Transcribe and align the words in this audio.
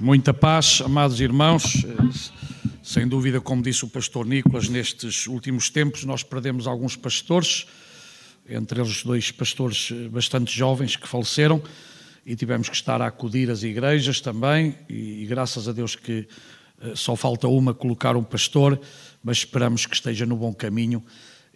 Muita 0.00 0.34
paz, 0.34 0.82
amados 0.84 1.20
irmãos. 1.20 1.86
Sem 2.82 3.06
dúvida, 3.06 3.40
como 3.40 3.62
disse 3.62 3.84
o 3.84 3.88
pastor 3.88 4.26
Nicolas, 4.26 4.68
nestes 4.68 5.28
últimos 5.28 5.70
tempos 5.70 6.04
nós 6.04 6.24
perdemos 6.24 6.66
alguns 6.66 6.96
pastores, 6.96 7.64
entre 8.48 8.80
eles 8.80 9.04
dois 9.04 9.30
pastores 9.30 9.92
bastante 10.10 10.52
jovens 10.52 10.96
que 10.96 11.06
faleceram 11.06 11.62
e 12.26 12.34
tivemos 12.34 12.68
que 12.68 12.74
estar 12.74 13.00
a 13.00 13.06
acudir 13.06 13.48
às 13.48 13.62
igrejas 13.62 14.20
também 14.20 14.76
e, 14.88 15.22
e 15.22 15.26
graças 15.26 15.68
a 15.68 15.72
Deus 15.72 15.94
que 15.94 16.26
eh, 16.80 16.92
só 16.96 17.14
falta 17.14 17.46
uma 17.46 17.72
colocar 17.72 18.16
um 18.16 18.24
pastor, 18.24 18.80
mas 19.22 19.38
esperamos 19.38 19.86
que 19.86 19.94
esteja 19.94 20.26
no 20.26 20.36
bom 20.36 20.52
caminho 20.52 21.04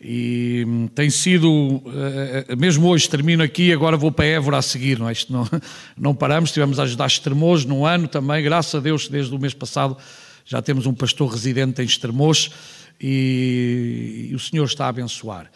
e 0.01 0.65
hum, 0.67 0.89
tem 0.95 1.11
sido, 1.11 1.83
eh, 1.87 2.47
eh, 2.49 2.57
mesmo 2.57 2.87
hoje 2.87 3.09
termino 3.09 3.43
aqui, 3.43 3.73
agora 3.73 3.97
vou 3.97 4.13
para 4.13 4.27
Évora 4.27 4.59
a 4.59 4.63
seguir, 4.63 4.99
não 4.99 5.09
é? 5.09 5.13
Isto 5.13 5.33
não, 5.33 5.49
não 5.99 6.15
paramos, 6.15 6.53
tivemos 6.53 6.79
a 6.79 6.85
ajudar 6.85 7.07
Estremoz 7.07 7.65
num 7.65 7.85
ano 7.85 8.07
também, 8.07 8.43
graças 8.43 8.75
a 8.77 8.81
Deus, 8.81 9.09
desde 9.09 9.35
o 9.35 9.39
mês 9.39 9.55
passado 9.55 9.97
já 10.45 10.63
temos 10.63 10.87
um 10.87 10.95
pastor 10.95 11.31
residente 11.31 11.83
em 11.83 11.85
Estremoz 11.85 12.51
e, 13.01 14.29
e 14.31 14.35
o 14.35 14.39
Senhor 14.39 14.65
está 14.65 14.87
a 14.87 14.89
abençoar. 14.89 15.51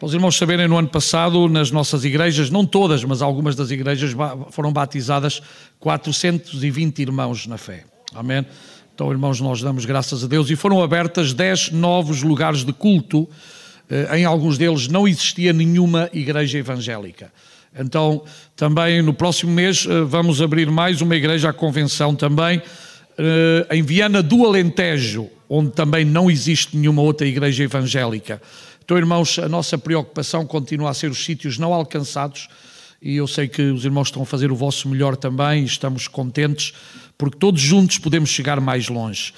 Para 0.00 0.06
os 0.06 0.14
irmãos 0.14 0.36
saberem, 0.36 0.66
no 0.66 0.76
ano 0.76 0.88
passado, 0.88 1.48
nas 1.48 1.70
nossas 1.70 2.04
igrejas, 2.04 2.50
não 2.50 2.66
todas, 2.66 3.04
mas 3.04 3.22
algumas 3.22 3.54
das 3.54 3.70
igrejas 3.70 4.16
foram 4.50 4.72
batizadas 4.72 5.40
420 5.78 7.02
irmãos 7.02 7.46
na 7.46 7.56
fé. 7.56 7.84
Amém? 8.12 8.44
Então, 8.92 9.12
irmãos, 9.12 9.40
nós 9.40 9.62
damos 9.62 9.84
graças 9.84 10.24
a 10.24 10.26
Deus 10.26 10.50
e 10.50 10.56
foram 10.56 10.82
abertas 10.82 11.32
10 11.32 11.70
novos 11.70 12.22
lugares 12.24 12.64
de 12.64 12.72
culto 12.72 13.28
em 14.14 14.24
alguns 14.24 14.58
deles 14.58 14.88
não 14.88 15.06
existia 15.06 15.52
nenhuma 15.52 16.08
igreja 16.12 16.58
evangélica. 16.58 17.32
Então, 17.78 18.22
também 18.54 19.00
no 19.00 19.14
próximo 19.14 19.50
mês 19.50 19.86
eh, 19.88 20.02
vamos 20.02 20.42
abrir 20.42 20.70
mais 20.70 21.00
uma 21.00 21.16
igreja 21.16 21.48
à 21.48 21.52
convenção 21.52 22.14
também 22.14 22.60
eh, 23.16 23.66
em 23.70 23.82
Viana 23.82 24.22
do 24.22 24.44
Alentejo, 24.44 25.28
onde 25.48 25.70
também 25.70 26.04
não 26.04 26.30
existe 26.30 26.76
nenhuma 26.76 27.00
outra 27.00 27.26
igreja 27.26 27.64
evangélica. 27.64 28.42
Então, 28.84 28.96
irmãos, 28.98 29.38
a 29.38 29.48
nossa 29.48 29.78
preocupação 29.78 30.44
continua 30.44 30.90
a 30.90 30.94
ser 30.94 31.10
os 31.10 31.24
sítios 31.24 31.56
não 31.56 31.72
alcançados 31.72 32.48
e 33.00 33.16
eu 33.16 33.26
sei 33.26 33.48
que 33.48 33.62
os 33.62 33.84
irmãos 33.84 34.08
estão 34.08 34.22
a 34.22 34.26
fazer 34.26 34.52
o 34.52 34.56
vosso 34.56 34.88
melhor 34.88 35.16
também 35.16 35.62
e 35.62 35.66
estamos 35.66 36.06
contentes 36.06 36.74
porque 37.16 37.38
todos 37.38 37.60
juntos 37.60 37.98
podemos 37.98 38.30
chegar 38.30 38.60
mais 38.60 38.88
longe. 38.88 39.32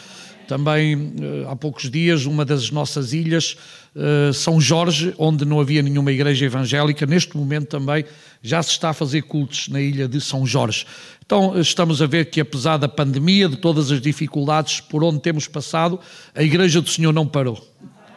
Também, 0.46 1.14
há 1.48 1.56
poucos 1.56 1.90
dias, 1.90 2.26
uma 2.26 2.44
das 2.44 2.70
nossas 2.70 3.12
ilhas 3.12 3.56
eh, 3.96 4.32
São 4.32 4.60
Jorge, 4.60 5.14
onde 5.16 5.44
não 5.44 5.60
havia 5.60 5.80
nenhuma 5.80 6.10
igreja 6.10 6.46
evangélica, 6.46 7.06
neste 7.06 7.36
momento 7.36 7.68
também 7.68 8.04
já 8.42 8.62
se 8.62 8.70
está 8.70 8.90
a 8.90 8.92
fazer 8.92 9.22
cultos 9.22 9.68
na 9.68 9.80
ilha 9.80 10.08
de 10.08 10.20
São 10.20 10.44
Jorge. 10.44 10.84
Então 11.24 11.58
estamos 11.58 12.02
a 12.02 12.06
ver 12.06 12.26
que 12.26 12.40
apesar 12.40 12.76
da 12.76 12.88
pandemia, 12.88 13.48
de 13.48 13.56
todas 13.56 13.92
as 13.92 14.00
dificuldades 14.00 14.80
por 14.80 15.04
onde 15.04 15.20
temos 15.20 15.46
passado, 15.46 15.98
a 16.34 16.42
igreja 16.42 16.80
do 16.80 16.88
Senhor 16.88 17.12
não 17.12 17.26
parou. 17.26 17.64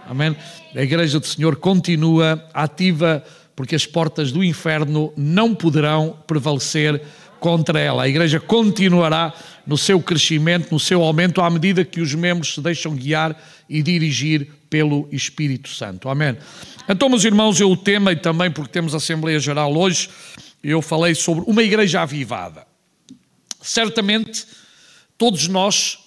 Amém? 0.09 0.35
A 0.75 0.81
igreja 0.81 1.19
do 1.19 1.27
Senhor 1.27 1.55
continua 1.57 2.43
ativa 2.53 3.23
porque 3.55 3.75
as 3.75 3.85
portas 3.85 4.31
do 4.31 4.43
inferno 4.43 5.13
não 5.15 5.53
poderão 5.53 6.17
prevalecer 6.25 7.01
contra 7.39 7.79
ela. 7.79 8.03
A 8.03 8.07
igreja 8.07 8.39
continuará 8.39 9.33
no 9.65 9.77
seu 9.77 10.01
crescimento, 10.01 10.71
no 10.71 10.79
seu 10.79 11.03
aumento, 11.03 11.41
à 11.41 11.49
medida 11.49 11.83
que 11.83 12.01
os 12.01 12.13
membros 12.13 12.53
se 12.53 12.61
deixam 12.61 12.95
guiar 12.95 13.39
e 13.69 13.81
dirigir 13.81 14.47
pelo 14.69 15.07
Espírito 15.11 15.69
Santo. 15.69 16.09
Amém. 16.09 16.37
Então, 16.87 17.09
meus 17.09 17.23
irmãos, 17.23 17.59
eu 17.59 17.69
o 17.69 17.77
tema, 17.77 18.11
e 18.11 18.15
também 18.15 18.49
porque 18.49 18.71
temos 18.71 18.95
Assembleia 18.95 19.39
Geral 19.39 19.75
hoje, 19.75 20.09
eu 20.63 20.81
falei 20.81 21.13
sobre 21.15 21.43
uma 21.47 21.63
igreja 21.63 22.01
avivada. 22.01 22.65
Certamente, 23.61 24.45
todos 25.17 25.47
nós, 25.47 25.99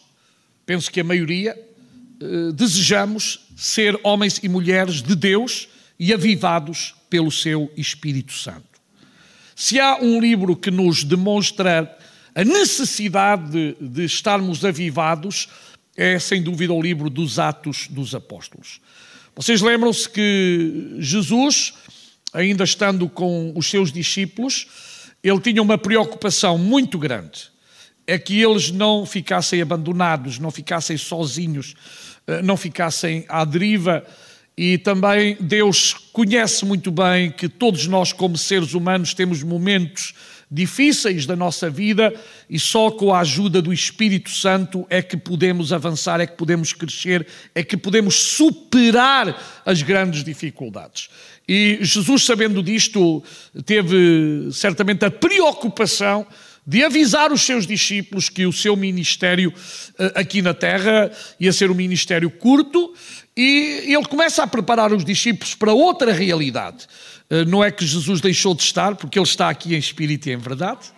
penso 0.64 0.90
que 0.90 1.00
a 1.00 1.04
maioria, 1.04 1.54
eh, 2.20 2.52
desejamos 2.52 3.46
ser 3.56 3.98
homens 4.02 4.40
e 4.42 4.48
mulheres 4.48 5.02
de 5.02 5.14
Deus 5.14 5.68
e 5.98 6.14
avivados 6.14 6.94
pelo 7.10 7.30
seu 7.30 7.70
Espírito 7.76 8.32
Santo. 8.32 8.69
Se 9.60 9.78
há 9.78 9.98
um 10.00 10.18
livro 10.18 10.56
que 10.56 10.70
nos 10.70 11.04
demonstra 11.04 11.94
a 12.34 12.42
necessidade 12.42 13.50
de, 13.50 13.76
de 13.78 14.04
estarmos 14.06 14.64
avivados, 14.64 15.50
é 15.94 16.18
sem 16.18 16.42
dúvida 16.42 16.72
o 16.72 16.80
livro 16.80 17.10
dos 17.10 17.38
Atos 17.38 17.86
dos 17.90 18.14
Apóstolos. 18.14 18.80
Vocês 19.36 19.60
lembram-se 19.60 20.08
que 20.08 20.96
Jesus, 20.98 21.74
ainda 22.32 22.64
estando 22.64 23.06
com 23.06 23.52
os 23.54 23.68
seus 23.68 23.92
discípulos, 23.92 24.66
ele 25.22 25.40
tinha 25.40 25.60
uma 25.60 25.76
preocupação 25.76 26.56
muito 26.56 26.98
grande, 26.98 27.50
é 28.06 28.18
que 28.18 28.40
eles 28.40 28.70
não 28.70 29.04
ficassem 29.04 29.60
abandonados, 29.60 30.38
não 30.38 30.50
ficassem 30.50 30.96
sozinhos, 30.96 31.74
eh, 32.26 32.40
não 32.40 32.56
ficassem 32.56 33.26
à 33.28 33.44
deriva. 33.44 34.06
E 34.62 34.76
também 34.76 35.38
Deus 35.40 35.94
conhece 36.12 36.66
muito 36.66 36.90
bem 36.90 37.30
que 37.30 37.48
todos 37.48 37.86
nós, 37.86 38.12
como 38.12 38.36
seres 38.36 38.74
humanos, 38.74 39.14
temos 39.14 39.42
momentos 39.42 40.12
difíceis 40.50 41.24
da 41.24 41.34
nossa 41.34 41.70
vida 41.70 42.12
e 42.46 42.60
só 42.60 42.90
com 42.90 43.10
a 43.10 43.20
ajuda 43.20 43.62
do 43.62 43.72
Espírito 43.72 44.28
Santo 44.28 44.86
é 44.90 45.00
que 45.00 45.16
podemos 45.16 45.72
avançar, 45.72 46.20
é 46.20 46.26
que 46.26 46.36
podemos 46.36 46.74
crescer, 46.74 47.26
é 47.54 47.64
que 47.64 47.74
podemos 47.74 48.16
superar 48.16 49.62
as 49.64 49.80
grandes 49.80 50.22
dificuldades. 50.22 51.08
E 51.48 51.78
Jesus, 51.80 52.26
sabendo 52.26 52.62
disto, 52.62 53.24
teve 53.64 54.50
certamente 54.52 55.06
a 55.06 55.10
preocupação 55.10 56.26
de 56.70 56.84
avisar 56.84 57.32
os 57.32 57.42
seus 57.42 57.66
discípulos 57.66 58.28
que 58.28 58.46
o 58.46 58.52
seu 58.52 58.76
ministério 58.76 59.52
eh, 59.98 60.12
aqui 60.14 60.40
na 60.40 60.54
terra 60.54 61.10
ia 61.40 61.52
ser 61.52 61.68
um 61.68 61.74
ministério 61.74 62.30
curto, 62.30 62.94
e 63.36 63.86
ele 63.88 64.04
começa 64.04 64.44
a 64.44 64.46
preparar 64.46 64.92
os 64.92 65.04
discípulos 65.04 65.52
para 65.52 65.72
outra 65.72 66.12
realidade. 66.12 66.86
Eh, 67.28 67.44
não 67.44 67.64
é 67.64 67.72
que 67.72 67.84
Jesus 67.84 68.20
deixou 68.20 68.54
de 68.54 68.62
estar, 68.62 68.94
porque 68.94 69.18
Ele 69.18 69.26
está 69.26 69.50
aqui 69.50 69.74
em 69.74 69.78
espírito 69.78 70.28
e 70.28 70.32
em 70.32 70.36
verdade. 70.36 70.92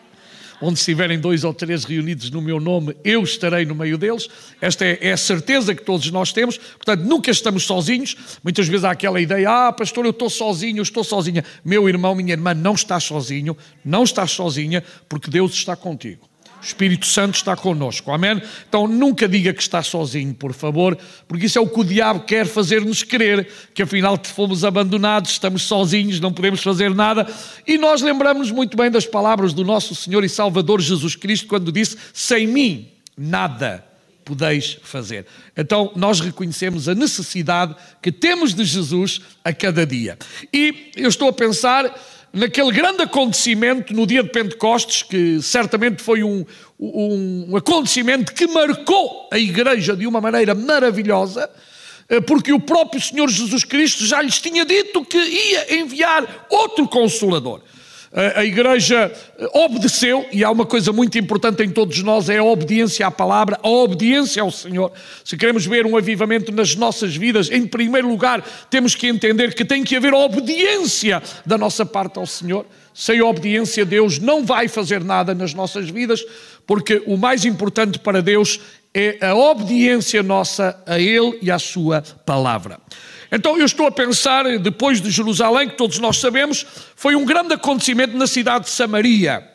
Onde 0.65 0.79
estiverem 0.79 1.19
dois 1.19 1.43
ou 1.43 1.53
três 1.53 1.83
reunidos 1.85 2.31
no 2.31 2.41
meu 2.41 2.61
nome, 2.61 2.97
eu 3.03 3.25
estarei 3.25 3.65
no 3.65 3.75
meio 3.75 3.99
deles. 3.99 4.29
Esta 4.61 4.85
é, 4.85 5.09
é 5.09 5.13
a 5.13 5.17
certeza 5.17 5.75
que 5.75 5.83
todos 5.83 6.09
nós 6.13 6.33
temos. 6.33 6.57
Portanto, 6.57 7.03
nunca 7.03 7.33
estamos 7.33 7.65
sozinhos. 7.65 8.17
Muitas 8.45 8.69
vezes 8.69 8.85
há 8.85 8.93
aquela 8.93 9.21
ideia: 9.21 9.51
ah, 9.51 9.73
pastor, 9.73 10.05
eu 10.05 10.13
estou 10.13 10.31
sozinho, 10.31 10.79
eu 10.79 10.85
estou 10.85 11.03
sozinha. 11.03 11.45
Meu 11.65 11.89
irmão, 11.89 12.15
minha 12.15 12.33
irmã, 12.33 12.55
não 12.55 12.75
estás 12.75 13.03
sozinho, 13.03 13.57
não 13.85 14.05
estás 14.05 14.31
sozinha, 14.31 14.85
porque 15.09 15.29
Deus 15.29 15.53
está 15.53 15.75
contigo. 15.75 16.32
O 16.63 16.65
Espírito 16.65 17.07
Santo 17.07 17.35
está 17.35 17.57
connosco, 17.57 18.13
amém? 18.13 18.41
Então 18.69 18.87
nunca 18.87 19.29
diga 19.29 19.53
que 19.53 19.61
está 19.61 19.83
sozinho, 19.83 20.33
por 20.33 20.53
favor, 20.53 20.97
porque 21.27 21.47
isso 21.47 21.59
é 21.59 21.61
o 21.61 21.67
que 21.67 21.81
o 21.81 21.85
diabo 21.85 22.21
quer 22.21 22.47
fazer-nos 22.47 23.03
crer, 23.03 23.49
que 23.75 23.83
afinal 23.83 24.17
fomos 24.23 24.65
abandonados, 24.65 25.33
estamos 25.33 25.63
sozinhos, 25.63 26.21
não 26.21 26.33
podemos 26.33 26.63
fazer 26.63 26.95
nada. 26.95 27.27
E 27.67 27.77
nós 27.77 28.01
lembramos 28.01 28.53
muito 28.53 28.77
bem 28.77 28.93
das 28.93 29.05
palavras 29.05 29.53
do 29.53 29.65
nosso 29.65 29.93
Senhor 29.97 30.23
e 30.23 30.29
Salvador 30.29 30.81
Jesus 30.81 31.17
Cristo, 31.17 31.49
quando 31.49 31.73
disse: 31.73 31.97
Sem 32.15 32.47
mim 32.47 32.89
nada 33.19 33.85
podeis 34.25 34.79
fazer. 34.85 35.27
Então 35.57 35.91
nós 35.97 36.21
reconhecemos 36.21 36.89
a 36.89 36.95
necessidade 36.95 37.75
que 38.01 38.13
temos 38.13 38.55
de 38.55 38.65
Jesus 38.65 39.21
a 39.45 39.53
cada 39.53 39.85
dia. 39.85 40.17
E 40.53 40.93
eu 40.95 41.09
estou 41.09 41.29
a 41.29 41.33
pensar 41.33 41.93
naquele 42.33 42.73
grande 42.73 43.03
acontecimento 43.03 43.93
no 43.93 44.07
dia 44.07 44.23
de 44.23 44.31
Pentecostes, 44.31 45.03
que 45.03 45.41
certamente 45.43 46.03
foi 46.03 46.23
um, 46.23 46.45
um 46.81 47.57
acontecimento 47.57 48.33
que 48.33 48.47
marcou 48.47 49.29
a 49.31 49.39
igreja 49.39 49.95
de 49.95 50.07
uma 50.07 50.21
maneira 50.21 50.55
maravilhosa, 50.55 51.49
eh, 52.09 52.21
porque 52.21 52.53
o 52.53 52.61
próprio 52.61 53.01
Senhor 53.01 53.29
Jesus 53.29 53.65
Cristo 53.65 54.07
já 54.07 54.23
lhes 54.23 54.41
tinha 54.41 54.65
dito 54.65 55.05
que 55.05 55.19
ia 55.19 55.77
enviar 55.77 56.47
outro 56.49 56.89
consolador 56.89 57.61
a 58.15 58.45
igreja 58.45 59.11
obedeceu, 59.55 60.27
e 60.31 60.45
há 60.45 60.51
uma 60.51 60.67
coisa 60.67 60.93
muito 60.93 61.19
importante 61.19 61.63
em 61.63 61.71
todos 61.71 62.03
nós: 62.03 62.29
é 62.29 62.39
a 62.39 62.45
obediência 62.45 63.07
à 63.07 63.11
palavra, 63.11 63.59
a 63.63 63.69
obediência 63.69 64.43
ao 64.43 64.51
Senhor. 64.51 64.93
Se 65.25 65.35
queremos 65.37 65.65
ver 65.65 65.87
um 65.87 65.97
avivamento 65.97 66.53
nas 66.53 66.77
nossas 66.77 67.17
vidas, 67.17 67.51
em 67.51 67.67
primeiro 67.67 68.09
lugar, 68.09 68.45
temos 68.69 68.95
que 68.95 69.07
entender 69.07 69.55
que 69.55 69.65
tem 69.65 69.83
que 69.83 69.97
haver 69.97 70.13
obediência 70.13 71.23
da 71.47 71.57
nossa 71.57 71.87
parte 71.87 72.19
ao 72.19 72.27
Senhor. 72.27 72.67
Sem 72.93 73.23
obediência, 73.23 73.85
Deus 73.87 74.19
não 74.19 74.45
vai 74.45 74.69
fazer 74.69 75.03
nada 75.03 75.35
nas 75.35 75.55
nossas 75.55 75.89
vidas, 75.89 76.23
porque 76.67 77.03
o 77.07 77.17
mais 77.17 77.47
importante 77.47 77.99
para 77.99 78.21
Deus 78.21 78.61
é 78.93 79.27
a 79.27 79.35
obediência 79.35 80.23
nossa 80.23 80.79
a 80.87 80.99
Ele 80.99 81.39
e 81.41 81.51
à 81.51 81.59
Sua 81.59 82.03
palavra. 82.27 82.79
Então 83.35 83.57
eu 83.57 83.65
estou 83.65 83.87
a 83.87 83.91
pensar, 83.91 84.45
depois 84.59 85.01
de 85.01 85.11
Jerusalém, 85.11 85.71
que 85.71 85.77
todos 85.77 85.99
nós 85.99 86.19
sabemos, 86.19 86.67
foi 86.95 87.17
um 87.17 87.25
grande 87.25 87.55
acontecimento 87.55 88.15
na 88.15 88.27
cidade 88.27 88.67
de 88.67 88.71
Samaria. 88.71 89.49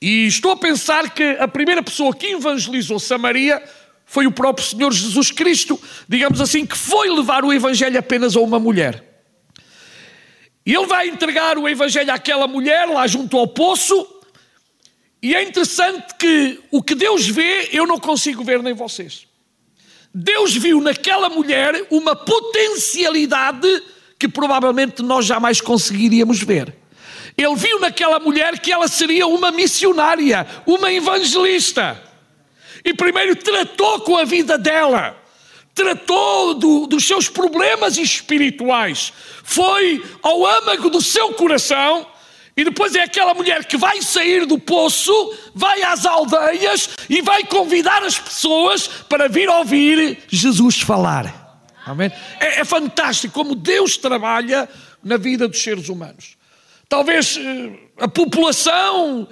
E 0.00 0.26
estou 0.26 0.52
a 0.52 0.56
pensar 0.56 1.10
que 1.10 1.22
a 1.38 1.46
primeira 1.46 1.82
pessoa 1.82 2.14
que 2.14 2.28
evangelizou 2.28 2.98
Samaria 2.98 3.62
foi 4.06 4.26
o 4.26 4.32
próprio 4.32 4.66
Senhor 4.66 4.90
Jesus 4.90 5.30
Cristo, 5.30 5.78
digamos 6.08 6.40
assim, 6.40 6.64
que 6.64 6.76
foi 6.76 7.10
levar 7.10 7.44
o 7.44 7.52
Evangelho 7.52 7.98
apenas 7.98 8.36
a 8.36 8.40
uma 8.40 8.58
mulher. 8.58 9.02
E 10.64 10.74
ele 10.74 10.86
vai 10.86 11.08
entregar 11.08 11.58
o 11.58 11.68
Evangelho 11.68 12.10
àquela 12.10 12.46
mulher 12.46 12.86
lá 12.86 13.06
junto 13.06 13.36
ao 13.36 13.46
poço, 13.48 14.08
E 15.22 15.34
é 15.34 15.42
interessante 15.42 16.14
que 16.18 16.60
o 16.70 16.82
que 16.82 16.94
Deus 16.94 17.26
vê, 17.26 17.70
eu 17.72 17.86
não 17.86 17.98
consigo 17.98 18.44
ver 18.44 18.62
nem 18.62 18.74
vocês. 18.74 19.26
Deus 20.14 20.54
viu 20.54 20.80
naquela 20.80 21.28
mulher 21.28 21.88
uma 21.90 22.14
potencialidade 22.14 23.82
que 24.16 24.28
provavelmente 24.28 25.02
nós 25.02 25.26
jamais 25.26 25.60
conseguiríamos 25.60 26.40
ver. 26.40 26.72
Ele 27.36 27.56
viu 27.56 27.80
naquela 27.80 28.20
mulher 28.20 28.60
que 28.60 28.70
ela 28.70 28.86
seria 28.86 29.26
uma 29.26 29.50
missionária, 29.50 30.46
uma 30.64 30.92
evangelista. 30.92 32.00
E 32.84 32.94
primeiro 32.94 33.34
tratou 33.34 34.02
com 34.02 34.16
a 34.16 34.24
vida 34.24 34.56
dela, 34.56 35.20
tratou 35.74 36.54
do, 36.54 36.86
dos 36.86 37.04
seus 37.04 37.28
problemas 37.28 37.98
espirituais, 37.98 39.12
foi 39.42 40.04
ao 40.22 40.46
âmago 40.46 40.90
do 40.90 41.00
seu 41.00 41.32
coração 41.32 42.06
e 42.56 42.64
depois 42.64 42.94
é 42.94 43.02
aquela 43.02 43.34
mulher 43.34 43.64
que 43.64 43.76
vai 43.76 44.00
sair 44.00 44.46
do 44.46 44.58
poço, 44.58 45.12
vai 45.54 45.82
às 45.82 46.06
aldeias 46.06 46.90
e 47.08 47.20
vai 47.20 47.44
convidar 47.44 48.02
as 48.04 48.18
pessoas 48.18 48.86
para 48.86 49.28
vir 49.28 49.48
ouvir 49.48 50.18
Jesus 50.28 50.80
falar. 50.80 51.42
Amém? 51.84 52.10
É, 52.38 52.60
é 52.60 52.64
fantástico 52.64 53.34
como 53.34 53.54
Deus 53.54 53.96
trabalha 53.96 54.68
na 55.02 55.16
vida 55.16 55.48
dos 55.48 55.60
seres 55.60 55.88
humanos. 55.88 56.36
Talvez 56.88 57.36
eh, 57.36 57.72
a 57.98 58.06
população 58.06 59.26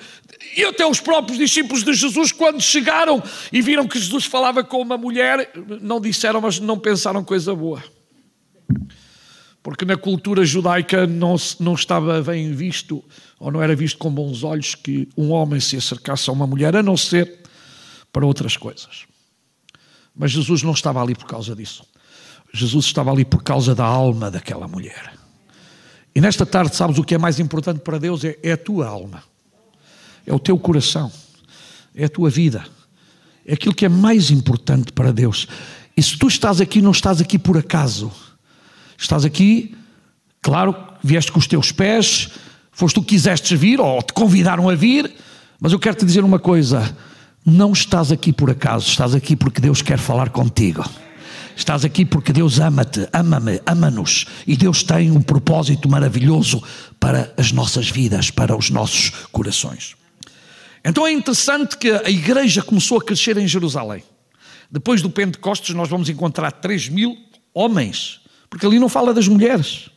e 0.56 0.64
até 0.64 0.84
os 0.84 1.00
próprios 1.00 1.38
discípulos 1.38 1.84
de 1.84 1.94
Jesus, 1.94 2.32
quando 2.32 2.60
chegaram 2.60 3.22
e 3.52 3.62
viram 3.62 3.86
que 3.86 3.98
Jesus 3.98 4.24
falava 4.24 4.64
com 4.64 4.82
uma 4.82 4.98
mulher, 4.98 5.50
não 5.80 6.00
disseram, 6.00 6.40
mas 6.40 6.58
não 6.58 6.78
pensaram 6.78 7.22
coisa 7.22 7.54
boa 7.54 7.82
porque 9.62 9.84
na 9.84 9.96
cultura 9.96 10.44
judaica 10.44 11.06
não, 11.06 11.36
não 11.60 11.74
estava 11.74 12.20
bem 12.20 12.52
visto, 12.52 13.02
ou 13.38 13.50
não 13.52 13.62
era 13.62 13.76
visto 13.76 13.96
com 13.96 14.10
bons 14.10 14.42
olhos, 14.42 14.74
que 14.74 15.08
um 15.16 15.30
homem 15.30 15.60
se 15.60 15.76
acercasse 15.76 16.28
a 16.28 16.32
uma 16.32 16.46
mulher, 16.46 16.74
a 16.74 16.82
não 16.82 16.96
ser 16.96 17.40
para 18.12 18.26
outras 18.26 18.56
coisas. 18.56 19.04
Mas 20.14 20.32
Jesus 20.32 20.62
não 20.62 20.72
estava 20.72 21.00
ali 21.00 21.14
por 21.14 21.26
causa 21.26 21.54
disso. 21.54 21.84
Jesus 22.52 22.86
estava 22.86 23.12
ali 23.12 23.24
por 23.24 23.42
causa 23.42 23.74
da 23.74 23.84
alma 23.84 24.30
daquela 24.30 24.66
mulher. 24.66 25.14
E 26.14 26.20
nesta 26.20 26.44
tarde, 26.44 26.74
sabes 26.74 26.98
o 26.98 27.04
que 27.04 27.14
é 27.14 27.18
mais 27.18 27.38
importante 27.38 27.80
para 27.80 27.98
Deus? 27.98 28.24
É, 28.24 28.36
é 28.42 28.52
a 28.52 28.56
tua 28.56 28.86
alma, 28.86 29.22
é 30.26 30.34
o 30.34 30.38
teu 30.38 30.58
coração, 30.58 31.10
é 31.94 32.04
a 32.04 32.08
tua 32.08 32.28
vida, 32.28 32.66
é 33.46 33.54
aquilo 33.54 33.74
que 33.74 33.86
é 33.86 33.88
mais 33.88 34.30
importante 34.30 34.92
para 34.92 35.12
Deus. 35.12 35.46
E 35.96 36.02
se 36.02 36.18
tu 36.18 36.26
estás 36.26 36.60
aqui, 36.60 36.82
não 36.82 36.90
estás 36.90 37.20
aqui 37.20 37.38
por 37.38 37.56
acaso 37.56 38.12
Estás 39.02 39.24
aqui, 39.24 39.74
claro, 40.40 40.76
vieste 41.02 41.32
com 41.32 41.40
os 41.40 41.48
teus 41.48 41.72
pés, 41.72 42.28
foste 42.70 42.94
tu 42.94 43.02
que 43.02 43.08
quiseste 43.08 43.56
vir 43.56 43.80
ou 43.80 44.00
te 44.00 44.12
convidaram 44.12 44.68
a 44.68 44.76
vir, 44.76 45.12
mas 45.58 45.72
eu 45.72 45.78
quero 45.80 45.96
te 45.96 46.06
dizer 46.06 46.22
uma 46.22 46.38
coisa: 46.38 46.96
não 47.44 47.72
estás 47.72 48.12
aqui 48.12 48.32
por 48.32 48.48
acaso, 48.48 48.86
estás 48.86 49.12
aqui 49.12 49.34
porque 49.34 49.60
Deus 49.60 49.82
quer 49.82 49.98
falar 49.98 50.30
contigo. 50.30 50.88
Estás 51.56 51.84
aqui 51.84 52.04
porque 52.04 52.32
Deus 52.32 52.60
ama-te, 52.60 53.08
ama-me, 53.12 53.60
ama-nos 53.66 54.26
e 54.46 54.56
Deus 54.56 54.84
tem 54.84 55.10
um 55.10 55.20
propósito 55.20 55.88
maravilhoso 55.88 56.62
para 57.00 57.34
as 57.36 57.50
nossas 57.50 57.90
vidas, 57.90 58.30
para 58.30 58.56
os 58.56 58.70
nossos 58.70 59.10
corações. 59.32 59.96
Então 60.84 61.04
é 61.04 61.10
interessante 61.12 61.76
que 61.76 61.90
a 61.90 62.08
igreja 62.08 62.62
começou 62.62 62.98
a 62.98 63.04
crescer 63.04 63.36
em 63.36 63.48
Jerusalém. 63.48 64.04
Depois 64.70 65.02
do 65.02 65.10
Pentecostes, 65.10 65.74
nós 65.74 65.88
vamos 65.88 66.08
encontrar 66.08 66.52
3 66.52 66.88
mil 66.88 67.16
homens 67.52 68.21
porque 68.52 68.66
ali 68.66 68.78
não 68.78 68.86
fala 68.90 69.14
das 69.14 69.26
mulheres. 69.26 69.88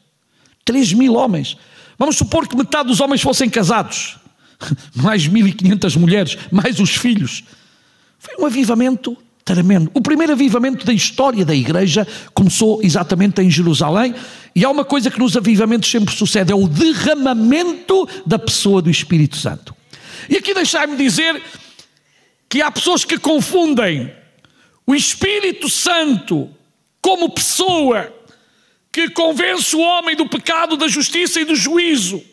3 0.63 0.93
mil 0.93 1.15
homens. 1.15 1.57
Vamos 1.99 2.15
supor 2.15 2.47
que 2.47 2.55
metade 2.55 2.87
dos 2.87 3.01
homens 3.01 3.21
fossem 3.21 3.49
casados. 3.49 4.15
Mais 4.95 5.27
1.500 5.27 5.97
mulheres, 5.97 6.37
mais 6.49 6.79
os 6.79 6.95
filhos. 6.95 7.43
Foi 8.17 8.41
um 8.41 8.45
avivamento 8.45 9.17
tremendo. 9.43 9.91
O 9.93 9.99
primeiro 9.99 10.31
avivamento 10.31 10.85
da 10.85 10.93
história 10.93 11.43
da 11.43 11.53
igreja 11.53 12.07
começou 12.33 12.79
exatamente 12.81 13.41
em 13.41 13.51
Jerusalém. 13.51 14.15
E 14.55 14.63
há 14.63 14.69
uma 14.69 14.85
coisa 14.85 15.11
que 15.11 15.19
nos 15.19 15.35
avivamentos 15.35 15.91
sempre 15.91 16.15
sucede: 16.15 16.53
é 16.53 16.55
o 16.55 16.65
derramamento 16.65 18.07
da 18.25 18.39
pessoa 18.39 18.81
do 18.81 18.89
Espírito 18.89 19.35
Santo. 19.35 19.75
E 20.29 20.37
aqui 20.37 20.53
deixai-me 20.53 20.95
dizer 20.95 21.43
que 22.47 22.61
há 22.61 22.71
pessoas 22.71 23.03
que 23.03 23.17
confundem 23.17 24.13
o 24.87 24.95
Espírito 24.95 25.69
Santo 25.69 26.49
como 27.01 27.29
pessoa 27.29 28.15
que 28.95 29.09
convence 29.09 29.75
o 29.75 29.81
homem 29.81 30.15
do 30.15 30.25
pecado, 30.25 30.77
da 30.77 30.87
justiça 30.87 31.41
e 31.41 31.43
do 31.43 31.53
juízo. 31.53 32.23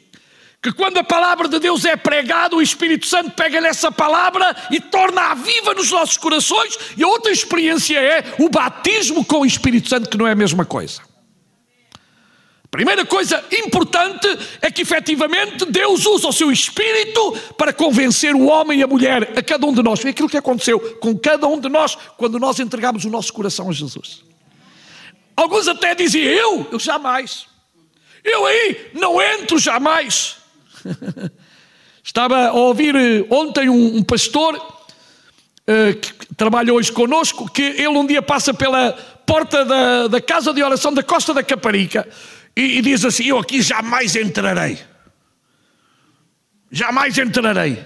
Que 0.62 0.70
quando 0.70 0.96
a 0.96 1.02
palavra 1.02 1.48
de 1.48 1.58
Deus 1.58 1.84
é 1.84 1.96
pregada, 1.96 2.54
o 2.54 2.62
Espírito 2.62 3.04
Santo 3.04 3.32
pega 3.32 3.60
nessa 3.60 3.90
palavra 3.90 4.54
e 4.70 4.78
torna-a 4.78 5.34
viva 5.34 5.74
nos 5.74 5.90
nossos 5.90 6.16
corações. 6.16 6.78
E 6.96 7.02
a 7.02 7.08
outra 7.08 7.32
experiência 7.32 7.98
é 7.98 8.36
o 8.38 8.48
batismo 8.48 9.24
com 9.24 9.40
o 9.40 9.46
Espírito 9.46 9.88
Santo, 9.88 10.08
que 10.08 10.16
não 10.16 10.24
é 10.24 10.30
a 10.30 10.36
mesma 10.36 10.64
coisa. 10.64 11.00
Primeira 12.70 13.04
coisa 13.04 13.44
importante 13.50 14.28
é 14.60 14.70
que 14.70 14.82
efetivamente 14.82 15.64
Deus 15.64 16.06
usa 16.06 16.28
o 16.28 16.32
seu 16.32 16.52
Espírito 16.52 17.32
para 17.58 17.72
convencer 17.72 18.36
o 18.36 18.46
homem 18.46 18.78
e 18.78 18.82
a 18.84 18.86
mulher, 18.86 19.32
a 19.36 19.42
cada 19.42 19.66
um 19.66 19.74
de 19.74 19.82
nós. 19.82 19.98
Foi 19.98 20.10
aquilo 20.10 20.28
que 20.28 20.38
aconteceu 20.38 20.78
com 21.00 21.18
cada 21.18 21.48
um 21.48 21.58
de 21.58 21.68
nós 21.68 21.98
quando 22.16 22.38
nós 22.38 22.60
entregamos 22.60 23.04
o 23.04 23.10
nosso 23.10 23.32
coração 23.32 23.68
a 23.68 23.72
Jesus. 23.72 24.30
Alguns 25.36 25.68
até 25.68 25.94
diziam, 25.94 26.32
eu, 26.32 26.68
eu 26.72 26.78
jamais. 26.78 27.46
Eu 28.24 28.46
aí 28.46 28.90
não 28.94 29.20
entro 29.20 29.58
jamais. 29.58 30.36
Estava 32.04 32.48
a 32.48 32.52
ouvir 32.52 32.94
eh, 32.94 33.24
ontem 33.30 33.68
um, 33.68 33.96
um 33.96 34.02
pastor 34.02 34.56
uh, 34.56 35.96
que 36.00 36.34
trabalha 36.34 36.74
hoje 36.74 36.90
conosco, 36.90 37.50
que 37.50 37.62
ele 37.62 37.88
um 37.88 38.06
dia 38.06 38.20
passa 38.20 38.52
pela 38.52 38.92
porta 39.24 39.64
da, 39.64 40.08
da 40.08 40.20
casa 40.20 40.52
de 40.52 40.62
oração 40.62 40.92
da 40.92 41.02
Costa 41.02 41.32
da 41.32 41.42
Caparica 41.42 42.08
e, 42.56 42.78
e 42.78 42.82
diz 42.82 43.04
assim: 43.04 43.26
Eu 43.26 43.38
aqui 43.38 43.62
jamais 43.62 44.16
entrarei. 44.16 44.78
Jamais 46.70 47.16
entrarei. 47.18 47.84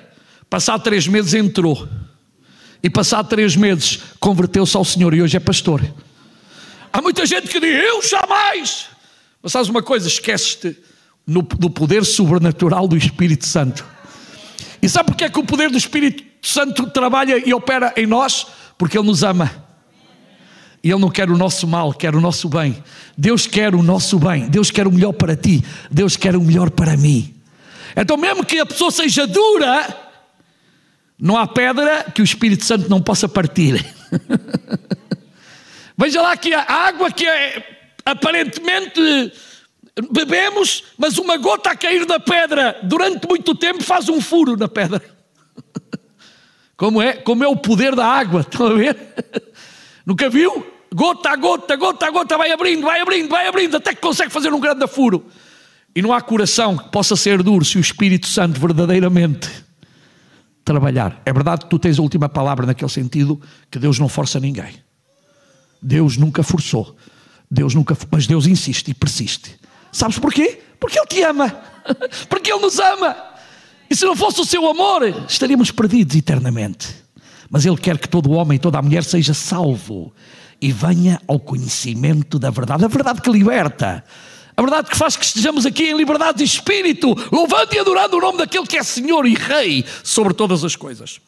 Passado 0.49 0.83
três 0.83 1.07
meses 1.07 1.35
entrou. 1.35 1.89
E 2.83 2.89
passado 2.89 3.29
três 3.29 3.57
meses 3.57 4.01
converteu-se 4.21 4.77
ao 4.77 4.85
Senhor 4.85 5.13
e 5.13 5.23
hoje 5.23 5.37
é 5.37 5.41
pastor. 5.41 5.83
Há 6.97 7.03
muita 7.03 7.27
gente 7.27 7.49
que 7.49 7.61
diz, 7.61 7.85
eu 7.85 8.01
jamais. 8.01 8.87
Mas 9.43 9.53
sabes 9.53 9.69
uma 9.69 9.83
coisa, 9.83 10.09
esqueces-te 10.09 10.75
do 11.27 11.69
poder 11.69 12.07
sobrenatural 12.07 12.89
do 12.89 12.97
Espírito 12.97 13.45
Santo. 13.45 13.85
E 14.81 14.89
sabe 14.89 15.11
porque 15.11 15.25
é 15.25 15.29
que 15.29 15.39
o 15.39 15.45
poder 15.45 15.71
do 15.71 15.77
Espírito 15.77 16.25
Santo 16.41 16.89
trabalha 16.89 17.37
e 17.47 17.53
opera 17.53 17.93
em 17.99 18.07
nós? 18.07 18.47
Porque 18.79 18.97
Ele 18.97 19.09
nos 19.09 19.23
ama. 19.23 19.53
E 20.83 20.91
Ele 20.91 20.99
não 20.99 21.11
quer 21.11 21.29
o 21.29 21.37
nosso 21.37 21.67
mal, 21.67 21.93
quer 21.93 22.17
o 22.17 22.21
nosso 22.21 22.49
bem. 22.49 22.83
Deus 23.15 23.47
quer 23.47 23.75
o 23.75 23.83
nosso 23.83 24.19
bem. 24.19 24.49
Deus 24.49 24.71
quer 24.71 24.87
o 24.87 24.91
melhor 24.91 25.13
para 25.13 25.37
ti. 25.37 25.63
Deus 25.91 26.17
quer 26.17 26.35
o 26.35 26.41
melhor 26.41 26.71
para 26.71 26.97
mim. 26.97 27.35
Então, 27.95 28.17
mesmo 28.17 28.43
que 28.43 28.59
a 28.59 28.65
pessoa 28.65 28.91
seja 28.91 29.27
dura, 29.27 29.87
não 31.21 31.37
há 31.37 31.47
pedra 31.47 32.05
que 32.05 32.23
o 32.23 32.25
Espírito 32.25 32.65
Santo 32.65 32.89
não 32.89 33.03
possa 33.03 33.29
partir. 33.29 33.85
Veja 35.97 36.21
lá 36.21 36.37
que 36.37 36.53
a 36.53 36.63
água 36.63 37.11
que 37.11 37.27
é, 37.27 37.89
aparentemente 38.05 39.33
bebemos, 40.13 40.85
mas 40.99 41.19
uma 41.19 41.37
gota 41.37 41.71
a 41.71 41.77
cair 41.77 42.05
da 42.05 42.21
pedra 42.21 42.79
durante 42.83 43.27
muito 43.27 43.55
tempo 43.55 43.83
faz 43.83 44.09
um 44.09 44.21
furo 44.21 44.57
na 44.57 44.69
pedra. 44.69 45.03
Como 46.77 47.01
é? 47.01 47.15
Como 47.15 47.43
é 47.43 47.49
o 47.49 47.57
poder 47.57 47.95
da 47.95 48.07
água, 48.07 48.43
estão 48.43 48.67
a 48.67 48.75
ver? 48.75 48.97
Nunca 50.05 50.29
viu? 50.29 50.75
Gota 50.95 51.31
a 51.31 51.37
gota, 51.37 51.75
gota 51.77 52.07
a 52.07 52.11
gota, 52.11 52.39
vai 52.39 52.53
abrindo, 52.53 52.83
vai 52.83 53.01
abrindo, 53.01 53.29
vai 53.29 53.49
abrindo, 53.49 53.77
até 53.77 53.95
que 53.95 54.01
consegue 54.01 54.31
fazer 54.31 54.53
um 54.53 54.61
grande 54.61 54.87
furo. 54.87 55.27
E 55.95 56.03
não 56.03 56.13
há 56.13 56.21
coração 56.21 56.77
que 56.77 56.91
possa 56.91 57.17
ser 57.17 57.43
duro 57.43 57.65
se 57.65 57.79
o 57.79 57.81
Espírito 57.81 58.27
Santo 58.27 58.61
verdadeiramente 58.61 59.49
trabalhar. 60.63 61.23
É 61.25 61.33
verdade 61.33 61.65
que 61.65 61.71
tu 61.71 61.79
tens 61.79 61.99
a 61.99 62.03
última 62.03 62.29
palavra 62.29 62.67
naquele 62.67 62.91
sentido 62.91 63.41
que 63.71 63.79
Deus 63.79 63.99
não 63.99 64.09
força 64.09 64.39
ninguém. 64.39 64.86
Deus 65.87 66.17
nunca 66.17 66.43
forçou. 66.43 66.97
Deus 67.49 67.73
nunca, 67.73 67.97
mas 68.11 68.27
Deus 68.27 68.45
insiste 68.45 68.89
e 68.89 68.95
persiste. 68.95 69.55
Sabes 69.93 70.19
porquê? 70.19 70.59
Porque 70.81 70.99
Ele 70.99 71.07
te 71.07 71.23
ama. 71.23 71.49
Porque 72.29 72.51
Ele 72.51 72.61
nos 72.61 72.81
ama. 72.81 73.17
E 73.89 73.95
se 73.95 74.05
não 74.05 74.17
fosse 74.17 74.41
o 74.41 74.45
seu 74.45 74.69
amor, 74.69 75.03
estaríamos 75.29 75.71
perdidos 75.71 76.17
eternamente. 76.17 76.89
Mas 77.49 77.65
Ele 77.65 77.77
quer 77.77 77.99
que 77.99 78.09
todo 78.09 78.33
homem 78.33 78.57
e 78.57 78.59
toda 78.59 78.81
a 78.81 78.83
mulher 78.83 79.05
seja 79.05 79.33
salvo 79.33 80.13
e 80.61 80.73
venha 80.73 81.21
ao 81.29 81.39
conhecimento 81.39 82.37
da 82.37 82.51
verdade. 82.51 82.85
A 82.85 82.89
verdade 82.89 83.23
que 83.23 83.31
liberta. 83.31 84.05
A 84.57 84.63
verdade 84.63 84.91
que 84.91 84.97
faz 84.97 85.17
que 85.17 85.25
estejamos 85.25 85.65
aqui 85.67 85.85
em 85.85 85.97
liberdade 85.97 86.39
de 86.39 86.45
espírito, 86.45 87.15
louvando 87.31 87.73
e 87.73 87.79
adorando 87.79 88.17
o 88.17 88.21
nome 88.21 88.39
daquele 88.39 88.67
que 88.67 88.77
é 88.77 88.83
Senhor 88.83 89.25
e 89.25 89.35
Rei 89.35 89.85
sobre 90.03 90.35
todas 90.35 90.65
as 90.65 90.75
coisas. 90.75 91.21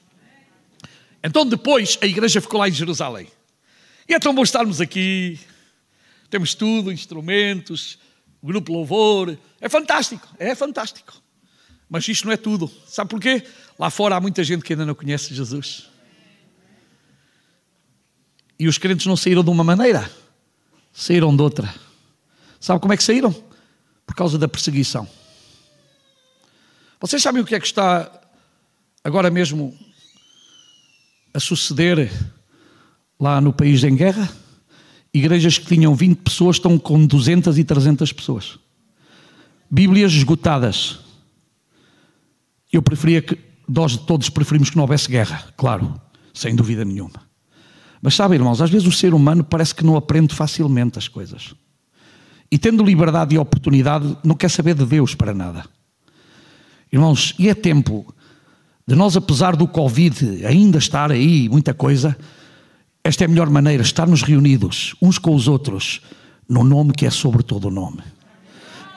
Então, 1.23 1.47
depois, 1.47 1.97
a 2.03 2.07
igreja 2.07 2.41
ficou 2.41 2.59
lá 2.59 2.69
em 2.69 2.73
Jerusalém. 2.73 3.29
E 4.09 4.15
é 4.15 4.19
tão 4.19 4.35
bom 4.35 4.43
estarmos 4.43 4.81
aqui. 4.81 5.39
Temos 6.31 6.55
tudo, 6.55 6.91
instrumentos, 6.91 7.99
grupo 8.43 8.73
louvor. 8.73 9.39
É 9.61 9.69
fantástico, 9.69 10.27
é 10.39 10.55
fantástico. 10.55 11.23
Mas 11.91 12.09
isto 12.09 12.27
não 12.27 12.33
é 12.33 12.37
tudo. 12.37 12.71
Sabe 12.87 13.11
porquê? 13.11 13.45
Lá 13.79 13.91
fora 13.91 14.17
há 14.17 14.21
muita 14.21 14.43
gente 14.43 14.65
que 14.65 14.73
ainda 14.73 14.87
não 14.87 14.95
conhece 14.95 15.35
Jesus. 15.35 15.91
E 18.59 18.67
os 18.67 18.79
crentes 18.79 19.07
não 19.07 19.17
saíram 19.17 19.45
de 19.45 19.51
uma 19.51 19.63
maneira, 19.63 20.11
saíram 20.93 21.35
de 21.37 21.43
outra. 21.43 21.73
Sabe 22.59 22.81
como 22.81 22.93
é 22.93 22.97
que 22.97 23.05
saíram? 23.05 23.33
Por 24.07 24.17
causa 24.17 24.39
da 24.39 24.49
perseguição. 24.49 25.09
Vocês 27.01 27.23
sabem 27.23 27.43
o 27.43 27.45
que 27.45 27.55
é 27.55 27.61
que 27.61 27.67
está 27.67 28.11
agora 29.05 29.31
mesmo 29.31 29.79
a 31.33 31.39
suceder 31.39 32.11
lá 33.19 33.41
no 33.41 33.53
país 33.53 33.83
em 33.85 33.97
guerra? 33.97 34.29
Igrejas 35.13 35.59
que 35.59 35.67
tinham 35.67 35.95
20 35.95 36.19
pessoas 36.19 36.57
estão 36.57 36.79
com 36.79 37.05
200 37.05 37.59
e 37.59 37.65
300 37.65 38.13
pessoas. 38.13 38.59
Bíblias 39.71 40.13
esgotadas. 40.13 41.01
Eu 42.73 42.83
preferia 42.83 43.23
que, 43.23 43.39
nós 43.69 43.97
todos 43.97 44.31
preferimos 44.31 44.71
que 44.71 44.77
não 44.77 44.85
houvesse 44.85 45.09
guerra, 45.11 45.53
claro, 45.57 46.01
sem 46.33 46.55
dúvida 46.55 46.85
nenhuma. 46.85 47.29
Mas 48.01 48.15
sabe, 48.15 48.37
irmãos, 48.37 48.61
às 48.61 48.71
vezes 48.71 48.87
o 48.87 48.93
ser 48.93 49.13
humano 49.13 49.43
parece 49.43 49.75
que 49.75 49.85
não 49.85 49.97
aprende 49.97 50.35
facilmente 50.35 50.99
as 50.99 51.09
coisas. 51.09 51.55
E 52.51 52.57
tendo 52.57 52.85
liberdade 52.85 53.35
e 53.35 53.39
oportunidade, 53.39 54.17
não 54.25 54.35
quer 54.35 54.51
saber 54.51 54.75
de 54.75 54.87
Deus 54.87 55.15
para 55.15 55.35
nada. 55.35 55.65
Irmãos, 56.91 57.35
e 57.39 57.49
é 57.49 57.55
tempo 57.55 58.15
de 58.87 58.95
nós, 58.95 59.17
apesar 59.17 59.55
do 59.55 59.69
Covid 59.69 60.47
ainda 60.47 60.79
estar 60.79 61.13
aí, 61.13 61.49
muita 61.49 61.75
coisa, 61.75 62.17
esta 63.09 63.25
é 63.25 63.27
a 63.27 63.29
melhor 63.29 63.49
maneira, 63.49 63.83
estarmos 63.83 64.23
reunidos 64.23 64.95
uns 65.01 65.19
com 65.19 65.35
os 65.35 65.49
outros, 65.49 66.03
no 66.47 66.63
nome 66.63 66.93
que 66.93 67.07
é 67.07 67.11
sobre 67.11 67.43
todo 67.43 67.69
o 67.69 67.71
nome. 67.71 68.03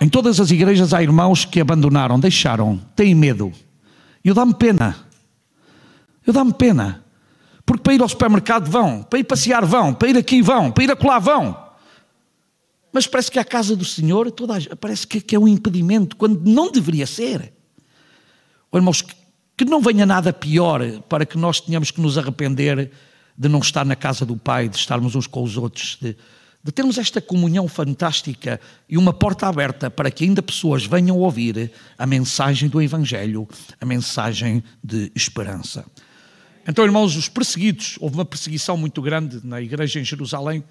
Em 0.01 0.09
todas 0.09 0.37
as 0.41 0.51
igrejas 0.51 0.93
há 0.93 1.01
irmãos 1.01 1.45
que 1.45 1.61
abandonaram, 1.61 2.19
deixaram, 2.19 2.77
têm 2.93 3.15
medo. 3.15 3.53
E 4.21 4.27
eu 4.27 4.33
dá-me 4.33 4.53
pena. 4.53 4.97
Eu 6.27 6.33
dá-me 6.33 6.51
pena. 6.51 7.05
Porque 7.65 7.83
para 7.83 7.93
ir 7.93 8.01
ao 8.01 8.09
supermercado 8.09 8.69
vão, 8.69 9.01
para 9.01 9.19
ir 9.19 9.23
passear 9.23 9.63
vão, 9.65 9.93
para 9.93 10.09
ir 10.09 10.17
aqui 10.17 10.41
vão, 10.41 10.73
para 10.73 10.83
ir 10.83 10.91
acolá 10.91 11.17
vão. 11.17 11.57
Mas 12.91 13.07
parece 13.07 13.31
que 13.31 13.39
a 13.39 13.45
casa 13.45 13.77
do 13.77 13.85
Senhor 13.85 14.29
toda, 14.31 14.59
parece 14.75 15.07
que, 15.07 15.33
é 15.33 15.39
um 15.39 15.47
impedimento, 15.47 16.17
quando 16.17 16.41
não 16.43 16.69
deveria 16.69 17.07
ser. 17.07 17.53
Oh, 18.69 18.77
irmãos, 18.77 19.05
que 19.55 19.63
não 19.63 19.79
venha 19.79 20.05
nada 20.05 20.33
pior 20.33 20.81
para 21.07 21.25
que 21.25 21.37
nós 21.37 21.61
tenhamos 21.61 21.91
que 21.91 22.01
nos 22.01 22.17
arrepender 22.17 22.91
de 23.41 23.49
não 23.49 23.57
estar 23.57 23.83
na 23.83 23.95
casa 23.95 24.23
do 24.23 24.37
Pai, 24.37 24.69
de 24.69 24.77
estarmos 24.77 25.15
uns 25.15 25.25
com 25.25 25.41
os 25.41 25.57
outros, 25.57 25.97
de, 25.99 26.15
de 26.63 26.71
termos 26.71 26.99
esta 26.99 27.19
comunhão 27.19 27.67
fantástica 27.67 28.61
e 28.87 28.99
uma 28.99 29.11
porta 29.11 29.47
aberta 29.47 29.89
para 29.89 30.11
que 30.11 30.25
ainda 30.25 30.43
pessoas 30.43 30.85
venham 30.85 31.17
ouvir 31.17 31.71
a 31.97 32.05
mensagem 32.05 32.69
do 32.69 32.79
Evangelho, 32.79 33.49
a 33.79 33.85
mensagem 33.85 34.63
de 34.83 35.11
esperança. 35.15 35.83
Então, 36.67 36.85
irmãos, 36.85 37.15
os 37.15 37.27
perseguidos, 37.27 37.97
houve 37.99 38.13
uma 38.13 38.25
perseguição 38.25 38.77
muito 38.77 39.01
grande 39.01 39.41
na 39.43 39.59
igreja 39.59 39.99
em 39.99 40.05
Jerusalém, 40.05 40.63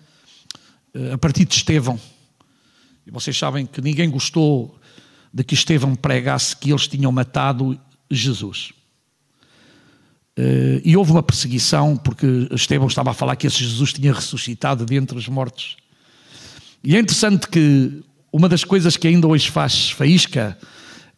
eh, 0.94 1.14
a 1.14 1.18
partir 1.18 1.46
de 1.46 1.56
Estevão. 1.56 1.98
E 3.04 3.10
vocês 3.10 3.36
sabem 3.36 3.66
que 3.66 3.80
ninguém 3.80 4.08
gostou 4.08 4.78
de 5.34 5.42
que 5.42 5.54
Estevão 5.54 5.96
pregasse 5.96 6.54
que 6.54 6.70
eles 6.70 6.86
tinham 6.86 7.10
matado 7.10 7.76
Jesus. 8.08 8.72
Eh, 10.42 10.80
e 10.86 10.96
houve 10.96 11.12
uma 11.12 11.22
perseguição, 11.22 11.98
porque 11.98 12.48
Estevão 12.50 12.88
estava 12.88 13.10
a 13.10 13.14
falar 13.14 13.36
que 13.36 13.46
esse 13.46 13.58
Jesus 13.58 13.92
tinha 13.92 14.10
ressuscitado 14.10 14.86
de 14.86 14.96
entre 14.96 15.18
os 15.18 15.28
mortos. 15.28 15.76
E 16.82 16.96
é 16.96 16.98
interessante 16.98 17.46
que 17.46 18.02
uma 18.32 18.48
das 18.48 18.64
coisas 18.64 18.96
que 18.96 19.06
ainda 19.06 19.28
hoje 19.28 19.50
faz 19.50 19.90
faísca 19.90 20.56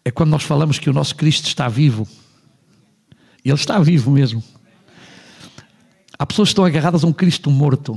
é 0.05 0.11
quando 0.11 0.31
nós 0.31 0.43
falamos 0.43 0.81
que 0.81 0.91
o 0.91 0.93
nosso 0.93 1.15
Cristo 1.15 1.47
está 1.47 1.69
vivo. 1.69 2.09
Ele 3.45 3.55
está 3.55 3.79
vivo 3.79 4.11
mesmo. 4.11 4.43
Há 6.19 6.27
pessoas 6.27 6.49
que 6.49 6.53
estão 6.55 6.65
agarradas 6.65 7.05
a 7.05 7.07
um 7.07 7.13
Cristo 7.13 7.49
morto, 7.49 7.97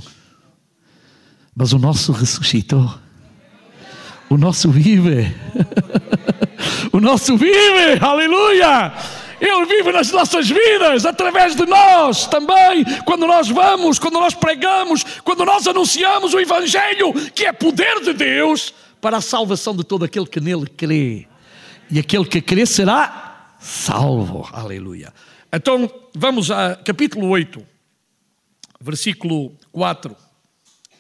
mas 1.56 1.74
o 1.74 1.80
nosso 1.80 2.12
ressuscitou. 2.12 3.00
O 4.30 4.38
nosso 4.38 4.70
vive. 4.70 5.36
o 6.94 7.00
nosso 7.00 7.36
vive. 7.36 7.98
Aleluia! 8.00 8.94
Ele 9.48 9.66
vive 9.66 9.92
nas 9.92 10.12
nossas 10.12 10.50
vidas, 10.50 11.06
através 11.06 11.56
de 11.56 11.66
nós 11.66 12.26
também, 12.28 12.84
quando 13.06 13.28
nós 13.28 13.50
vamos, 13.50 14.00
quando 14.00 14.20
nós 14.20 14.34
pregamos, 14.34 15.04
quando 15.24 15.46
nós 15.46 15.68
anunciamos 15.68 16.34
o 16.34 16.40
Evangelho, 16.40 17.14
que 17.32 17.46
é 17.46 17.54
poder 17.54 18.02
de 18.02 18.14
Deus 18.14 18.74
para 19.00 19.18
a 19.18 19.22
salvação 19.22 19.76
de 19.76 19.84
todo 19.84 20.06
aquele 20.06 20.26
que 20.26 20.40
nele 20.40 20.68
crê. 20.68 21.28
E 21.92 22.00
aquele 22.00 22.26
que 22.26 22.42
crê 22.42 22.66
será 22.66 23.56
salvo. 23.60 24.50
Aleluia. 24.52 25.14
Então, 25.54 25.90
vamos 26.14 26.50
a 26.50 26.76
capítulo 26.76 27.28
8 27.30 27.76
versículo 28.86 29.58
4 29.72 30.16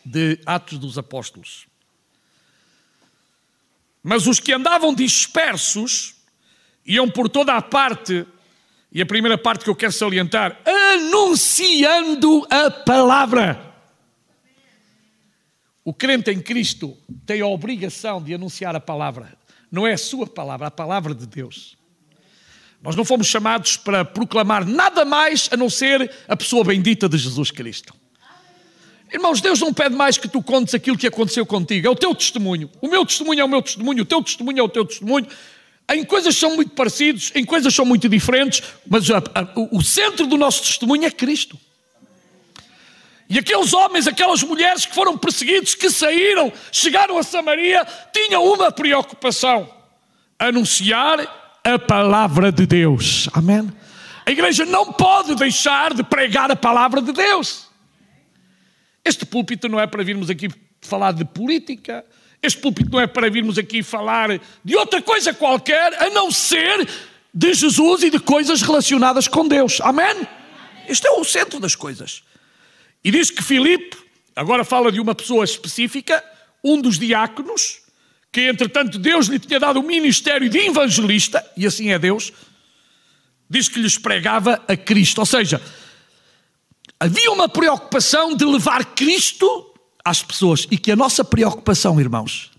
de 0.04 0.40
Atos 0.46 0.80
dos 0.80 0.98
Apóstolos. 0.98 1.68
Mas 4.02 4.26
os 4.26 4.40
que 4.40 4.52
andavam 4.52 4.94
dispersos 4.94 6.16
iam 6.86 7.10
por 7.10 7.30
toda 7.30 7.56
a 7.56 7.62
parte, 7.62 8.26
e 8.96 9.02
a 9.02 9.06
primeira 9.06 9.38
parte 9.38 9.66
que 9.66 9.70
eu 9.70 9.76
quero 9.76 9.92
salientar, 9.92 10.58
anunciando 10.94 12.48
a 12.50 12.72
palavra. 12.72 13.76
O 15.84 15.94
crente 15.94 16.32
em 16.32 16.42
Cristo 16.42 16.98
tem 17.26 17.42
a 17.42 17.46
obrigação 17.46 18.24
de 18.24 18.34
anunciar 18.34 18.74
a 18.74 18.80
palavra. 18.80 19.38
Não 19.70 19.86
é 19.86 19.92
a 19.92 19.98
sua 19.98 20.26
palavra, 20.26 20.68
a 20.68 20.72
palavra 20.72 21.14
de 21.14 21.28
Deus. 21.28 21.78
Nós 22.82 22.96
não 22.96 23.04
fomos 23.04 23.28
chamados 23.28 23.76
para 23.76 24.06
proclamar 24.06 24.66
nada 24.66 25.04
mais 25.04 25.50
a 25.52 25.58
não 25.58 25.70
ser 25.70 26.10
a 26.26 26.38
pessoa 26.38 26.64
bendita 26.64 27.10
de 27.10 27.18
Jesus 27.18 27.52
Cristo. 27.52 27.94
Irmãos, 29.12 29.42
Deus 29.42 29.60
não 29.60 29.74
pede 29.74 29.94
mais 29.94 30.18
que 30.18 30.30
tu 30.30 30.42
contes 30.42 30.74
aquilo 30.74 30.98
que 30.98 31.08
aconteceu 31.08 31.46
contigo, 31.46 31.86
é 31.86 31.90
o 31.90 31.96
teu 31.96 32.16
testemunho. 32.16 32.72
O 32.82 32.88
meu 32.88 33.06
testemunho 33.06 33.42
é 33.42 33.44
o 33.44 33.50
meu 33.50 33.62
testemunho, 33.62 34.04
o 34.04 34.06
teu 34.06 34.24
testemunho 34.24 34.60
é 34.60 34.64
o 34.64 34.70
teu 34.70 34.86
testemunho. 34.86 35.28
Em 35.92 36.04
coisas 36.04 36.36
são 36.36 36.56
muito 36.56 36.72
parecidos, 36.72 37.32
em 37.36 37.46
coisas 37.46 37.74
são 37.74 37.86
muito 37.86 38.10
diferentes, 38.10 38.64
mas 38.88 39.10
a, 39.12 39.18
a, 39.18 39.48
o 39.72 39.84
centro 39.84 40.26
do 40.26 40.38
nosso 40.38 40.64
testemunho 40.64 41.06
é 41.06 41.12
Cristo. 41.12 41.60
E 43.30 43.40
aqueles 43.40 43.74
homens, 43.74 44.08
aquelas 44.08 44.44
mulheres 44.44 44.86
que 44.86 44.94
foram 44.94 45.18
perseguidos, 45.18 45.74
que 45.76 45.90
saíram, 45.90 46.52
chegaram 46.72 47.18
a 47.18 47.24
Samaria, 47.24 47.86
tinham 48.14 48.44
uma 48.46 48.72
preocupação: 48.72 49.70
anunciar 50.38 51.60
a 51.64 51.80
palavra 51.80 52.52
de 52.52 52.66
Deus. 52.66 53.28
Amém? 53.34 53.72
A 54.26 54.32
igreja 54.32 54.66
não 54.66 54.92
pode 54.92 55.36
deixar 55.36 55.94
de 55.94 56.04
pregar 56.04 56.52
a 56.52 56.56
palavra 56.56 57.02
de 57.02 57.12
Deus. 57.12 57.68
Este 59.04 59.26
púlpito 59.26 59.70
não 59.70 59.80
é 59.80 59.86
para 59.86 60.04
virmos 60.04 60.32
aqui 60.32 60.50
falar 60.82 61.12
de 61.12 61.26
política, 61.26 62.04
este 62.46 62.60
púlpito 62.60 62.92
não 62.92 63.00
é 63.00 63.08
para 63.08 63.30
virmos 63.30 63.58
aqui 63.58 63.84
falar 63.84 64.40
de 64.64 64.76
outra 64.76 65.02
coisa 65.02 65.34
qualquer, 65.34 66.02
a 66.02 66.10
não 66.10 66.32
ser 66.32 66.88
de 67.34 67.54
Jesus 67.54 68.04
e 68.04 68.10
de 68.10 68.20
coisas 68.20 68.62
relacionadas 68.62 69.28
com 69.28 69.48
Deus. 69.48 69.82
Amém? 69.82 70.28
Este 70.88 71.08
é 71.08 71.12
o 71.12 71.24
centro 71.24 71.60
das 71.60 71.76
coisas. 71.76 72.24
E 73.04 73.12
diz 73.12 73.30
que 73.30 73.44
Filipe, 73.44 73.98
agora 74.36 74.64
fala 74.64 74.92
de 74.92 75.00
uma 75.00 75.14
pessoa 75.14 75.44
específica, 75.44 76.24
um 76.64 76.82
dos 76.82 76.98
diáconos, 76.98 77.82
que 78.32 78.42
entretanto 78.42 78.98
Deus 78.98 79.28
lhe 79.28 79.40
tinha 79.40 79.60
dado 79.60 79.80
o 79.80 79.84
ministério 79.84 80.50
de 80.50 80.58
evangelista, 80.60 81.46
e 81.56 81.66
assim 81.66 81.92
é 81.92 82.00
Deus, 82.00 82.32
diz 83.50 83.70
que 83.70 83.80
lhes 83.80 83.98
pregava 83.98 84.62
a 84.68 84.76
Cristo. 84.76 85.20
Ou 85.20 85.26
seja, 85.26 85.62
havia 87.00 87.32
uma 87.32 87.48
preocupação 87.48 88.36
de 88.36 88.46
levar 88.46 88.86
Cristo 88.96 89.75
às 90.06 90.22
pessoas 90.22 90.68
e 90.70 90.78
que 90.78 90.92
a 90.92 90.96
nossa 90.96 91.26
preocupação, 91.26 92.00
irmãos, 92.00 92.52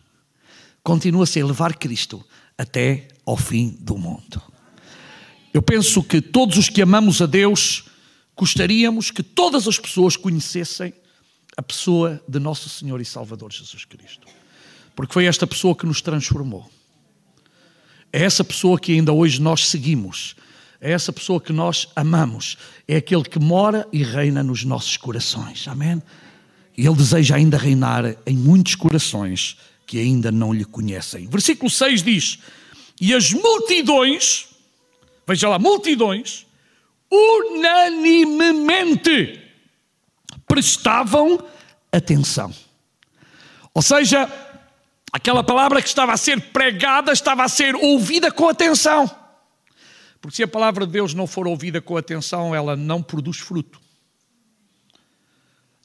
continua 0.82 1.22
a 1.22 1.26
ser 1.26 1.44
levar 1.44 1.76
Cristo 1.76 2.22
até 2.58 3.06
ao 3.24 3.36
fim 3.36 3.76
do 3.80 3.96
mundo. 3.96 4.42
Eu 5.54 5.62
penso 5.62 6.02
que 6.02 6.20
todos 6.20 6.58
os 6.58 6.68
que 6.68 6.82
amamos 6.82 7.22
a 7.22 7.26
Deus 7.26 7.86
gostaríamos 8.36 9.10
que 9.10 9.22
todas 9.22 9.66
as 9.66 9.78
pessoas 9.78 10.16
conhecessem 10.16 10.92
a 11.56 11.62
pessoa 11.62 12.22
de 12.28 12.38
nosso 12.38 12.68
Senhor 12.68 13.00
e 13.00 13.04
Salvador 13.04 13.50
Jesus 13.50 13.86
Cristo. 13.86 14.28
Porque 14.94 15.14
foi 15.14 15.24
esta 15.24 15.46
pessoa 15.46 15.74
que 15.74 15.86
nos 15.86 16.02
transformou. 16.02 16.68
É 18.12 18.22
essa 18.22 18.44
pessoa 18.44 18.78
que 18.78 18.92
ainda 18.92 19.12
hoje 19.12 19.40
nós 19.40 19.68
seguimos. 19.68 20.36
É 20.80 20.92
essa 20.92 21.12
pessoa 21.12 21.40
que 21.40 21.52
nós 21.52 21.88
amamos. 21.96 22.58
É 22.86 22.96
aquele 22.96 23.24
que 23.24 23.38
mora 23.38 23.88
e 23.90 24.02
reina 24.02 24.42
nos 24.42 24.64
nossos 24.64 24.98
corações. 24.98 25.66
Amém? 25.66 26.02
Ele 26.76 26.94
deseja 26.94 27.36
ainda 27.36 27.56
reinar 27.56 28.04
em 28.26 28.36
muitos 28.36 28.74
corações 28.74 29.56
que 29.86 29.98
ainda 29.98 30.30
não 30.30 30.52
lhe 30.52 30.64
conhecem. 30.64 31.26
Versículo 31.26 31.70
6 31.70 32.02
diz: 32.02 32.38
E 33.00 33.14
as 33.14 33.32
multidões, 33.32 34.48
veja 35.26 35.48
lá, 35.48 35.58
multidões, 35.58 36.44
unanimemente 37.10 39.40
prestavam 40.46 41.42
atenção. 41.92 42.52
Ou 43.72 43.82
seja, 43.82 44.30
Aquela 45.16 45.42
palavra 45.42 45.80
que 45.80 45.88
estava 45.88 46.12
a 46.12 46.16
ser 46.18 46.38
pregada 46.52 47.10
estava 47.10 47.42
a 47.42 47.48
ser 47.48 47.74
ouvida 47.74 48.30
com 48.30 48.50
atenção. 48.50 49.10
Porque 50.20 50.36
se 50.36 50.42
a 50.42 50.48
palavra 50.48 50.86
de 50.86 50.92
Deus 50.92 51.14
não 51.14 51.26
for 51.26 51.46
ouvida 51.46 51.80
com 51.80 51.96
atenção, 51.96 52.54
ela 52.54 52.76
não 52.76 53.02
produz 53.02 53.38
fruto. 53.38 53.80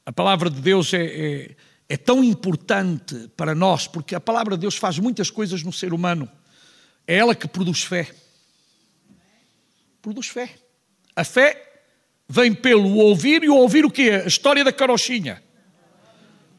A 0.05 0.11
palavra 0.11 0.49
de 0.49 0.59
Deus 0.59 0.93
é, 0.93 1.03
é, 1.03 1.55
é 1.87 1.97
tão 1.97 2.23
importante 2.23 3.29
para 3.37 3.53
nós, 3.53 3.87
porque 3.87 4.15
a 4.15 4.19
palavra 4.19 4.55
de 4.55 4.61
Deus 4.61 4.75
faz 4.75 4.97
muitas 4.97 5.29
coisas 5.29 5.63
no 5.63 5.71
ser 5.71 5.93
humano. 5.93 6.29
É 7.07 7.17
ela 7.17 7.35
que 7.35 7.47
produz 7.47 7.83
fé. 7.83 8.09
Produz 10.01 10.27
fé. 10.27 10.55
A 11.15 11.23
fé 11.23 11.83
vem 12.27 12.53
pelo 12.53 12.95
ouvir 12.95 13.43
e 13.43 13.49
o 13.49 13.55
ouvir 13.55 13.85
o 13.85 13.91
quê? 13.91 14.21
A 14.23 14.27
história 14.27 14.63
da 14.63 14.71
carochinha. 14.71 15.43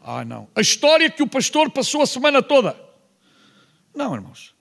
Ah, 0.01 0.25
não. 0.25 0.49
A 0.55 0.61
história 0.61 1.11
que 1.11 1.23
o 1.23 1.27
pastor 1.27 1.71
passou 1.71 2.03
a 2.03 2.07
semana 2.07 2.43
toda. 2.43 2.77
Não, 3.95 4.15
irmãos. 4.15 4.55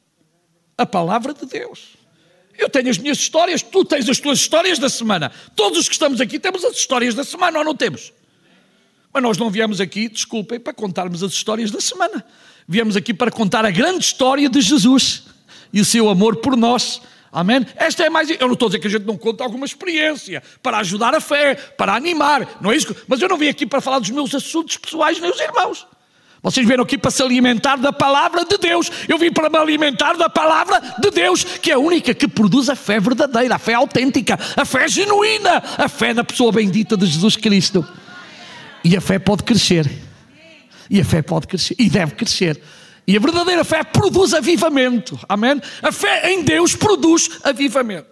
A 0.78 0.86
palavra 0.86 1.34
de 1.34 1.46
Deus. 1.46 1.98
Eu 2.58 2.70
tenho 2.70 2.90
as 2.90 2.98
minhas 2.98 3.18
histórias, 3.18 3.62
tu 3.62 3.84
tens 3.84 4.08
as 4.08 4.20
tuas 4.20 4.40
histórias 4.40 4.78
da 4.78 4.90
semana. 4.90 5.32
Todos 5.56 5.80
os 5.80 5.88
que 5.88 5.94
estamos 5.94 6.22
aqui 6.22 6.40
temos 6.40 6.64
as 6.64 6.76
histórias 6.76 7.16
da 7.16 7.24
semana, 7.24 7.60
ou 7.60 7.66
não 7.66 7.76
temos? 7.76 8.14
Mas 9.14 9.24
nós 9.24 9.38
não 9.38 9.50
viemos 9.50 9.82
aqui, 9.82 10.08
desculpem, 10.08 10.60
para 10.60 10.74
contarmos 10.74 11.22
as 11.24 11.32
histórias 11.32 11.70
da 11.70 11.82
semana. 11.82 12.24
Viemos 12.68 12.96
aqui 12.96 13.14
para 13.14 13.30
contar 13.30 13.66
a 13.66 13.72
grande 13.72 14.06
história 14.06 14.48
de 14.48 14.62
Jesus 14.62 15.24
e 15.74 15.82
o 15.82 15.86
seu 15.86 16.10
amor 16.10 16.38
por 16.38 16.56
nós. 16.56 17.02
Amém? 17.32 17.66
Esta 17.76 18.04
é 18.04 18.10
mais. 18.10 18.30
Eu 18.30 18.48
não 18.48 18.54
estou 18.54 18.68
a 18.68 18.70
dizer 18.70 18.80
que 18.80 18.88
a 18.88 18.90
gente 18.90 19.06
não 19.06 19.18
conta 19.18 19.44
alguma 19.44 19.66
experiência 19.66 20.44
para 20.62 20.78
ajudar 20.80 21.16
a 21.16 21.22
fé, 21.22 21.56
para 21.56 21.94
animar, 21.94 22.58
não 22.60 22.72
é 22.72 22.76
isso? 22.76 22.96
Mas 23.08 23.22
eu 23.22 23.30
não 23.30 23.38
vim 23.38 23.48
aqui 23.48 23.66
para 23.66 23.80
falar 23.80 24.00
dos 24.00 24.10
meus 24.10 24.36
assuntos 24.36 24.78
pessoais, 24.78 25.20
meus 25.20 25.40
irmãos. 25.40 25.88
Vocês 26.44 26.66
vieram 26.66 26.84
aqui 26.84 26.98
para 26.98 27.12
se 27.12 27.22
alimentar 27.22 27.78
da 27.78 27.94
palavra 27.94 28.44
de 28.44 28.58
Deus. 28.58 28.92
Eu 29.08 29.18
vim 29.18 29.32
para 29.32 29.50
me 29.50 29.58
alimentar 29.58 30.14
da 30.14 30.28
palavra 30.28 30.82
de 31.00 31.12
Deus, 31.12 31.44
que 31.44 31.70
é 31.70 31.76
a 31.76 31.80
única 31.80 32.14
que 32.14 32.28
produz 32.28 32.68
a 32.68 32.76
fé 32.76 33.00
verdadeira, 33.00 33.56
a 33.56 33.60
fé 33.60 33.76
autêntica, 33.76 34.40
a 34.58 34.66
fé 34.66 34.88
genuína, 34.88 35.64
a 35.78 35.88
fé 35.88 36.14
da 36.14 36.24
pessoa 36.24 36.52
bendita 36.52 36.98
de 36.98 37.06
Jesus 37.06 37.36
Cristo. 37.36 37.88
E 38.84 38.96
a 38.96 39.02
fé 39.02 39.20
pode 39.20 39.44
crescer. 39.44 39.90
E 40.90 41.00
a 41.00 41.06
fé 41.06 41.22
pode 41.22 41.48
crescer. 41.48 41.76
E 41.78 41.90
deve 41.90 42.16
crescer. 42.16 42.62
E 43.08 43.16
a 43.16 43.20
verdadeira 43.20 43.64
fé 43.64 43.84
produz 43.84 44.34
avivamento. 44.34 45.20
Amém? 45.28 45.62
A 45.82 45.92
fé 45.92 46.32
em 46.32 46.44
Deus 46.44 46.76
produz 46.76 47.30
avivamento. 47.44 48.12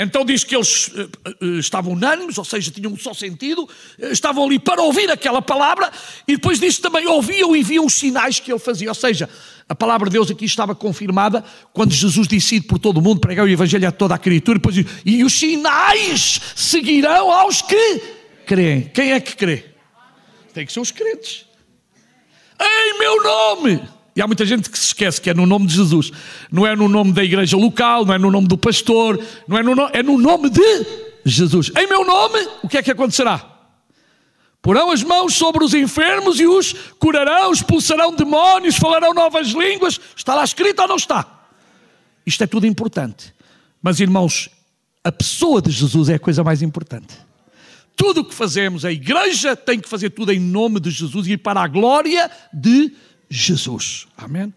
Então 0.00 0.24
diz 0.24 0.44
que 0.44 0.54
eles 0.54 0.88
uh, 0.88 1.10
uh, 1.42 1.58
estavam 1.58 1.92
unânimes, 1.92 2.38
ou 2.38 2.44
seja, 2.44 2.70
tinham 2.70 2.92
um 2.92 2.96
só 2.96 3.12
sentido, 3.12 3.64
uh, 3.64 4.06
estavam 4.12 4.44
ali 4.44 4.56
para 4.56 4.80
ouvir 4.80 5.10
aquela 5.10 5.42
palavra, 5.42 5.90
e 6.26 6.36
depois 6.36 6.60
diz 6.60 6.78
também 6.78 7.04
ouviam 7.08 7.56
e 7.56 7.64
viam 7.64 7.84
os 7.84 7.94
sinais 7.94 8.38
que 8.38 8.52
ele 8.52 8.60
fazia. 8.60 8.88
Ou 8.88 8.94
seja, 8.94 9.28
a 9.68 9.74
palavra 9.74 10.08
de 10.08 10.12
Deus 10.12 10.30
aqui 10.30 10.44
estava 10.44 10.72
confirmada 10.72 11.44
quando 11.72 11.92
Jesus 11.92 12.28
disse 12.28 12.60
por 12.60 12.78
todo 12.78 12.98
o 12.98 13.02
mundo, 13.02 13.20
pregar 13.20 13.44
o 13.44 13.48
Evangelho 13.48 13.88
a 13.88 13.90
toda 13.90 14.14
a 14.14 14.18
criatura, 14.18 14.58
e, 14.58 14.60
depois, 14.60 15.02
e 15.04 15.24
os 15.24 15.32
sinais 15.32 16.40
seguirão 16.54 17.32
aos 17.32 17.60
que 17.60 18.17
creem. 18.48 18.82
Quem 18.82 19.12
é 19.12 19.20
que 19.20 19.36
crê? 19.36 19.66
Tem 20.54 20.64
que 20.64 20.72
ser 20.72 20.80
os 20.80 20.90
crentes. 20.90 21.44
Em 22.58 22.98
meu 22.98 23.22
nome! 23.22 23.86
E 24.16 24.22
há 24.22 24.26
muita 24.26 24.44
gente 24.44 24.68
que 24.70 24.78
se 24.78 24.86
esquece 24.86 25.20
que 25.20 25.30
é 25.30 25.34
no 25.34 25.46
nome 25.46 25.66
de 25.66 25.74
Jesus. 25.74 26.10
Não 26.50 26.66
é 26.66 26.74
no 26.74 26.88
nome 26.88 27.12
da 27.12 27.22
igreja 27.22 27.56
local, 27.56 28.04
não 28.06 28.14
é 28.14 28.18
no 28.18 28.30
nome 28.30 28.48
do 28.48 28.56
pastor, 28.56 29.22
não 29.46 29.58
é 29.58 29.62
no, 29.62 29.74
no... 29.76 29.90
é 29.92 30.02
no 30.02 30.18
nome 30.18 30.48
de 30.50 30.86
Jesus. 31.24 31.70
Em 31.76 31.86
meu 31.86 32.04
nome, 32.04 32.48
o 32.62 32.68
que 32.68 32.78
é 32.78 32.82
que 32.82 32.90
acontecerá? 32.90 33.44
Porão 34.60 34.90
as 34.90 35.04
mãos 35.04 35.34
sobre 35.34 35.62
os 35.62 35.72
enfermos 35.72 36.40
e 36.40 36.46
os 36.46 36.72
curarão, 36.98 37.52
expulsarão 37.52 38.12
demónios, 38.12 38.76
falarão 38.76 39.14
novas 39.14 39.48
línguas. 39.48 40.00
Está 40.16 40.34
lá 40.34 40.42
escrito 40.42 40.80
ou 40.82 40.88
não 40.88 40.96
está? 40.96 41.44
Isto 42.26 42.42
é 42.42 42.46
tudo 42.46 42.66
importante. 42.66 43.32
Mas, 43.80 44.00
irmãos, 44.00 44.50
a 45.04 45.12
pessoa 45.12 45.62
de 45.62 45.70
Jesus 45.70 46.08
é 46.08 46.14
a 46.14 46.18
coisa 46.18 46.42
mais 46.42 46.60
importante. 46.60 47.27
Tudo 47.98 48.20
o 48.20 48.24
que 48.24 48.32
fazemos, 48.32 48.84
a 48.84 48.92
igreja 48.92 49.56
tem 49.56 49.80
que 49.80 49.88
fazer 49.88 50.10
tudo 50.10 50.32
em 50.32 50.38
nome 50.38 50.78
de 50.78 50.88
Jesus 50.88 51.26
e 51.26 51.36
para 51.36 51.60
a 51.60 51.66
glória 51.66 52.30
de 52.54 52.92
Jesus. 53.28 54.06
Amém? 54.16 54.54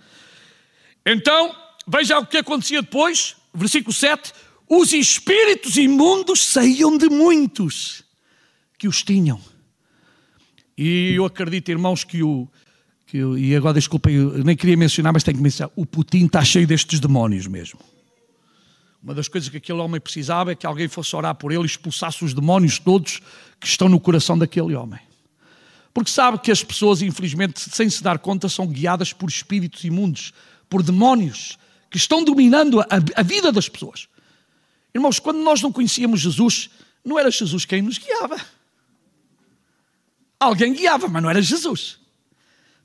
Então, 1.04 1.54
veja 1.88 2.20
o 2.20 2.26
que 2.26 2.38
acontecia 2.38 2.84
depois, 2.84 3.36
versículo 3.52 3.92
7: 3.92 4.32
os 4.70 4.94
espíritos 4.94 5.76
imundos 5.76 6.46
saíam 6.46 6.96
de 7.00 7.10
muitos 7.10 8.04
que 8.78 8.88
os 8.88 9.02
tinham. 9.02 9.42
E 10.78 11.14
eu 11.16 11.26
acredito, 11.26 11.70
irmãos, 11.70 12.04
que 12.04 12.22
o. 12.22 12.48
Que 13.08 13.18
eu, 13.18 13.36
e 13.36 13.56
agora 13.56 13.74
desculpem, 13.74 14.16
eu 14.16 14.44
nem 14.44 14.56
queria 14.56 14.78
mencionar, 14.78 15.12
mas 15.12 15.24
tenho 15.24 15.38
que 15.38 15.44
mencionar: 15.44 15.74
o 15.76 15.84
Putin 15.84 16.28
está 16.28 16.46
cheio 16.46 16.68
destes 16.68 17.00
demónios 17.00 17.48
mesmo. 17.48 17.80
Uma 19.04 19.16
das 19.16 19.28
coisas 19.28 19.50
que 19.50 19.58
aquele 19.58 19.80
homem 19.80 20.00
precisava 20.00 20.52
é 20.52 20.56
que 20.56 20.66
alguém 20.66 20.88
fosse 20.88 21.16
orar 21.16 21.34
por 21.34 21.52
ele 21.52 21.64
e 21.64 21.66
expulsasse 21.66 22.24
os 22.24 22.34
demónios 22.34 22.78
todos 22.78 23.20
que 23.60 23.68
estão 23.68 23.90
no 23.90 24.00
coração 24.00 24.38
daquele 24.38 24.76
homem. 24.76 25.00
Porque 25.94 26.12
sabe 26.12 26.38
que 26.38 26.52
as 26.52 26.64
pessoas, 26.64 27.02
infelizmente, 27.02 27.60
sem 27.60 27.90
se 27.90 28.04
dar 28.04 28.20
conta, 28.20 28.48
são 28.48 28.68
guiadas 28.68 29.12
por 29.12 29.28
espíritos 29.28 29.84
imundos, 29.84 30.34
por 30.70 30.84
demónios 30.84 31.58
que 31.90 31.98
estão 31.98 32.24
dominando 32.24 32.80
a, 32.80 32.88
a 33.16 33.24
vida 33.24 33.52
das 33.52 33.68
pessoas. 33.68 34.08
Irmãos, 34.94 35.20
quando 35.20 35.40
nós 35.40 35.62
não 35.62 35.72
conhecíamos 35.72 36.22
Jesus, 36.22 36.70
não 37.04 37.18
era 37.18 37.32
Jesus 37.32 37.66
quem 37.66 37.82
nos 37.82 37.98
guiava. 37.98 38.38
Alguém 40.40 40.74
guiava, 40.74 41.08
mas 41.08 41.24
não 41.24 41.30
era 41.30 41.42
Jesus. 41.42 42.00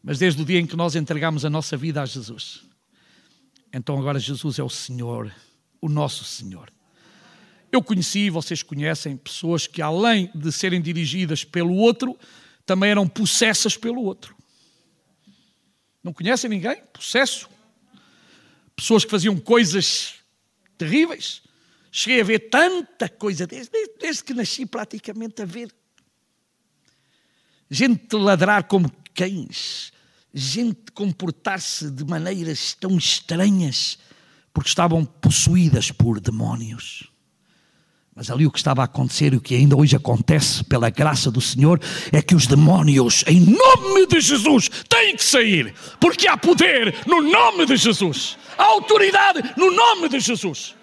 Mas 0.02 0.18
desde 0.18 0.40
o 0.42 0.44
dia 0.44 0.59
em 0.59 0.66
que 0.66 0.76
nós 0.76 0.96
entregamos 0.96 1.44
a 1.44 1.50
nossa 1.50 1.76
vida 1.76 2.02
a 2.02 2.07
Jesus, 2.07 2.62
então 3.72 3.98
agora 3.98 4.18
Jesus 4.18 4.59
é 4.59 4.62
o 4.62 4.70
Senhor 4.70 5.33
o 5.81 5.89
nosso 5.89 6.25
Senhor. 6.25 6.73
Eu 7.71 7.83
conheci, 7.83 8.31
vocês 8.31 8.62
conhecem, 8.62 9.17
pessoas 9.17 9.67
que 9.67 9.83
além 9.83 10.31
de 10.35 10.51
serem 10.53 10.81
dirigidas 10.81 11.45
pelo 11.45 11.75
outro, 11.75 12.19
também 12.65 12.91
eram 12.91 13.07
possessas 13.07 13.77
pelo 13.77 14.03
outro. 14.03 14.37
Não 16.03 16.12
conhecem 16.12 16.49
ninguém? 16.49 16.81
Possesso? 16.93 17.49
Pessoas 18.75 19.05
que 19.05 19.11
faziam 19.11 19.37
coisas 19.37 20.15
terríveis. 20.79 21.43
Cheguei 21.91 22.21
a 22.21 22.25
ver 22.25 22.51
tanta 22.51 23.09
coisa, 23.09 23.47
desde, 23.47 23.71
desde 23.99 24.23
que 24.23 24.35
nasci 24.35 24.67
praticamente 24.67 25.43
a 25.43 25.45
ver. 25.45 25.75
Gente 27.71 28.15
ladrar 28.15 28.65
como 28.65 28.93
cães, 29.15 29.93
gente 30.33 30.93
comportar-se 30.93 31.91
de 31.91 32.05
maneiras 32.05 32.75
tão 32.75 32.97
estranhas 32.97 33.99
porque 34.57 34.71
estavam 34.71 35.05
possuídas 35.05 35.90
por 35.90 36.19
demónios. 36.19 37.11
Mas 38.14 38.31
ali 38.31 38.47
o 38.47 38.51
que 38.51 38.57
estava 38.57 38.81
a 38.81 38.87
acontecer 38.87 39.35
e 39.35 39.37
o 39.37 39.40
que 39.40 39.55
ainda 39.55 39.77
hoje 39.77 39.95
acontece 39.95 40.64
pela 40.64 40.88
graça 40.88 41.31
do 41.31 41.42
Senhor 41.42 41.79
é 42.11 42.23
que 42.23 42.35
os 42.35 42.47
demónios, 42.47 43.23
em 43.27 43.38
nome 43.38 44.07
de 44.07 44.19
Jesus, 44.19 44.71
têm 44.88 45.14
que 45.14 45.23
sair, 45.23 45.75
porque 46.01 46.27
há 46.27 46.38
poder 46.38 46.95
no 47.07 47.21
nome 47.21 47.66
de 47.66 47.77
Jesus, 47.77 48.38
há 48.57 48.64
autoridade 48.64 49.42
no 49.59 49.71
nome 49.71 50.09
de 50.09 50.21
Jesus. 50.21 50.75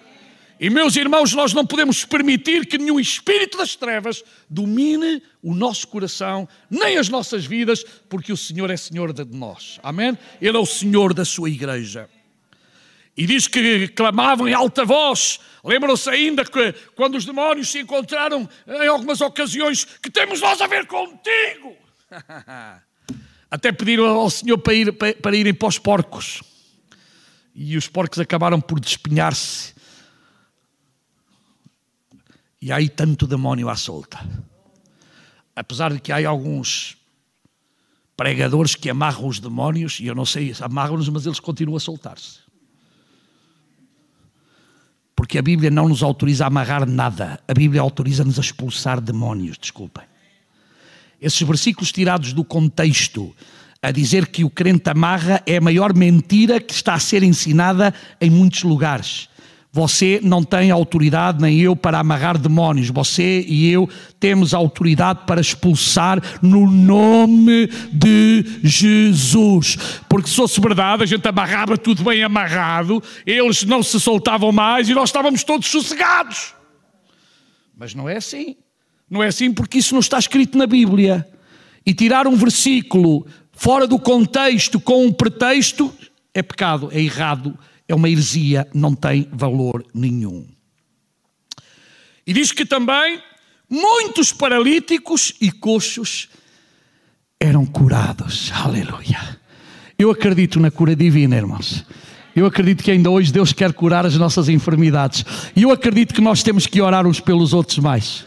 E 0.60 0.70
meus 0.70 0.94
irmãos, 0.94 1.34
nós 1.34 1.52
não 1.52 1.66
podemos 1.66 2.04
permitir 2.04 2.66
que 2.66 2.78
nenhum 2.78 3.00
espírito 3.00 3.58
das 3.58 3.74
trevas 3.74 4.22
domine 4.48 5.20
o 5.42 5.52
nosso 5.52 5.88
coração, 5.88 6.48
nem 6.70 6.96
as 6.96 7.08
nossas 7.08 7.44
vidas, 7.44 7.84
porque 8.08 8.32
o 8.32 8.36
Senhor 8.36 8.70
é 8.70 8.76
Senhor 8.76 9.12
de 9.12 9.24
nós. 9.24 9.80
Amém? 9.82 10.16
Ele 10.40 10.56
é 10.56 10.60
o 10.60 10.64
Senhor 10.64 11.12
da 11.12 11.24
sua 11.24 11.50
igreja. 11.50 12.08
E 13.16 13.26
diz 13.26 13.46
que 13.46 13.88
clamavam 13.88 14.48
em 14.48 14.54
alta 14.54 14.84
voz. 14.84 15.38
Lembram-se 15.62 16.10
ainda 16.10 16.44
que 16.44 16.72
quando 16.96 17.14
os 17.14 17.24
demónios 17.24 17.70
se 17.70 17.80
encontraram 17.80 18.48
em 18.66 18.88
algumas 18.88 19.20
ocasiões, 19.20 19.84
que 19.84 20.10
temos 20.10 20.40
nós 20.40 20.60
a 20.60 20.66
ver 20.66 20.86
contigo. 20.86 21.76
Até 23.50 23.70
pediram 23.70 24.06
ao 24.06 24.28
Senhor 24.28 24.58
para, 24.58 24.74
ir, 24.74 24.92
para 24.92 25.36
irem 25.36 25.54
para 25.54 25.68
os 25.68 25.78
porcos. 25.78 26.42
E 27.54 27.76
os 27.76 27.86
porcos 27.86 28.18
acabaram 28.18 28.60
por 28.60 28.80
despenhar-se. 28.80 29.74
E 32.60 32.72
há 32.72 32.76
aí 32.76 32.88
tanto 32.88 33.28
demónio 33.28 33.68
à 33.68 33.76
solta. 33.76 34.18
Apesar 35.54 35.92
de 35.92 36.00
que 36.00 36.10
há 36.10 36.28
alguns 36.28 36.96
pregadores 38.16 38.74
que 38.74 38.90
amarram 38.90 39.28
os 39.28 39.38
demónios, 39.38 40.00
e 40.00 40.06
eu 40.06 40.16
não 40.16 40.26
sei, 40.26 40.52
amarram-nos, 40.60 41.08
mas 41.08 41.26
eles 41.26 41.38
continuam 41.38 41.76
a 41.76 41.80
soltar-se 41.80 42.43
porque 45.16 45.38
a 45.38 45.42
Bíblia 45.42 45.70
não 45.70 45.88
nos 45.88 46.02
autoriza 46.02 46.44
a 46.44 46.46
amarrar 46.48 46.86
nada, 46.86 47.40
a 47.46 47.54
Bíblia 47.54 47.80
autoriza-nos 47.80 48.38
a 48.38 48.42
expulsar 48.42 49.00
demónios, 49.00 49.58
desculpem. 49.58 50.04
Esses 51.20 51.40
versículos 51.42 51.92
tirados 51.92 52.32
do 52.32 52.44
contexto, 52.44 53.34
a 53.80 53.90
dizer 53.90 54.28
que 54.28 54.44
o 54.44 54.50
crente 54.50 54.90
amarra, 54.90 55.42
é 55.46 55.56
a 55.58 55.60
maior 55.60 55.94
mentira 55.94 56.60
que 56.60 56.72
está 56.72 56.94
a 56.94 56.98
ser 56.98 57.22
ensinada 57.22 57.94
em 58.20 58.30
muitos 58.30 58.62
lugares. 58.62 59.28
Você 59.74 60.20
não 60.22 60.44
tem 60.44 60.70
autoridade, 60.70 61.42
nem 61.42 61.58
eu, 61.58 61.74
para 61.74 61.98
amarrar 61.98 62.38
demónios. 62.38 62.90
Você 62.90 63.40
e 63.40 63.68
eu 63.68 63.90
temos 64.20 64.54
autoridade 64.54 65.22
para 65.26 65.40
expulsar 65.40 66.22
no 66.40 66.70
nome 66.70 67.66
de 67.92 68.44
Jesus. 68.62 69.76
Porque 70.08 70.28
se 70.28 70.36
fosse 70.36 70.60
verdade, 70.60 71.02
a 71.02 71.06
gente 71.06 71.26
amarrava 71.26 71.76
tudo 71.76 72.04
bem 72.04 72.22
amarrado, 72.22 73.02
eles 73.26 73.64
não 73.64 73.82
se 73.82 73.98
soltavam 73.98 74.52
mais 74.52 74.88
e 74.88 74.94
nós 74.94 75.08
estávamos 75.08 75.42
todos 75.42 75.66
sossegados. 75.66 76.54
Mas 77.76 77.96
não 77.96 78.08
é 78.08 78.18
assim. 78.18 78.54
Não 79.10 79.24
é 79.24 79.26
assim 79.26 79.52
porque 79.52 79.78
isso 79.78 79.92
não 79.92 80.00
está 80.00 80.20
escrito 80.20 80.56
na 80.56 80.68
Bíblia. 80.68 81.26
E 81.84 81.92
tirar 81.92 82.28
um 82.28 82.36
versículo 82.36 83.26
fora 83.50 83.88
do 83.88 83.98
contexto 83.98 84.78
com 84.78 85.04
um 85.04 85.12
pretexto 85.12 85.92
é 86.32 86.44
pecado, 86.44 86.90
é 86.92 87.00
errado 87.00 87.58
é 87.88 87.94
uma 87.94 88.08
heresia, 88.08 88.66
não 88.72 88.94
tem 88.94 89.28
valor 89.32 89.84
nenhum. 89.94 90.46
E 92.26 92.32
diz 92.32 92.52
que 92.52 92.64
também 92.64 93.20
muitos 93.68 94.32
paralíticos 94.32 95.34
e 95.40 95.50
coxos 95.50 96.28
eram 97.38 97.66
curados. 97.66 98.50
Aleluia. 98.52 99.38
Eu 99.98 100.10
acredito 100.10 100.58
na 100.58 100.70
cura 100.70 100.96
divina, 100.96 101.36
irmãos. 101.36 101.84
Eu 102.34 102.46
acredito 102.46 102.82
que 102.82 102.90
ainda 102.90 103.10
hoje 103.10 103.32
Deus 103.32 103.52
quer 103.52 103.72
curar 103.72 104.04
as 104.04 104.16
nossas 104.16 104.48
enfermidades. 104.48 105.24
E 105.54 105.62
eu 105.62 105.70
acredito 105.70 106.14
que 106.14 106.20
nós 106.20 106.42
temos 106.42 106.66
que 106.66 106.80
orar 106.80 107.06
uns 107.06 107.20
pelos 107.20 107.52
outros 107.52 107.78
mais. 107.78 108.24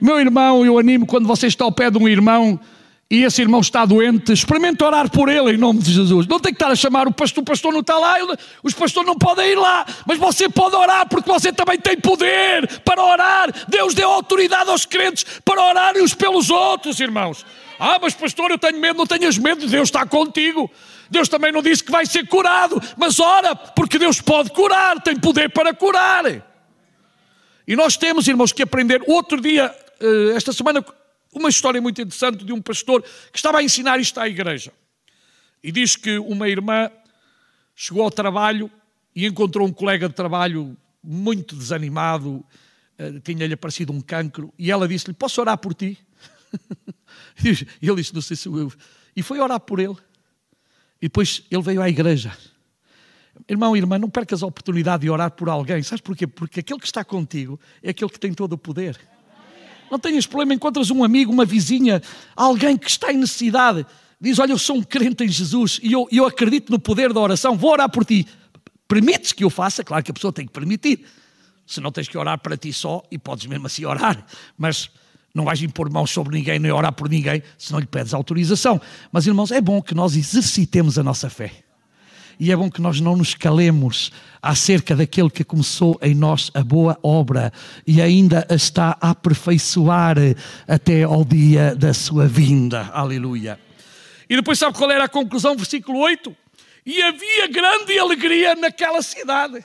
Meu 0.00 0.18
irmão, 0.18 0.64
eu 0.64 0.78
animo 0.78 1.06
quando 1.06 1.26
você 1.26 1.46
está 1.46 1.64
ao 1.64 1.72
pé 1.72 1.90
de 1.90 1.96
um 1.96 2.08
irmão 2.08 2.60
e 3.10 3.24
esse 3.24 3.42
irmão 3.42 3.60
está 3.60 3.84
doente, 3.84 4.32
experimente 4.32 4.84
orar 4.84 5.10
por 5.10 5.28
ele 5.28 5.54
em 5.54 5.56
nome 5.56 5.80
de 5.80 5.92
Jesus. 5.92 6.28
Não 6.28 6.38
tem 6.38 6.52
que 6.52 6.56
estar 6.62 6.70
a 6.70 6.76
chamar 6.76 7.08
o 7.08 7.12
pastor, 7.12 7.42
o 7.42 7.44
pastor 7.44 7.72
não 7.72 7.80
está 7.80 7.98
lá, 7.98 8.14
os 8.62 8.72
pastores 8.72 9.04
não 9.04 9.16
podem 9.16 9.50
ir 9.50 9.56
lá, 9.56 9.84
mas 10.06 10.16
você 10.16 10.48
pode 10.48 10.76
orar 10.76 11.08
porque 11.08 11.28
você 11.28 11.52
também 11.52 11.76
tem 11.76 11.96
poder 11.96 12.68
para 12.84 13.02
orar. 13.04 13.50
Deus 13.66 13.94
deu 13.94 14.08
autoridade 14.08 14.70
aos 14.70 14.86
crentes 14.86 15.26
para 15.44 15.60
orarem 15.60 16.02
uns 16.02 16.14
pelos 16.14 16.50
outros, 16.50 17.00
irmãos. 17.00 17.44
Ah, 17.80 17.98
mas 18.00 18.14
pastor, 18.14 18.52
eu 18.52 18.58
tenho 18.58 18.78
medo, 18.78 18.98
não 18.98 19.06
tenhas 19.06 19.36
medo, 19.36 19.66
Deus 19.66 19.88
está 19.88 20.06
contigo. 20.06 20.70
Deus 21.10 21.28
também 21.28 21.50
não 21.50 21.62
disse 21.62 21.82
que 21.82 21.90
vai 21.90 22.06
ser 22.06 22.28
curado, 22.28 22.80
mas 22.96 23.18
ora, 23.18 23.56
porque 23.56 23.98
Deus 23.98 24.20
pode 24.20 24.50
curar, 24.50 25.00
tem 25.02 25.18
poder 25.18 25.50
para 25.50 25.74
curar. 25.74 26.24
E 27.66 27.74
nós 27.74 27.96
temos, 27.96 28.28
irmãos, 28.28 28.52
que 28.52 28.62
aprender. 28.62 29.02
Outro 29.08 29.40
dia, 29.40 29.74
eh, 30.00 30.36
esta 30.36 30.52
semana, 30.52 30.84
uma 31.32 31.48
história 31.48 31.80
muito 31.80 32.00
interessante 32.00 32.44
de 32.44 32.52
um 32.52 32.60
pastor 32.60 33.02
que 33.02 33.38
estava 33.38 33.58
a 33.58 33.62
ensinar 33.62 34.00
isto 34.00 34.18
à 34.18 34.28
igreja. 34.28 34.72
E 35.62 35.70
diz 35.70 35.96
que 35.96 36.18
uma 36.18 36.48
irmã 36.48 36.90
chegou 37.74 38.02
ao 38.02 38.10
trabalho 38.10 38.70
e 39.14 39.26
encontrou 39.26 39.66
um 39.66 39.72
colega 39.72 40.08
de 40.08 40.14
trabalho 40.14 40.76
muito 41.02 41.56
desanimado, 41.56 42.44
eh, 42.98 43.20
tinha-lhe 43.22 43.54
aparecido 43.54 43.92
um 43.92 44.00
cancro, 44.00 44.52
e 44.58 44.70
ela 44.70 44.86
disse-lhe: 44.86 45.14
Posso 45.14 45.40
orar 45.40 45.58
por 45.58 45.74
ti? 45.74 45.98
e 47.44 47.88
ele 47.88 47.96
disse: 47.96 48.14
Não 48.14 48.22
sei 48.22 48.36
se 48.36 48.48
eu. 48.48 48.72
E 49.14 49.22
foi 49.22 49.38
orar 49.40 49.60
por 49.60 49.78
ele. 49.80 49.96
E 51.00 51.06
depois 51.06 51.42
ele 51.50 51.62
veio 51.62 51.80
à 51.80 51.88
igreja. 51.88 52.36
Irmão, 53.48 53.76
irmã, 53.76 53.98
não 53.98 54.10
percas 54.10 54.42
a 54.42 54.46
oportunidade 54.46 55.02
de 55.02 55.10
orar 55.10 55.30
por 55.30 55.48
alguém. 55.48 55.82
Sabes 55.82 56.02
porquê? 56.02 56.26
Porque 56.26 56.60
aquele 56.60 56.78
que 56.78 56.86
está 56.86 57.04
contigo 57.04 57.58
é 57.82 57.90
aquele 57.90 58.10
que 58.10 58.20
tem 58.20 58.34
todo 58.34 58.52
o 58.52 58.58
poder. 58.58 58.98
Não 59.90 59.98
tenhas 59.98 60.26
problema, 60.26 60.54
encontras 60.54 60.90
um 60.90 61.02
amigo, 61.02 61.32
uma 61.32 61.44
vizinha, 61.44 62.00
alguém 62.36 62.76
que 62.76 62.88
está 62.88 63.12
em 63.12 63.16
necessidade. 63.16 63.84
Diz: 64.20 64.38
Olha, 64.38 64.52
eu 64.52 64.58
sou 64.58 64.76
um 64.76 64.82
crente 64.82 65.24
em 65.24 65.28
Jesus 65.28 65.80
e 65.82 65.92
eu, 65.92 66.06
eu 66.12 66.26
acredito 66.26 66.70
no 66.70 66.78
poder 66.78 67.12
da 67.12 67.20
oração, 67.20 67.56
vou 67.56 67.72
orar 67.72 67.90
por 67.90 68.04
ti. 68.04 68.26
Permites 68.86 69.32
que 69.32 69.44
eu 69.44 69.50
faça? 69.50 69.82
Claro 69.82 70.04
que 70.04 70.10
a 70.10 70.14
pessoa 70.14 70.32
tem 70.32 70.46
que 70.46 70.52
permitir. 70.52 71.04
Se 71.66 71.80
não 71.80 71.92
tens 71.92 72.08
que 72.08 72.18
orar 72.18 72.38
para 72.38 72.56
ti 72.56 72.72
só 72.72 73.02
e 73.10 73.18
podes 73.18 73.46
mesmo 73.46 73.66
assim 73.66 73.84
orar, 73.84 74.26
mas 74.58 74.90
não 75.34 75.44
vais 75.44 75.62
impor 75.62 75.88
mãos 75.90 76.10
sobre 76.10 76.36
ninguém 76.36 76.58
nem 76.58 76.72
orar 76.72 76.92
por 76.92 77.08
ninguém 77.08 77.42
se 77.56 77.72
não 77.72 77.78
lhe 77.78 77.86
pedes 77.86 78.12
autorização. 78.12 78.80
Mas 79.12 79.26
irmãos, 79.26 79.52
é 79.52 79.60
bom 79.60 79.80
que 79.80 79.94
nós 79.94 80.16
exercitemos 80.16 80.98
a 80.98 81.02
nossa 81.02 81.30
fé. 81.30 81.69
E 82.40 82.50
é 82.50 82.56
bom 82.56 82.70
que 82.70 82.80
nós 82.80 83.02
não 83.02 83.14
nos 83.14 83.34
calemos 83.34 84.10
acerca 84.40 84.96
daquele 84.96 85.28
que 85.28 85.44
começou 85.44 85.98
em 86.00 86.14
nós 86.14 86.50
a 86.54 86.64
boa 86.64 86.98
obra 87.02 87.52
e 87.86 88.00
ainda 88.00 88.46
a 88.48 88.54
está 88.54 88.96
a 88.98 89.10
aperfeiçoar 89.10 90.16
até 90.66 91.02
ao 91.02 91.22
dia 91.22 91.74
da 91.76 91.92
sua 91.92 92.26
vinda. 92.26 92.88
Aleluia. 92.94 93.60
E 94.26 94.34
depois 94.34 94.58
sabe 94.58 94.74
qual 94.74 94.90
era 94.90 95.04
a 95.04 95.08
conclusão? 95.08 95.54
Versículo 95.54 95.98
8. 95.98 96.34
E 96.86 97.02
havia 97.02 97.46
grande 97.48 97.98
alegria 97.98 98.54
naquela 98.54 99.02
cidade. 99.02 99.62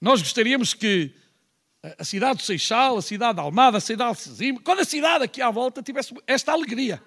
Nós 0.00 0.20
gostaríamos 0.20 0.74
que 0.74 1.12
a 1.96 2.02
cidade 2.02 2.38
do 2.38 2.42
Seixal, 2.42 2.96
a 2.96 3.02
cidade 3.02 3.34
de 3.34 3.40
Almada, 3.42 3.78
a 3.78 3.80
cidade 3.80 4.16
de 4.16 4.22
Sezima, 4.22 4.60
cada 4.60 4.84
cidade 4.84 5.22
aqui 5.22 5.40
à 5.40 5.52
volta 5.52 5.84
tivesse 5.84 6.12
esta 6.26 6.50
alegria. 6.50 7.00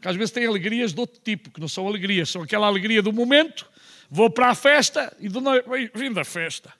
Porque 0.00 0.08
às 0.08 0.16
vezes 0.16 0.30
tem 0.30 0.46
alegrias 0.46 0.94
de 0.94 1.00
outro 1.00 1.20
tipo, 1.22 1.50
que 1.50 1.60
não 1.60 1.68
são 1.68 1.86
alegrias, 1.86 2.30
são 2.30 2.40
aquela 2.40 2.66
alegria 2.66 3.02
do 3.02 3.12
momento, 3.12 3.68
vou 4.10 4.30
para 4.30 4.48
a 4.48 4.54
festa 4.54 5.14
e 5.20 5.28
do 5.28 5.42
vim 5.94 6.10
da 6.10 6.24
festa. 6.24 6.72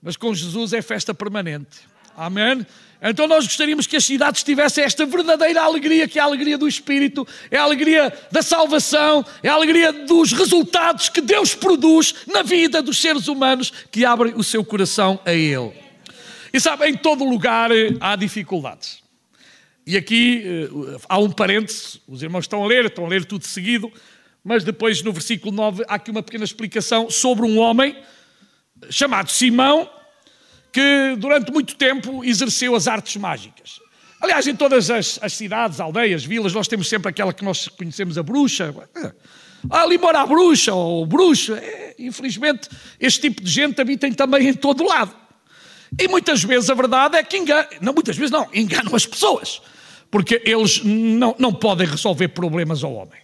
Mas 0.00 0.16
com 0.16 0.34
Jesus 0.34 0.72
é 0.72 0.80
festa 0.80 1.12
permanente. 1.12 1.80
Amém? 2.16 2.66
Então 3.02 3.26
nós 3.26 3.44
gostaríamos 3.44 3.86
que 3.86 3.96
as 3.96 4.04
cidades 4.06 4.42
tivessem 4.42 4.82
esta 4.82 5.04
verdadeira 5.04 5.60
alegria, 5.60 6.08
que 6.08 6.18
é 6.18 6.22
a 6.22 6.24
alegria 6.24 6.56
do 6.56 6.66
Espírito, 6.66 7.28
é 7.50 7.58
a 7.58 7.62
alegria 7.64 8.10
da 8.32 8.40
salvação, 8.40 9.22
é 9.42 9.50
a 9.50 9.52
alegria 9.52 9.92
dos 9.92 10.32
resultados 10.32 11.10
que 11.10 11.20
Deus 11.20 11.54
produz 11.54 12.14
na 12.26 12.42
vida 12.42 12.80
dos 12.80 12.98
seres 12.98 13.28
humanos 13.28 13.70
que 13.90 14.06
abrem 14.06 14.32
o 14.34 14.42
seu 14.42 14.64
coração 14.64 15.20
a 15.22 15.34
Ele. 15.34 15.74
E 16.50 16.58
sabe, 16.58 16.86
em 16.86 16.96
todo 16.96 17.24
lugar 17.24 17.70
há 18.00 18.16
dificuldades. 18.16 19.04
E 19.86 19.96
aqui 19.96 20.68
uh, 20.68 21.00
há 21.08 21.16
um 21.16 21.30
parênteses, 21.30 22.00
os 22.08 22.20
irmãos 22.20 22.40
estão 22.40 22.64
a 22.64 22.66
ler, 22.66 22.86
estão 22.86 23.06
a 23.06 23.08
ler 23.08 23.24
tudo 23.24 23.46
seguido, 23.46 23.92
mas 24.42 24.64
depois 24.64 25.00
no 25.00 25.12
versículo 25.12 25.54
9 25.54 25.84
há 25.86 25.94
aqui 25.94 26.10
uma 26.10 26.24
pequena 26.24 26.44
explicação 26.44 27.08
sobre 27.08 27.46
um 27.46 27.56
homem 27.58 27.96
chamado 28.90 29.30
Simão, 29.30 29.88
que 30.72 31.14
durante 31.18 31.52
muito 31.52 31.76
tempo 31.76 32.24
exerceu 32.24 32.74
as 32.74 32.88
artes 32.88 33.14
mágicas. 33.14 33.78
Aliás, 34.20 34.48
em 34.48 34.56
todas 34.56 34.90
as, 34.90 35.20
as 35.22 35.34
cidades, 35.34 35.78
aldeias, 35.78 36.24
vilas, 36.24 36.52
nós 36.52 36.66
temos 36.66 36.88
sempre 36.88 37.08
aquela 37.08 37.32
que 37.32 37.44
nós 37.44 37.68
conhecemos 37.68 38.18
a 38.18 38.24
bruxa. 38.24 38.74
Ali 39.70 39.98
mora 39.98 40.22
a 40.22 40.26
bruxa 40.26 40.74
ou 40.74 41.06
bruxa. 41.06 41.58
É, 41.58 41.94
infelizmente, 41.96 42.68
este 42.98 43.20
tipo 43.20 43.40
de 43.40 43.50
gente 43.50 43.80
habita 43.80 44.12
também 44.14 44.48
em 44.48 44.54
todo 44.54 44.84
lado. 44.84 45.14
E 45.96 46.08
muitas 46.08 46.42
vezes 46.42 46.68
a 46.70 46.74
verdade 46.74 47.16
é 47.16 47.22
que 47.22 47.36
enganam, 47.36 47.68
não 47.80 47.92
muitas 47.92 48.16
vezes 48.16 48.32
não, 48.32 48.48
enganam 48.52 48.96
as 48.96 49.06
pessoas 49.06 49.62
porque 50.10 50.42
eles 50.44 50.82
não, 50.84 51.34
não 51.38 51.52
podem 51.52 51.86
resolver 51.86 52.28
problemas 52.28 52.82
ao 52.84 52.92
homem. 52.92 53.20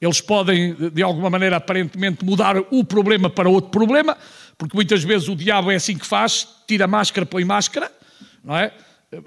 Eles 0.00 0.20
podem, 0.20 0.74
de 0.74 1.02
alguma 1.02 1.28
maneira, 1.28 1.56
aparentemente, 1.56 2.24
mudar 2.24 2.56
o 2.70 2.84
problema 2.84 3.28
para 3.28 3.48
outro 3.48 3.70
problema, 3.70 4.16
porque 4.56 4.76
muitas 4.76 5.02
vezes 5.02 5.28
o 5.28 5.34
diabo 5.34 5.70
é 5.70 5.76
assim 5.76 5.98
que 5.98 6.06
faz: 6.06 6.46
tira 6.66 6.86
máscara, 6.86 7.26
põe 7.26 7.44
máscara, 7.44 7.90
não 8.44 8.56
é? 8.56 8.72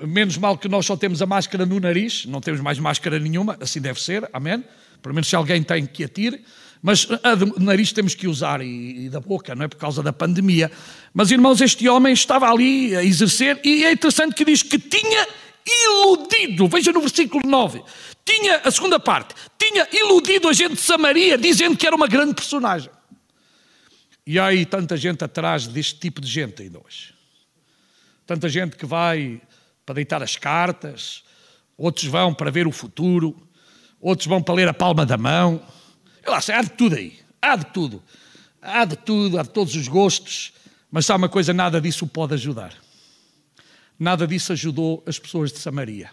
Menos 0.08 0.38
mal 0.38 0.58
que 0.58 0.70
nós 0.70 0.86
só 0.86 0.96
temos 0.96 1.22
a 1.22 1.26
máscara 1.26 1.66
no 1.66 1.80
nariz, 1.80 2.26
não 2.26 2.40
temos 2.40 2.62
mais 2.62 2.80
máscara 2.80 3.20
nenhuma, 3.20 3.58
assim 3.60 3.82
deve 3.82 4.02
ser, 4.02 4.30
amém? 4.32 4.64
Pelo 5.02 5.16
menos 5.16 5.28
se 5.28 5.36
alguém 5.36 5.64
tem 5.64 5.86
que 5.86 6.04
atire. 6.04 6.44
Mas 6.82 7.08
a 7.24 7.36
do 7.36 7.60
nariz 7.60 7.92
temos 7.92 8.16
que 8.16 8.28
usar 8.28 8.60
e, 8.62 9.06
e, 9.06 9.10
da 9.10 9.20
boca, 9.20 9.54
não 9.54 9.66
é? 9.66 9.68
Por 9.68 9.78
causa 9.78 10.02
da 10.02 10.12
pandemia. 10.12 10.72
Mas, 11.14 11.30
irmãos, 11.30 11.62
este 11.62 11.88
homem 11.88 12.12
estava 12.12 12.50
ali 12.50 12.96
a 12.96 13.04
exercer 13.04 13.60
e 13.64 13.86
é 13.86 13.92
interessante 13.92 14.34
que 14.34 14.44
diz 14.44 14.64
que 14.64 14.80
tinha 14.80 15.28
iludido, 15.66 16.68
veja 16.68 16.92
no 16.92 17.02
versículo 17.02 17.48
9, 17.48 17.84
tinha, 18.26 18.58
a 18.58 18.72
segunda 18.72 19.00
parte, 19.00 19.36
tinha 19.58 19.88
iludido 19.92 20.48
a 20.48 20.54
gente 20.54 20.76
de 20.76 20.82
Samaria, 20.82 21.38
dizendo 21.38 21.78
que 21.78 21.86
era 21.86 21.96
uma 21.96 22.08
grande 22.08 22.34
personagem. 22.34 22.90
E 24.26 24.38
há 24.38 24.48
aí 24.48 24.66
tanta 24.66 24.96
gente 24.96 25.24
atrás 25.24 25.68
deste 25.68 26.00
tipo 26.00 26.22
de 26.22 26.28
gente 26.28 26.62
ainda 26.62 26.80
hoje. 26.80 27.14
Tanta 28.26 28.48
gente 28.48 28.78
que 28.78 28.86
vai 28.86 29.42
para 29.86 29.96
deitar 29.96 30.22
as 30.22 30.36
cartas, 30.36 31.24
outros 31.78 32.06
vão 32.06 32.34
para 32.34 32.52
ver 32.52 32.68
o 32.68 32.72
futuro, 32.72 33.36
outros 34.00 34.28
vão 34.28 34.42
para 34.42 34.54
ler 34.54 34.68
a 34.68 34.74
palma 34.74 35.06
da 35.06 35.18
mão. 35.18 35.62
Eu 36.24 36.32
lá 36.32 36.38
há 36.38 36.62
de 36.62 36.70
tudo 36.72 36.96
aí, 36.96 37.20
há 37.42 37.56
de 37.56 37.66
tudo. 37.68 38.02
Há 38.62 38.86
de 38.86 38.96
tudo, 38.96 39.40
há 39.40 39.44
de 39.44 39.50
todos 39.50 39.76
os 39.76 39.88
gostos, 39.88 40.54
mas 40.92 41.06
sabe 41.06 41.24
uma 41.24 41.30
coisa, 41.30 41.52
nada 41.52 41.82
disso 41.82 42.06
pode 42.06 42.36
ajudar. 42.36 42.72
Nada 44.02 44.26
disso 44.26 44.52
ajudou 44.52 45.04
as 45.06 45.20
pessoas 45.20 45.54
de 45.54 45.60
Samaria. 45.60 46.10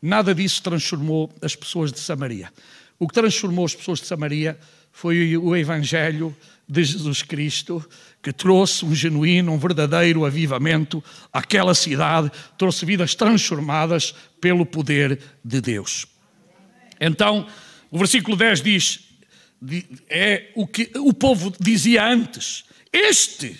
Nada 0.00 0.32
disso 0.32 0.62
transformou 0.62 1.34
as 1.42 1.56
pessoas 1.56 1.92
de 1.92 1.98
Samaria. 1.98 2.48
O 2.96 3.08
que 3.08 3.14
transformou 3.14 3.64
as 3.64 3.74
pessoas 3.74 3.98
de 3.98 4.06
Samaria 4.06 4.56
foi 4.92 5.36
o 5.36 5.56
Evangelho 5.56 6.32
de 6.68 6.84
Jesus 6.84 7.22
Cristo, 7.22 7.84
que 8.22 8.32
trouxe 8.32 8.84
um 8.84 8.94
genuíno, 8.94 9.50
um 9.50 9.58
verdadeiro 9.58 10.24
avivamento 10.24 11.02
àquela 11.32 11.74
cidade, 11.74 12.30
trouxe 12.56 12.86
vidas 12.86 13.16
transformadas 13.16 14.14
pelo 14.40 14.64
poder 14.64 15.18
de 15.44 15.60
Deus. 15.60 16.06
Então, 17.00 17.48
o 17.90 17.98
versículo 17.98 18.36
10 18.36 18.62
diz: 18.62 19.00
é 20.08 20.52
o 20.54 20.68
que 20.68 20.92
o 20.94 21.12
povo 21.12 21.52
dizia 21.58 22.04
antes: 22.04 22.62
Este 22.92 23.58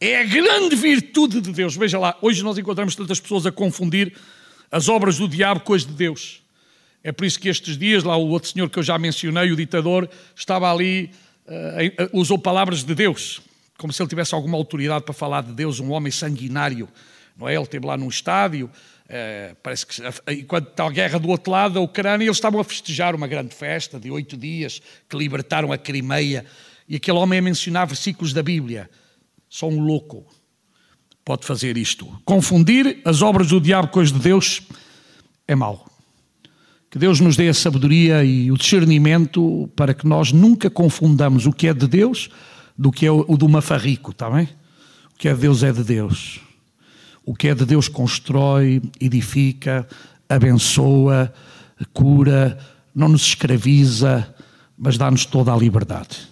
É 0.00 0.18
a 0.18 0.24
grande 0.24 0.74
virtude 0.76 1.42
de 1.42 1.52
Deus. 1.52 1.76
Veja 1.76 1.98
lá, 1.98 2.16
hoje 2.22 2.42
nós 2.42 2.56
encontramos 2.56 2.96
tantas 2.96 3.20
pessoas 3.20 3.44
a 3.44 3.52
confundir 3.52 4.14
as 4.72 4.88
obras 4.88 5.18
do 5.18 5.28
diabo 5.28 5.60
com 5.60 5.74
as 5.74 5.84
de 5.84 5.92
Deus. 5.92 6.42
É 7.04 7.12
por 7.12 7.26
isso 7.26 7.38
que 7.38 7.50
estes 7.50 7.76
dias, 7.76 8.02
lá 8.02 8.16
o 8.16 8.28
outro 8.28 8.48
senhor 8.48 8.70
que 8.70 8.78
eu 8.78 8.82
já 8.82 8.98
mencionei, 8.98 9.52
o 9.52 9.56
ditador, 9.56 10.08
estava 10.34 10.72
ali, 10.72 11.10
uh, 11.46 12.18
usou 12.18 12.38
palavras 12.38 12.82
de 12.82 12.94
Deus, 12.94 13.42
como 13.76 13.92
se 13.92 14.00
ele 14.00 14.08
tivesse 14.08 14.34
alguma 14.34 14.56
autoridade 14.56 15.04
para 15.04 15.12
falar 15.12 15.42
de 15.42 15.52
Deus, 15.52 15.80
um 15.80 15.90
homem 15.90 16.10
sanguinário. 16.10 16.88
Não 17.36 17.46
é? 17.46 17.54
Ele 17.54 17.62
esteve 17.62 17.86
lá 17.86 17.98
num 17.98 18.08
estádio, 18.08 18.66
uh, 18.66 19.56
parece 19.62 19.84
que 19.84 20.02
enquanto 20.32 20.68
está 20.68 20.86
a 20.86 20.90
guerra 20.90 21.18
do 21.18 21.28
outro 21.28 21.52
lado 21.52 21.74
da 21.74 21.80
Ucrânia, 21.80 22.24
eles 22.24 22.38
estavam 22.38 22.58
a 22.58 22.64
festejar 22.64 23.14
uma 23.14 23.26
grande 23.26 23.54
festa 23.54 24.00
de 24.00 24.10
oito 24.10 24.34
dias 24.34 24.80
que 25.06 25.16
libertaram 25.16 25.70
a 25.72 25.76
Crimeia. 25.76 26.46
E 26.88 26.96
aquele 26.96 27.18
homem 27.18 27.38
a 27.38 27.42
mencionar 27.42 27.86
versículos 27.86 28.32
da 28.32 28.42
Bíblia. 28.42 28.88
Só 29.50 29.68
um 29.68 29.80
louco 29.80 30.24
pode 31.24 31.44
fazer 31.44 31.76
isto. 31.76 32.06
Confundir 32.24 33.00
as 33.04 33.20
obras 33.20 33.48
do 33.48 33.60
diabo 33.60 33.88
com 33.88 33.98
as 33.98 34.12
de 34.12 34.18
Deus 34.20 34.62
é 35.46 35.56
mau. 35.56 35.86
Que 36.88 36.98
Deus 36.98 37.20
nos 37.20 37.36
dê 37.36 37.48
a 37.48 37.54
sabedoria 37.54 38.24
e 38.24 38.50
o 38.50 38.56
discernimento 38.56 39.68
para 39.74 39.92
que 39.92 40.06
nós 40.06 40.32
nunca 40.32 40.70
confundamos 40.70 41.46
o 41.46 41.52
que 41.52 41.66
é 41.66 41.74
de 41.74 41.86
Deus 41.86 42.30
do 42.78 42.90
que 42.90 43.04
é 43.04 43.10
o 43.10 43.36
do 43.36 43.48
mafarrico, 43.48 44.12
está 44.12 44.30
bem? 44.30 44.48
O 45.12 45.18
que 45.18 45.28
é 45.28 45.34
de 45.34 45.40
Deus 45.40 45.62
é 45.62 45.72
de 45.72 45.84
Deus. 45.84 46.40
O 47.24 47.34
que 47.34 47.48
é 47.48 47.54
de 47.54 47.66
Deus 47.66 47.88
constrói, 47.88 48.80
edifica, 49.00 49.86
abençoa, 50.28 51.32
cura, 51.92 52.58
não 52.94 53.08
nos 53.08 53.22
escraviza, 53.22 54.34
mas 54.78 54.96
dá-nos 54.96 55.26
toda 55.26 55.52
a 55.52 55.56
liberdade. 55.56 56.30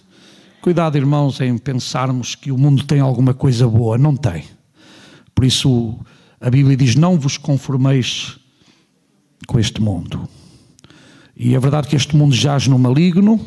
Cuidado, 0.61 0.97
irmãos, 0.97 1.39
em 1.39 1.57
pensarmos 1.57 2.35
que 2.35 2.51
o 2.51 2.57
mundo 2.57 2.83
tem 2.83 2.99
alguma 2.99 3.33
coisa 3.33 3.65
boa. 3.65 3.97
Não 3.97 4.13
tem. 4.13 4.43
Por 5.33 5.45
isso, 5.45 5.97
a 6.39 6.49
Bíblia 6.49 6.75
diz: 6.75 6.95
Não 6.95 7.17
vos 7.17 7.37
conformeis 7.37 8.37
com 9.47 9.57
este 9.57 9.81
mundo. 9.81 10.27
E 11.35 11.55
é 11.55 11.59
verdade 11.59 11.87
que 11.87 11.95
este 11.95 12.13
mundo 12.13 12.35
jaz 12.35 12.67
no 12.67 12.77
maligno, 12.77 13.39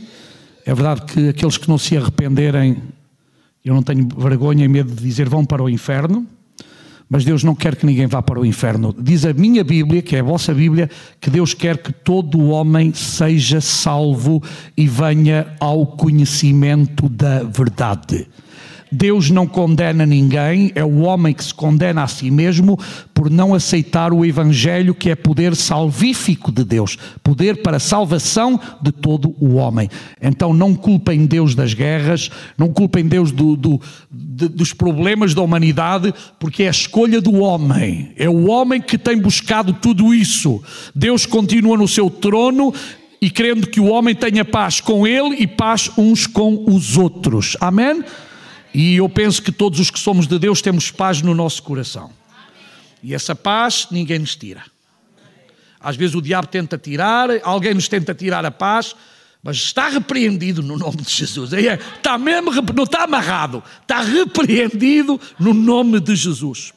é 0.65 0.75
verdade 0.75 1.03
que 1.03 1.29
aqueles 1.29 1.59
que 1.59 1.69
não 1.69 1.77
se 1.77 1.95
arrependerem, 1.99 2.83
eu 3.63 3.75
não 3.75 3.83
tenho 3.83 4.09
vergonha 4.17 4.65
e 4.65 4.69
medo 4.69 4.95
de 4.95 5.03
dizer 5.03 5.29
vão 5.29 5.45
para 5.45 5.63
o 5.63 5.69
inferno, 5.69 6.27
mas 7.13 7.27
Deus 7.27 7.45
não 7.45 7.55
quer 7.55 7.77
que 7.77 7.85
ninguém 7.85 8.07
vá 8.07 8.23
para 8.23 8.41
o 8.41 8.47
inferno. 8.47 8.97
Diz 8.99 9.27
a 9.27 9.35
minha 9.35 9.63
Bíblia, 9.63 10.01
que 10.01 10.17
é 10.17 10.21
a 10.21 10.23
vossa 10.23 10.55
Bíblia, 10.55 10.89
que 11.21 11.29
Deus 11.29 11.53
quer 11.53 11.77
que 11.77 11.93
todo 11.93 12.49
homem 12.49 12.95
seja 12.95 13.61
salvo 13.61 14.43
e 14.75 14.89
venha 14.89 15.49
ao 15.61 15.87
conhecimento 15.87 17.11
da 17.11 17.43
verdade. 17.43 18.27
Deus 18.93 19.31
não 19.31 19.47
condena 19.47 20.05
ninguém, 20.05 20.71
é 20.75 20.85
o 20.85 21.01
homem 21.01 21.33
que 21.33 21.43
se 21.43 21.55
condena 21.55 22.03
a 22.03 22.07
si 22.07 22.31
mesmo 22.31 22.79
por 23.15 23.31
não 23.31 23.55
aceitar 23.55 24.13
o 24.13 24.25
Evangelho, 24.25 24.95
que 24.95 25.09
é 25.09 25.15
poder 25.15 25.57
salvífico 25.57 26.53
de 26.53 26.63
Deus, 26.63 26.99
poder 27.23 27.63
para 27.63 27.79
salvação 27.79 28.61
de 28.83 28.93
todo 28.93 29.35
o 29.41 29.55
homem. 29.55 29.89
Então 30.21 30.53
não 30.53 30.75
culpem 30.75 31.25
Deus 31.25 31.55
das 31.55 31.73
guerras, 31.73 32.31
não 32.59 32.69
culpem 32.69 33.07
Deus 33.07 33.33
do, 33.33 33.57
do, 33.57 33.81
dos 34.11 34.75
problemas 34.75 35.33
da 35.33 35.41
humanidade, 35.41 36.13
porque 36.39 36.65
é 36.65 36.69
a 36.69 36.71
escolha 36.71 37.21
do 37.21 37.35
homem, 37.37 38.13
é 38.17 38.29
o 38.29 38.49
homem 38.49 38.81
que 38.81 38.99
tem 38.99 39.19
buscado 39.19 39.73
tudo 39.73 40.13
isso. 40.15 40.63
Deus 40.95 41.25
continua 41.25 41.79
no 41.79 41.89
seu 41.89 42.11
trono, 42.11 42.75
e 43.23 43.31
querendo 43.31 43.69
que 43.69 43.79
o 43.79 43.87
homem 43.87 44.17
tenha 44.17 44.45
paz 44.45 44.81
com 44.81 45.07
ele 45.07 45.37
e 45.39 45.47
paz 45.47 45.89
uns 45.97 46.27
com 46.27 46.65
os 46.69 46.99
outros. 46.99 47.57
Amém? 47.61 48.03
E 48.75 48.97
eu 48.97 49.09
penso 49.09 49.43
que 49.43 49.53
todos 49.53 49.79
os 49.79 49.91
que 49.91 49.99
somos 49.99 50.27
de 50.27 50.39
Deus 50.39 50.63
temos 50.63 50.91
paz 50.91 51.21
no 51.21 51.35
nosso 51.35 51.63
coração. 51.63 52.11
E 53.03 53.15
essa 53.15 53.35
paz 53.35 53.89
ninguém 53.91 54.19
nos 54.19 54.35
tira. 54.35 54.63
Às 55.79 55.97
vezes 55.97 56.15
o 56.15 56.23
diabo 56.23 56.47
tenta 56.47 56.79
tirar, 56.79 57.29
alguém 57.43 57.75
nos 57.75 57.89
tenta 57.89 58.15
tirar 58.15 58.47
a 58.47 58.51
paz, 58.51 58.95
mas 59.43 59.57
está 59.57 59.89
repreendido 59.89 60.63
no 60.63 60.79
nome 60.79 60.99
de 60.99 61.11
Jesus. 61.11 61.53
É, 61.53 61.75
está 61.75 62.17
mesmo, 62.17 62.53
não 62.75 62.85
está 62.85 63.03
amarrado, 63.03 63.63
está 63.83 64.01
repreendido 64.01 65.21
no 65.39 65.53
nome 65.53 65.99
de 65.99 66.15
Jesus. 66.15 66.73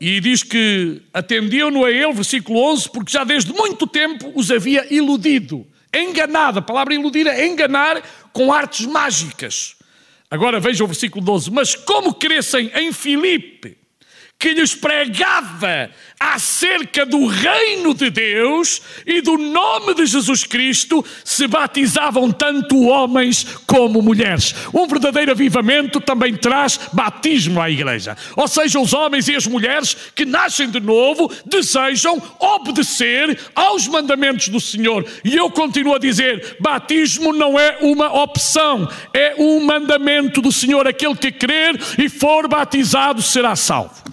E 0.00 0.20
diz 0.20 0.42
que 0.42 1.02
atendiam-no 1.12 1.84
a 1.84 1.90
ele, 1.90 2.12
versículo 2.12 2.58
11, 2.72 2.88
porque 2.90 3.12
já 3.12 3.24
desde 3.24 3.52
muito 3.52 3.86
tempo 3.86 4.32
os 4.34 4.50
havia 4.50 4.86
iludido, 4.94 5.66
enganado. 5.92 6.60
A 6.60 6.62
palavra 6.62 6.94
iludir 6.94 7.26
é 7.26 7.46
enganar 7.46 8.00
com 8.32 8.52
artes 8.52 8.86
mágicas. 8.86 9.76
Agora 10.30 10.60
veja 10.60 10.84
o 10.84 10.86
versículo 10.86 11.24
12. 11.24 11.50
Mas 11.50 11.74
como 11.74 12.14
crescem 12.14 12.70
em 12.74 12.92
Filipe, 12.92 13.76
que 14.38 14.54
lhes 14.54 14.74
pregava 14.74 15.90
acerca 16.20 17.06
do 17.06 17.24
reino 17.26 17.94
de 17.94 18.10
Deus 18.10 18.82
e 19.06 19.22
do 19.22 19.38
nome 19.38 19.94
de 19.94 20.04
Jesus 20.04 20.44
Cristo, 20.44 21.02
se 21.24 21.46
batizavam 21.46 22.30
tanto 22.30 22.82
homens 22.82 23.44
como 23.66 24.02
mulheres. 24.02 24.54
Um 24.74 24.86
verdadeiro 24.86 25.30
avivamento 25.30 25.98
também 25.98 26.36
traz 26.36 26.78
batismo 26.92 27.58
à 27.58 27.70
igreja. 27.70 28.18
Ou 28.36 28.46
seja, 28.46 28.78
os 28.78 28.92
homens 28.92 29.28
e 29.28 29.34
as 29.34 29.46
mulheres 29.46 29.96
que 30.14 30.26
nascem 30.26 30.68
de 30.68 30.78
novo 30.78 31.32
desejam 31.46 32.22
obedecer 32.38 33.38
aos 33.54 33.88
mandamentos 33.88 34.48
do 34.48 34.60
Senhor. 34.60 35.06
E 35.24 35.34
eu 35.34 35.50
continuo 35.50 35.94
a 35.94 35.98
dizer: 35.98 36.58
batismo 36.60 37.32
não 37.32 37.58
é 37.58 37.78
uma 37.80 38.22
opção, 38.22 38.86
é 39.14 39.34
um 39.38 39.64
mandamento 39.64 40.42
do 40.42 40.52
Senhor. 40.52 40.86
Aquele 40.86 41.16
que 41.16 41.32
crer 41.32 41.80
e 41.96 42.10
for 42.10 42.46
batizado 42.46 43.22
será 43.22 43.56
salvo. 43.56 44.10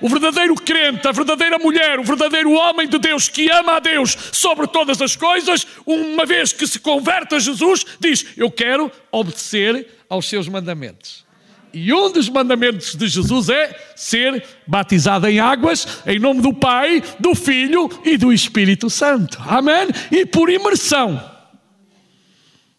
O 0.00 0.08
verdadeiro 0.08 0.54
crente, 0.54 1.06
a 1.08 1.12
verdadeira 1.12 1.58
mulher, 1.58 1.98
o 1.98 2.04
verdadeiro 2.04 2.52
homem 2.52 2.88
de 2.88 2.98
Deus 2.98 3.28
que 3.28 3.50
ama 3.50 3.76
a 3.76 3.80
Deus 3.80 4.16
sobre 4.32 4.66
todas 4.66 5.02
as 5.02 5.16
coisas, 5.16 5.66
uma 5.84 6.24
vez 6.24 6.52
que 6.52 6.66
se 6.66 6.78
converte 6.78 7.34
a 7.34 7.38
Jesus, 7.38 7.84
diz: 7.98 8.26
Eu 8.36 8.50
quero 8.50 8.90
obedecer 9.10 9.88
aos 10.08 10.28
seus 10.28 10.48
mandamentos. 10.48 11.26
E 11.72 11.92
um 11.92 12.10
dos 12.10 12.28
mandamentos 12.28 12.94
de 12.94 13.06
Jesus 13.06 13.48
é 13.50 13.76
ser 13.94 14.42
batizado 14.66 15.26
em 15.26 15.38
águas, 15.38 16.02
em 16.06 16.18
nome 16.18 16.40
do 16.40 16.54
Pai, 16.54 17.02
do 17.18 17.34
Filho 17.34 17.90
e 18.04 18.16
do 18.16 18.32
Espírito 18.32 18.88
Santo. 18.88 19.38
Amém? 19.46 19.88
E 20.10 20.24
por 20.24 20.48
imersão. 20.48 21.22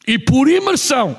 E 0.08 0.18
por 0.18 0.50
imersão 0.50 1.16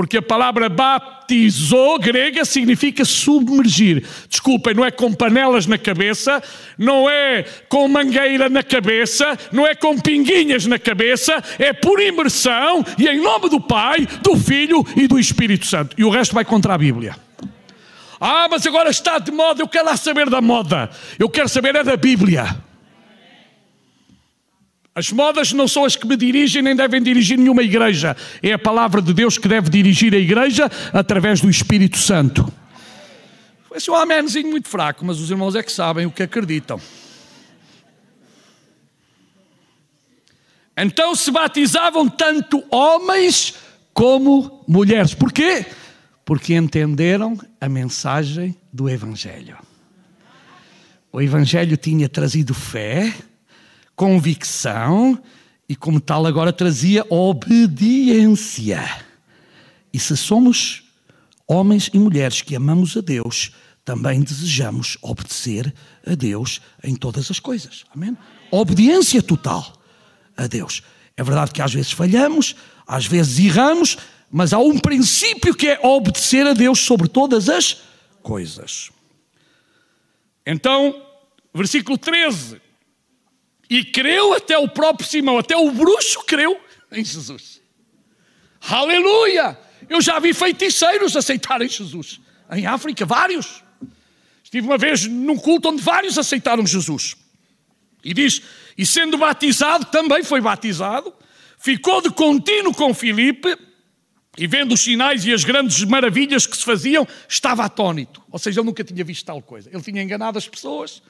porque 0.00 0.16
a 0.16 0.22
palavra 0.22 0.66
batizou 0.70 1.98
grega 1.98 2.42
significa 2.42 3.04
submergir. 3.04 4.02
Desculpem, 4.26 4.72
não 4.72 4.82
é 4.82 4.90
com 4.90 5.12
panelas 5.12 5.66
na 5.66 5.76
cabeça, 5.76 6.42
não 6.78 7.08
é 7.08 7.44
com 7.68 7.86
mangueira 7.86 8.48
na 8.48 8.62
cabeça, 8.62 9.38
não 9.52 9.66
é 9.66 9.74
com 9.74 9.98
pinguinhas 9.98 10.64
na 10.64 10.78
cabeça, 10.78 11.44
é 11.58 11.74
por 11.74 12.00
imersão 12.00 12.82
e 12.96 13.06
em 13.08 13.20
nome 13.20 13.50
do 13.50 13.60
Pai, 13.60 14.08
do 14.22 14.38
Filho 14.38 14.82
e 14.96 15.06
do 15.06 15.18
Espírito 15.18 15.66
Santo. 15.66 15.94
E 15.98 16.02
o 16.02 16.08
resto 16.08 16.34
vai 16.34 16.46
contra 16.46 16.72
a 16.72 16.78
Bíblia. 16.78 17.14
Ah, 18.18 18.48
mas 18.50 18.66
agora 18.66 18.88
está 18.88 19.18
de 19.18 19.30
moda, 19.30 19.60
eu 19.60 19.68
quero 19.68 19.84
lá 19.84 19.98
saber 19.98 20.30
da 20.30 20.40
moda. 20.40 20.88
Eu 21.18 21.28
quero 21.28 21.48
saber 21.50 21.76
é 21.76 21.84
da 21.84 21.96
Bíblia. 21.98 22.56
As 24.94 25.12
modas 25.12 25.52
não 25.52 25.68
são 25.68 25.84
as 25.84 25.94
que 25.94 26.06
me 26.06 26.16
dirigem, 26.16 26.62
nem 26.62 26.74
devem 26.74 27.02
dirigir 27.02 27.38
nenhuma 27.38 27.62
igreja. 27.62 28.16
É 28.42 28.52
a 28.52 28.58
palavra 28.58 29.00
de 29.00 29.14
Deus 29.14 29.38
que 29.38 29.46
deve 29.46 29.70
dirigir 29.70 30.12
a 30.14 30.18
igreja 30.18 30.70
através 30.92 31.40
do 31.40 31.48
Espírito 31.48 31.96
Santo. 31.96 32.52
Foi 33.68 33.76
assim 33.76 33.90
um 33.90 33.94
amenzinho 33.94 34.50
muito 34.50 34.68
fraco, 34.68 35.04
mas 35.04 35.20
os 35.20 35.30
irmãos 35.30 35.54
é 35.54 35.62
que 35.62 35.70
sabem 35.70 36.06
o 36.06 36.10
que 36.10 36.24
acreditam. 36.24 36.80
Então 40.76 41.14
se 41.14 41.30
batizavam 41.30 42.08
tanto 42.08 42.64
homens 42.70 43.54
como 43.92 44.64
mulheres. 44.66 45.14
Porquê? 45.14 45.66
Porque 46.24 46.54
entenderam 46.54 47.38
a 47.60 47.68
mensagem 47.68 48.56
do 48.72 48.88
Evangelho. 48.88 49.56
O 51.12 51.20
Evangelho 51.20 51.76
tinha 51.76 52.08
trazido 52.08 52.54
fé, 52.54 53.12
convicção 54.00 55.22
e, 55.68 55.76
como 55.76 56.00
tal, 56.00 56.24
agora 56.24 56.54
trazia 56.54 57.04
obediência. 57.10 58.82
E 59.92 59.98
se 60.00 60.16
somos 60.16 60.84
homens 61.46 61.90
e 61.92 61.98
mulheres 61.98 62.40
que 62.40 62.56
amamos 62.56 62.96
a 62.96 63.02
Deus, 63.02 63.52
também 63.84 64.22
desejamos 64.22 64.96
obedecer 65.02 65.74
a 66.06 66.14
Deus 66.14 66.62
em 66.82 66.96
todas 66.96 67.30
as 67.30 67.38
coisas. 67.38 67.84
Amém? 67.94 68.16
Obediência 68.50 69.22
total 69.22 69.70
a 70.34 70.46
Deus. 70.46 70.82
É 71.14 71.22
verdade 71.22 71.52
que 71.52 71.60
às 71.60 71.74
vezes 71.74 71.92
falhamos, 71.92 72.56
às 72.86 73.04
vezes 73.04 73.38
erramos, 73.38 73.98
mas 74.30 74.54
há 74.54 74.58
um 74.58 74.78
princípio 74.78 75.54
que 75.54 75.68
é 75.68 75.78
obedecer 75.86 76.46
a 76.46 76.54
Deus 76.54 76.80
sobre 76.80 77.06
todas 77.06 77.50
as 77.50 77.82
coisas. 78.22 78.90
Então, 80.46 81.02
versículo 81.52 81.98
13 81.98 82.69
e 83.70 83.84
creu 83.84 84.34
até 84.34 84.58
o 84.58 84.68
próprio 84.68 85.08
Simão, 85.08 85.38
até 85.38 85.56
o 85.56 85.70
bruxo 85.70 86.24
creu 86.26 86.60
em 86.90 87.04
Jesus. 87.04 87.62
Aleluia! 88.68 89.56
Eu 89.88 90.00
já 90.00 90.18
vi 90.18 90.34
feiticeiros 90.34 91.16
aceitarem 91.16 91.68
Jesus. 91.68 92.20
em 92.52 92.66
África, 92.66 93.06
vários. 93.06 93.62
Estive 94.42 94.66
uma 94.66 94.76
vez 94.76 95.06
num 95.06 95.36
culto 95.36 95.68
onde 95.68 95.80
vários 95.80 96.18
aceitaram 96.18 96.66
Jesus. 96.66 97.16
E 98.02 98.12
diz: 98.12 98.42
E 98.76 98.84
sendo 98.84 99.16
batizado, 99.16 99.86
também 99.86 100.24
foi 100.24 100.40
batizado, 100.40 101.14
ficou 101.56 102.02
de 102.02 102.10
contínuo 102.10 102.74
com 102.74 102.92
Filipe, 102.92 103.56
e 104.36 104.46
vendo 104.46 104.72
os 104.72 104.80
sinais 104.80 105.24
e 105.24 105.32
as 105.32 105.44
grandes 105.44 105.82
maravilhas 105.84 106.46
que 106.46 106.56
se 106.56 106.64
faziam, 106.64 107.06
estava 107.28 107.64
atónito. 107.64 108.22
Ou 108.30 108.38
seja, 108.38 108.60
ele 108.60 108.66
nunca 108.66 108.82
tinha 108.82 109.04
visto 109.04 109.24
tal 109.24 109.40
coisa. 109.40 109.70
Ele 109.72 109.82
tinha 109.82 110.02
enganado 110.02 110.38
as 110.38 110.48
pessoas, 110.48 111.02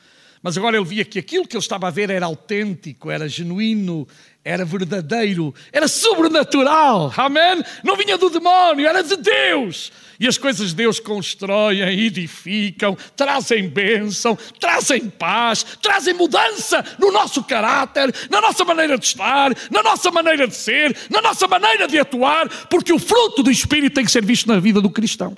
mas 0.43 0.57
agora 0.57 0.77
ele 0.77 0.87
via 0.87 1.05
que 1.05 1.19
aquilo 1.19 1.47
que 1.47 1.55
ele 1.55 1.63
estava 1.63 1.89
a 1.89 1.91
ver 1.91 2.09
era 2.09 2.25
autêntico, 2.25 3.11
era 3.11 3.29
genuíno, 3.29 4.09
era 4.43 4.65
verdadeiro, 4.65 5.55
era 5.71 5.87
sobrenatural. 5.87 7.13
Amém? 7.15 7.63
Não 7.85 7.95
vinha 7.95 8.17
do 8.17 8.31
demónio, 8.31 8.87
era 8.87 9.03
de 9.03 9.17
Deus. 9.17 9.93
E 10.19 10.27
as 10.27 10.39
coisas 10.39 10.71
de 10.71 10.77
Deus 10.77 10.99
constroem, 10.99 11.81
edificam, 11.81 12.97
trazem 13.15 13.69
bênção, 13.69 14.37
trazem 14.59 15.11
paz, 15.11 15.63
trazem 15.83 16.15
mudança 16.15 16.85
no 16.99 17.13
nosso 17.13 17.43
caráter, 17.45 18.15
na 18.31 18.41
nossa 18.41 18.65
maneira 18.65 18.97
de 18.97 19.05
estar, 19.05 19.51
na 19.71 19.83
nossa 19.83 20.11
maneira 20.11 20.49
de 20.49 20.57
ser, 20.57 20.97
na 21.11 21.21
nossa 21.21 21.47
maneira 21.47 21.87
de 21.87 21.99
atuar, 21.99 22.49
porque 22.69 22.93
o 22.93 22.99
fruto 22.99 23.43
do 23.43 23.51
Espírito 23.51 23.95
tem 23.95 24.05
que 24.05 24.11
ser 24.11 24.25
visto 24.25 24.47
na 24.47 24.59
vida 24.59 24.81
do 24.81 24.91
cristão. 24.91 25.37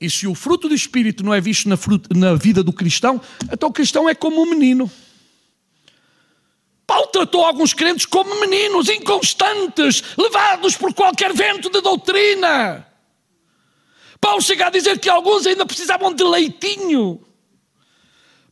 E 0.00 0.08
se 0.08 0.26
o 0.26 0.34
fruto 0.34 0.68
do 0.68 0.74
Espírito 0.74 1.22
não 1.22 1.34
é 1.34 1.40
visto 1.40 1.68
na, 1.68 1.76
na 2.14 2.34
vida 2.34 2.62
do 2.62 2.72
cristão, 2.72 3.20
então 3.52 3.68
o 3.68 3.72
cristão 3.72 4.08
é 4.08 4.14
como 4.14 4.40
um 4.40 4.46
menino. 4.46 4.90
Paulo 6.86 7.06
tratou 7.08 7.44
alguns 7.44 7.74
crentes 7.74 8.06
como 8.06 8.40
meninos 8.40 8.88
inconstantes, 8.88 10.02
levados 10.16 10.76
por 10.76 10.94
qualquer 10.94 11.32
vento 11.32 11.70
de 11.70 11.80
doutrina. 11.80 12.86
Paulo 14.20 14.42
chega 14.42 14.66
a 14.66 14.70
dizer 14.70 14.98
que 14.98 15.08
alguns 15.08 15.46
ainda 15.46 15.64
precisavam 15.64 16.12
de 16.12 16.24
leitinho. 16.24 17.24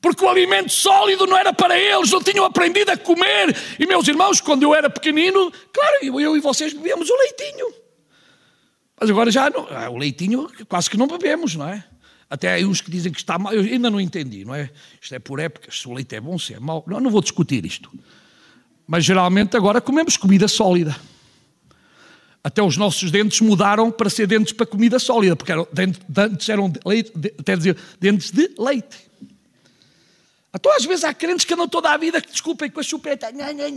Porque 0.01 0.25
o 0.25 0.29
alimento 0.29 0.71
sólido 0.71 1.27
não 1.27 1.37
era 1.37 1.53
para 1.53 1.77
eles, 1.77 2.13
não 2.13 2.23
tinham 2.23 2.45
aprendido 2.45 2.91
a 2.91 2.97
comer. 2.97 3.57
E 3.79 3.87
meus 3.87 4.07
irmãos, 4.07 4.41
quando 4.41 4.63
eu 4.63 4.75
era 4.75 4.89
pequenino, 4.89 5.53
claro, 5.73 6.21
eu 6.21 6.37
e 6.37 6.41
vocês 6.41 6.73
bebíamos 6.73 7.11
o 7.11 7.17
leitinho. 7.17 7.88
Mas 9.01 9.11
agora 9.11 9.31
já 9.31 9.49
não, 9.49 9.67
ah, 9.71 9.89
o 9.91 9.97
leitinho 9.97 10.49
quase 10.69 10.91
que 10.91 10.97
não 10.97 11.07
bebemos, 11.07 11.55
não 11.55 11.69
é? 11.69 11.85
Até 12.29 12.53
aí 12.53 12.65
uns 12.65 12.81
que 12.81 12.91
dizem 12.91 13.11
que 13.11 13.19
está 13.19 13.39
mal, 13.39 13.53
eu 13.53 13.63
ainda 13.63 13.89
não 13.89 14.01
entendi, 14.01 14.45
não 14.45 14.55
é? 14.55 14.71
Isto 15.01 15.15
é 15.15 15.19
por 15.19 15.39
épocas, 15.39 15.81
se 15.81 15.89
o 15.89 15.95
leite 15.95 16.15
é 16.15 16.21
bom, 16.21 16.39
se 16.39 16.53
é 16.53 16.61
mau. 16.61 16.85
Não, 16.87 17.01
não 17.01 17.11
vou 17.11 17.23
discutir 17.23 17.65
isto. 17.65 17.91
Mas 18.87 19.05
geralmente 19.05 19.57
agora 19.57 19.81
comemos 19.81 20.17
comida 20.17 20.47
sólida. 20.49 20.97
Até 22.43 22.63
os 22.63 22.77
nossos 22.77 23.11
dentes 23.11 23.41
mudaram 23.41 23.91
para 23.91 24.09
ser 24.09 24.27
dentes 24.27 24.53
para 24.53 24.67
comida 24.67 24.99
sólida, 24.99 25.37
porque 25.37 25.53
eram, 25.53 25.67
antes 26.17 26.49
eram 26.49 26.71
de 26.71 26.81
leite, 26.85 27.13
de, 27.15 27.57
dizer, 27.57 27.77
dentes 28.01 28.31
de 28.31 28.51
leite. 28.59 29.09
Então, 30.55 30.75
às 30.75 30.85
vezes, 30.85 31.05
há 31.05 31.13
crentes 31.13 31.45
que 31.45 31.53
andam 31.53 31.69
toda 31.69 31.91
a 31.91 31.97
vida, 31.97 32.21
que 32.21 32.31
desculpem, 32.31 32.71
com 32.71 32.81
a 32.81 32.83
chupeta, 32.83 33.31
nha, 33.31 33.53
nha, 33.53 33.69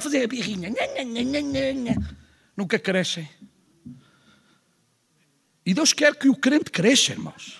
fazer 0.00 0.22
a 0.22 0.26
birrinha, 0.28 0.70
nha, 0.70 0.86
nha, 0.86 1.04
nha, 1.04 1.40
nha, 1.40 1.72
nha. 1.72 1.96
nunca 2.56 2.78
crescem. 2.78 3.28
E 5.68 5.74
Deus 5.74 5.92
quer 5.92 6.14
que 6.14 6.30
o 6.30 6.34
crente 6.34 6.70
cresça, 6.70 7.12
irmãos. 7.12 7.58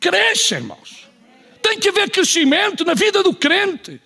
Cresça, 0.00 0.56
irmãos. 0.56 1.08
Tem 1.62 1.78
que 1.78 1.88
haver 1.88 2.10
crescimento 2.10 2.84
na 2.84 2.94
vida 2.94 3.22
do 3.22 3.32
crente. 3.32 4.00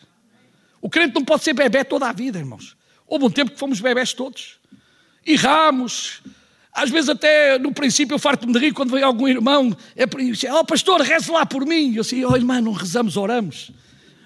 O 0.79 0.91
crente 0.91 1.15
não 1.15 1.25
pode 1.25 1.45
ser 1.45 1.55
bebê 1.55 1.83
toda 1.83 2.07
a 2.07 2.13
vida, 2.13 2.39
irmãos. 2.39 2.77
Houve 3.07 3.25
um 3.25 3.31
tempo 3.31 3.53
que 3.53 3.59
fomos 3.59 3.81
bebés 3.81 4.13
todos. 4.13 4.59
Erramos. 5.25 6.21
Às 6.71 6.91
vezes 6.91 7.09
até 7.09 7.59
no 7.59 7.73
princípio 7.73 8.17
eu 8.17 8.19
farto-me 8.19 8.53
de 8.53 8.59
rir 8.59 8.75
quando 8.75 8.91
vem 8.91 9.03
algum 9.03 9.27
irmão. 9.27 9.75
É, 9.97 10.05
oh 10.53 10.63
pastor, 10.63 11.01
reze 11.01 11.31
lá 11.31 11.47
por 11.47 11.65
mim. 11.65 11.95
Eu 11.95 12.03
assim, 12.03 12.23
oh 12.23 12.37
irmão, 12.37 12.61
não 12.61 12.73
rezamos, 12.73 13.17
oramos. 13.17 13.71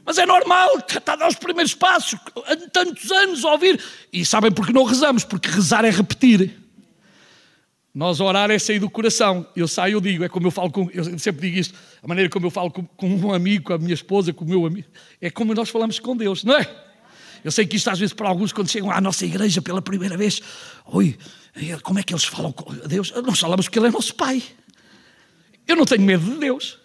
Mas 0.04 0.18
é 0.18 0.26
normal, 0.26 0.78
está 0.78 1.12
a 1.12 1.16
dar 1.16 1.28
os 1.28 1.36
primeiros 1.36 1.74
passos, 1.74 2.18
tantos 2.72 3.08
anos 3.12 3.44
a 3.44 3.52
ouvir. 3.52 3.80
E 4.12 4.26
sabem 4.26 4.50
porque 4.50 4.72
não 4.72 4.82
rezamos? 4.82 5.22
Porque 5.22 5.48
rezar 5.48 5.84
é 5.84 5.90
repetir. 5.90 6.61
Nós 7.94 8.20
orar 8.20 8.50
é 8.50 8.58
sair 8.58 8.78
do 8.78 8.88
coração. 8.88 9.46
Eu 9.54 9.68
saio, 9.68 9.94
eu 9.94 10.00
digo, 10.00 10.24
é 10.24 10.28
como 10.28 10.46
eu 10.46 10.50
falo 10.50 10.70
com. 10.70 10.88
Eu 10.90 11.18
sempre 11.18 11.48
digo 11.48 11.58
isto, 11.58 11.78
a 12.02 12.08
maneira 12.08 12.30
como 12.30 12.46
eu 12.46 12.50
falo 12.50 12.70
com, 12.70 12.84
com 12.84 13.08
um 13.08 13.34
amigo, 13.34 13.64
com 13.64 13.74
a 13.74 13.78
minha 13.78 13.92
esposa, 13.92 14.32
com 14.32 14.44
o 14.44 14.48
meu 14.48 14.64
amigo. 14.64 14.88
É 15.20 15.30
como 15.30 15.54
nós 15.54 15.68
falamos 15.68 15.98
com 15.98 16.16
Deus, 16.16 16.42
não 16.42 16.56
é? 16.56 16.66
Eu 17.44 17.50
sei 17.50 17.66
que 17.66 17.76
isto 17.76 17.90
às 17.90 17.98
vezes 17.98 18.14
para 18.14 18.28
alguns, 18.28 18.52
quando 18.52 18.70
chegam 18.70 18.90
à 18.90 19.00
nossa 19.00 19.26
igreja 19.26 19.60
pela 19.60 19.82
primeira 19.82 20.16
vez, 20.16 20.40
oi, 20.86 21.18
como 21.82 21.98
é 21.98 22.02
que 22.02 22.14
eles 22.14 22.24
falam 22.24 22.52
com 22.52 22.72
Deus? 22.86 23.12
Nós 23.26 23.38
falamos 23.38 23.68
que 23.68 23.78
Ele 23.78 23.88
é 23.88 23.90
nosso 23.90 24.14
Pai. 24.14 24.42
Eu 25.66 25.76
não 25.76 25.84
tenho 25.84 26.02
medo 26.02 26.24
de 26.24 26.38
Deus, 26.38 26.78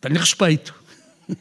tenho 0.00 0.18
respeito. 0.18 0.74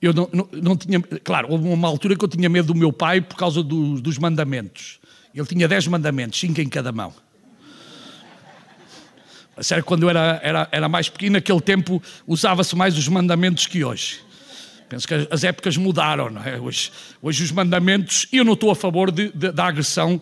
Eu 0.00 0.12
não, 0.12 0.28
não, 0.32 0.48
não 0.52 0.76
tinha, 0.76 1.00
claro, 1.00 1.48
houve 1.48 1.68
uma 1.68 1.86
altura 1.86 2.16
que 2.16 2.24
eu 2.24 2.28
tinha 2.28 2.48
medo 2.48 2.72
do 2.72 2.74
meu 2.74 2.92
pai 2.92 3.20
por 3.20 3.36
causa 3.36 3.62
do, 3.62 4.00
dos 4.00 4.18
mandamentos. 4.18 4.98
Ele 5.32 5.46
tinha 5.46 5.68
dez 5.68 5.86
mandamentos, 5.86 6.40
cinco 6.40 6.60
em 6.60 6.68
cada 6.68 6.90
mão. 6.90 7.14
Sério, 9.62 9.84
quando 9.84 10.02
eu 10.02 10.10
era, 10.10 10.40
era, 10.42 10.68
era 10.72 10.88
mais 10.88 11.08
pequeno, 11.08 11.34
naquele 11.34 11.60
tempo 11.60 12.02
usava-se 12.26 12.74
mais 12.74 12.98
os 12.98 13.06
mandamentos 13.08 13.66
que 13.66 13.84
hoje. 13.84 14.20
Penso 14.88 15.08
que 15.08 15.28
as 15.30 15.44
épocas 15.44 15.76
mudaram, 15.76 16.28
não 16.28 16.44
é? 16.44 16.60
Hoje, 16.60 16.90
hoje 17.22 17.44
os 17.44 17.52
mandamentos, 17.52 18.26
e 18.32 18.36
eu 18.36 18.44
não 18.44 18.52
estou 18.52 18.70
a 18.70 18.76
favor 18.76 19.10
de, 19.10 19.30
de, 19.30 19.52
da 19.52 19.66
agressão, 19.66 20.20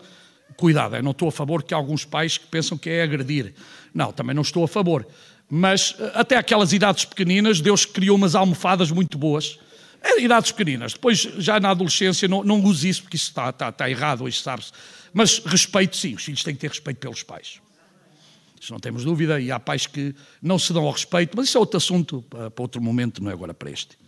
cuidado, 0.57 0.95
eu 0.95 1.03
não 1.03 1.11
estou 1.11 1.29
a 1.29 1.33
favor 1.33 1.63
que 1.63 1.75
alguns 1.75 2.05
pais 2.05 2.39
que 2.39 2.47
pensam 2.47 2.79
que 2.79 2.89
é 2.91 3.03
agredir. 3.03 3.55
Não, 3.95 4.13
também 4.13 4.35
não 4.35 4.43
estou 4.43 4.63
a 4.63 4.69
favor. 4.69 5.07
Mas 5.49 5.97
eh, 5.99 6.13
até 6.15 6.37
aquelas 6.37 6.73
idades 6.73 7.05
pequeninas, 7.05 7.61
Deus 7.61 7.85
criou 7.85 8.17
umas 8.17 8.35
almofadas 8.35 8.91
muito 8.91 9.19
boas. 9.19 9.59
É, 10.03 10.21
idades 10.21 10.53
pequeninas. 10.53 10.93
Depois, 10.93 11.19
já 11.39 11.59
na 11.59 11.71
adolescência, 11.71 12.29
não, 12.29 12.45
não 12.45 12.63
use 12.63 12.89
isso, 12.89 13.03
porque 13.03 13.17
isso 13.17 13.31
está, 13.31 13.51
está, 13.51 13.71
está 13.71 13.91
errado 13.91 14.23
hoje, 14.23 14.41
sabe-se. 14.41 14.71
Mas 15.13 15.39
respeito, 15.45 15.97
sim, 15.97 16.15
os 16.15 16.23
filhos 16.23 16.45
têm 16.45 16.55
que 16.55 16.61
ter 16.61 16.69
respeito 16.69 16.99
pelos 16.99 17.23
pais. 17.23 17.61
Isso 18.61 18.75
não 18.75 18.79
temos 18.79 19.05
dúvida, 19.05 19.41
e 19.41 19.51
há 19.51 19.59
pais 19.59 19.87
que 19.87 20.15
não 20.43 20.59
se 20.59 20.71
dão 20.75 20.85
ao 20.85 20.93
respeito, 20.93 21.35
mas 21.35 21.49
isso 21.49 21.57
é 21.57 21.61
outro 21.61 21.79
assunto 21.79 22.23
para 22.29 22.53
outro 22.59 22.83
momento, 22.83 23.23
não 23.23 23.31
é 23.31 23.33
agora 23.33 23.55
para 23.55 23.71
este. 23.71 23.99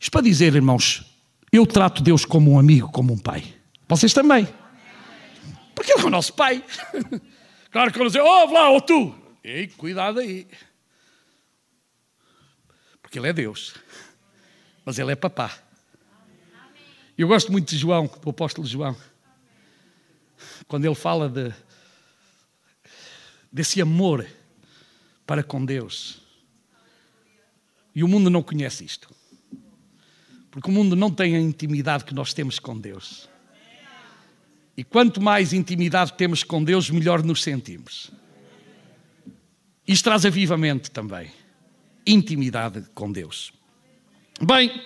Isto 0.00 0.10
para 0.10 0.22
dizer, 0.22 0.54
irmãos, 0.54 1.04
eu 1.52 1.66
trato 1.66 2.02
Deus 2.02 2.24
como 2.24 2.52
um 2.52 2.58
amigo, 2.58 2.90
como 2.90 3.12
um 3.12 3.18
pai. 3.18 3.44
Vocês 3.86 4.14
também. 4.14 4.48
Porque 5.74 5.92
Ele 5.92 6.02
é 6.02 6.06
o 6.06 6.10
nosso 6.10 6.32
pai. 6.32 6.64
Claro 7.70 7.90
que 7.90 7.98
eu 7.98 8.00
não 8.00 8.08
dizer, 8.08 8.20
oh, 8.20 8.52
lá, 8.52 8.68
ou 8.68 8.76
oh, 8.76 8.80
tu. 8.82 9.14
Ei, 9.42 9.66
cuidado 9.66 10.18
aí. 10.18 10.46
Porque 13.00 13.18
Ele 13.18 13.28
é 13.28 13.32
Deus. 13.32 13.74
Mas 14.84 14.98
Ele 14.98 15.12
é 15.12 15.16
papá. 15.16 15.58
Eu 17.16 17.28
gosto 17.28 17.50
muito 17.50 17.70
de 17.70 17.78
João, 17.78 18.10
do 18.22 18.28
apóstolo 18.28 18.66
João. 18.66 18.94
Quando 20.68 20.84
ele 20.84 20.94
fala 20.94 21.30
de, 21.30 21.50
desse 23.52 23.80
amor 23.80 24.26
para 25.26 25.42
com 25.42 25.64
Deus. 25.64 26.20
E 27.94 28.02
o 28.02 28.08
mundo 28.08 28.30
não 28.30 28.42
conhece 28.42 28.84
isto. 28.84 29.14
Porque 30.50 30.70
o 30.70 30.72
mundo 30.72 30.96
não 30.96 31.10
tem 31.10 31.36
a 31.36 31.40
intimidade 31.40 32.04
que 32.04 32.14
nós 32.14 32.32
temos 32.32 32.58
com 32.58 32.78
Deus. 32.78 33.28
E 34.76 34.82
quanto 34.82 35.20
mais 35.20 35.52
intimidade 35.52 36.14
temos 36.14 36.42
com 36.42 36.64
Deus, 36.64 36.88
melhor 36.88 37.22
nos 37.22 37.42
sentimos. 37.42 38.10
Isto 39.86 40.04
traz 40.04 40.24
avivamento 40.24 40.90
também. 40.90 41.30
Intimidade 42.06 42.82
com 42.94 43.12
Deus. 43.12 43.52
Bem, 44.40 44.82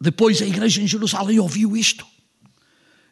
depois 0.00 0.42
a 0.42 0.46
igreja 0.46 0.82
em 0.82 0.86
Jerusalém 0.86 1.38
ouviu 1.38 1.76
isto. 1.76 2.06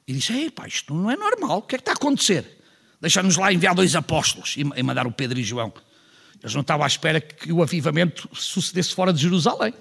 E 0.07 0.13
disse: 0.13 0.33
Ei, 0.33 0.51
pá, 0.51 0.67
isto 0.67 0.95
não 0.95 1.11
é 1.11 1.17
normal. 1.17 1.59
O 1.59 1.63
que 1.63 1.77
é 1.77 1.79
que 1.79 1.83
está 1.83 1.93
a 1.93 1.95
acontecer? 1.95 2.60
Deixa-nos 3.01 3.37
lá 3.37 3.53
enviar 3.53 3.75
dois 3.75 3.97
apóstolos 3.97 4.57
e 4.57 4.83
mandar 4.83 5.07
o 5.07 5.13
Pedro 5.13 5.39
e 5.39 5.43
João. 5.43 5.73
Eles 6.43 6.55
não 6.55 6.61
estavam 6.63 6.85
à 6.85 6.87
espera 6.87 7.21
que 7.21 7.53
o 7.53 7.63
avivamento 7.63 8.29
sucedesse 8.33 8.95
fora 8.95 9.13
de 9.13 9.21
Jerusalém. 9.21 9.75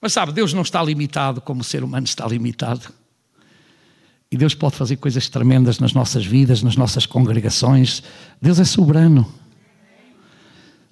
Mas 0.00 0.12
sabe, 0.12 0.32
Deus 0.32 0.52
não 0.52 0.62
está 0.62 0.82
limitado 0.82 1.40
como 1.40 1.62
o 1.62 1.64
ser 1.64 1.82
humano 1.82 2.04
está 2.04 2.26
limitado. 2.26 2.92
E 4.30 4.36
Deus 4.36 4.54
pode 4.54 4.76
fazer 4.76 4.96
coisas 4.96 5.28
tremendas 5.28 5.78
nas 5.78 5.92
nossas 5.92 6.26
vidas, 6.26 6.62
nas 6.62 6.76
nossas 6.76 7.06
congregações. 7.06 8.02
Deus 8.40 8.58
é 8.58 8.64
soberano. 8.64 9.32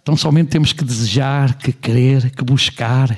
Então 0.02 0.16
somente 0.16 0.48
temos 0.48 0.72
que 0.72 0.84
desejar, 0.84 1.58
que 1.58 1.72
querer, 1.72 2.30
que 2.30 2.44
buscar. 2.44 3.16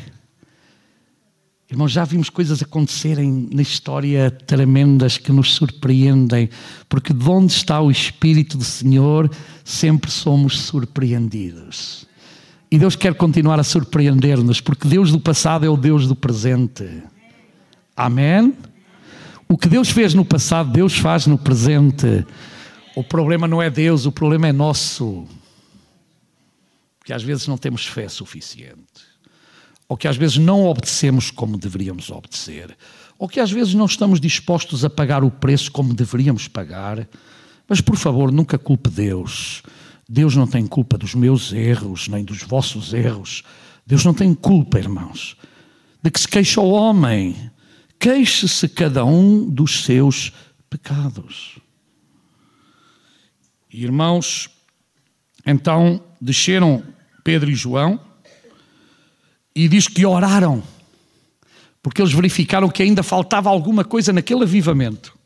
Irmãos, 1.75 1.91
já 1.91 2.05
vimos 2.05 2.31
coisas 2.31 2.62
acontecerem 2.62 3.49
na 3.53 3.61
história 3.61 4.31
tremendas 4.31 5.18
que 5.18 5.33
nos 5.33 5.55
surpreendem, 5.55 6.49
porque 6.89 7.12
de 7.12 7.29
onde 7.29 7.53
está 7.53 7.81
o 7.81 7.91
Espírito 7.91 8.57
do 8.57 8.62
Senhor, 8.62 9.29
sempre 9.64 10.09
somos 10.09 10.61
surpreendidos. 10.61 12.07
E 12.70 12.79
Deus 12.79 12.95
quer 12.95 13.12
continuar 13.14 13.59
a 13.59 13.64
surpreender-nos, 13.64 14.61
porque 14.61 14.87
Deus 14.87 15.11
do 15.11 15.18
passado 15.18 15.66
é 15.66 15.68
o 15.68 15.77
Deus 15.77 16.07
do 16.07 16.14
presente. 16.14 17.03
Amém? 17.97 18.55
O 19.49 19.59
que 19.59 19.68
Deus 19.68 19.91
fez 19.91 20.14
no 20.14 20.25
passado, 20.25 20.70
Deus 20.70 20.97
faz 20.97 21.27
no 21.27 21.37
presente. 21.37 22.25
O 22.95 23.03
problema 23.03 23.49
não 23.49 23.61
é 23.61 23.68
Deus, 23.68 24.07
o 24.07 24.12
problema 24.12 24.47
é 24.47 24.53
nosso. 24.53 25.27
Que 27.05 27.12
às 27.12 27.25
vezes 27.25 27.49
não 27.49 27.59
temos 27.59 27.85
fé 27.85 28.09
suficiente. 28.09 29.14
Ou 29.89 29.97
que 29.97 30.09
às 30.09 30.16
vezes 30.16 30.39
não 30.39 30.64
obedecemos 30.64 31.30
como 31.30 31.59
deveríamos 31.59 32.11
obedecer. 32.11 32.76
Ou 33.18 33.28
que 33.28 33.41
às 33.41 33.51
vezes 33.51 33.74
não 33.74 33.87
estamos 33.87 34.20
dispostos 34.20 34.85
a 34.85 34.91
pagar 34.91 35.22
o 35.22 35.30
preço 35.30 35.70
como 35.70 35.95
deveríamos 35.95 36.49
pagar. 36.49 37.07
Mas 37.68 37.80
por 37.80 37.97
favor, 37.97 38.32
nunca 38.32 38.59
culpe 38.59 38.91
Deus. 38.91 39.62
Deus 40.09 40.37
não 40.37 40.47
tem 40.47 40.66
culpa 40.66 40.99
dos 40.99 41.14
meus 41.14 41.53
erros, 41.53 42.09
nem 42.09 42.24
dos 42.24 42.43
vossos 42.43 42.93
erros. 42.93 43.43
Deus 43.87 44.05
não 44.05 44.14
tem 44.14 44.35
culpa, 44.35 44.78
irmãos, 44.78 45.37
de 46.03 46.11
que 46.11 46.20
se 46.20 46.28
queixa 46.28 46.61
o 46.61 46.70
homem. 46.70 47.51
Queixe-se 47.99 48.68
cada 48.68 49.05
um 49.05 49.49
dos 49.49 49.85
seus 49.85 50.32
pecados. 50.68 51.59
Irmãos, 53.72 54.51
então 55.47 56.03
desceram 56.20 56.82
Pedro 57.22 57.51
e 57.51 57.55
João 57.55 58.01
e 59.55 59.69
diz 59.69 59.87
que 59.87 60.05
oraram, 60.05 60.63
porque 61.83 62.03
eles 62.03 62.13
verificaram 62.13 62.69
que 62.69 62.83
ainda 62.83 63.03
faltava 63.03 63.49
alguma 63.49 63.85
coisa 63.85 64.13
naquele 64.13 64.43
avivamento. 64.43 65.17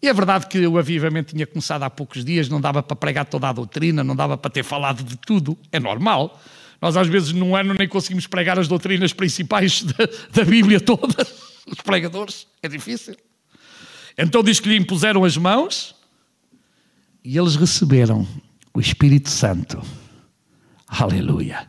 E 0.00 0.08
é 0.08 0.12
verdade 0.12 0.46
que 0.46 0.66
o 0.66 0.78
avivamento 0.78 1.34
tinha 1.34 1.46
começado 1.46 1.82
há 1.82 1.90
poucos 1.90 2.24
dias, 2.24 2.48
não 2.48 2.60
dava 2.60 2.82
para 2.82 2.96
pregar 2.96 3.26
toda 3.26 3.48
a 3.48 3.52
doutrina, 3.52 4.04
não 4.04 4.14
dava 4.14 4.36
para 4.36 4.50
ter 4.50 4.62
falado 4.62 5.02
de 5.02 5.16
tudo, 5.16 5.58
é 5.72 5.80
normal. 5.80 6.40
Nós 6.80 6.96
às 6.96 7.08
vezes 7.08 7.32
num 7.32 7.56
ano 7.56 7.74
nem 7.74 7.88
conseguimos 7.88 8.26
pregar 8.26 8.58
as 8.58 8.68
doutrinas 8.68 9.12
principais 9.12 9.82
da, 9.84 10.08
da 10.32 10.44
Bíblia 10.44 10.80
toda, 10.80 11.26
os 11.66 11.80
pregadores, 11.80 12.46
é 12.62 12.68
difícil. 12.68 13.16
Então 14.16 14.42
diz 14.42 14.60
que 14.60 14.68
lhe 14.68 14.76
impuseram 14.76 15.24
as 15.24 15.36
mãos 15.36 15.94
e 17.24 17.36
eles 17.36 17.56
receberam 17.56 18.26
o 18.72 18.80
Espírito 18.80 19.28
Santo. 19.30 19.82
Aleluia. 20.86 21.68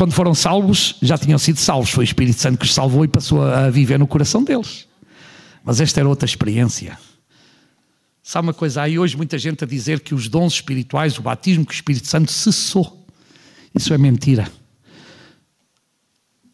Quando 0.00 0.12
foram 0.12 0.34
salvos, 0.34 0.96
já 1.02 1.18
tinham 1.18 1.38
sido 1.38 1.58
salvos. 1.58 1.90
Foi 1.90 2.02
o 2.02 2.06
Espírito 2.06 2.40
Santo 2.40 2.56
que 2.56 2.64
os 2.64 2.72
salvou 2.72 3.04
e 3.04 3.08
passou 3.08 3.42
a 3.42 3.68
viver 3.68 3.98
no 3.98 4.06
coração 4.06 4.42
deles. 4.42 4.88
Mas 5.62 5.78
esta 5.78 6.00
era 6.00 6.08
outra 6.08 6.24
experiência. 6.24 6.98
Sabe 8.22 8.46
uma 8.46 8.54
coisa? 8.54 8.80
Há 8.80 8.84
aí 8.84 8.98
hoje 8.98 9.14
muita 9.14 9.36
gente 9.36 9.62
a 9.62 9.66
dizer 9.66 10.00
que 10.00 10.14
os 10.14 10.26
dons 10.26 10.54
espirituais, 10.54 11.18
o 11.18 11.22
batismo 11.22 11.66
com 11.66 11.70
o 11.70 11.74
Espírito 11.74 12.08
Santo 12.08 12.32
cessou. 12.32 13.06
Isso 13.74 13.92
é 13.92 13.98
mentira. 13.98 14.50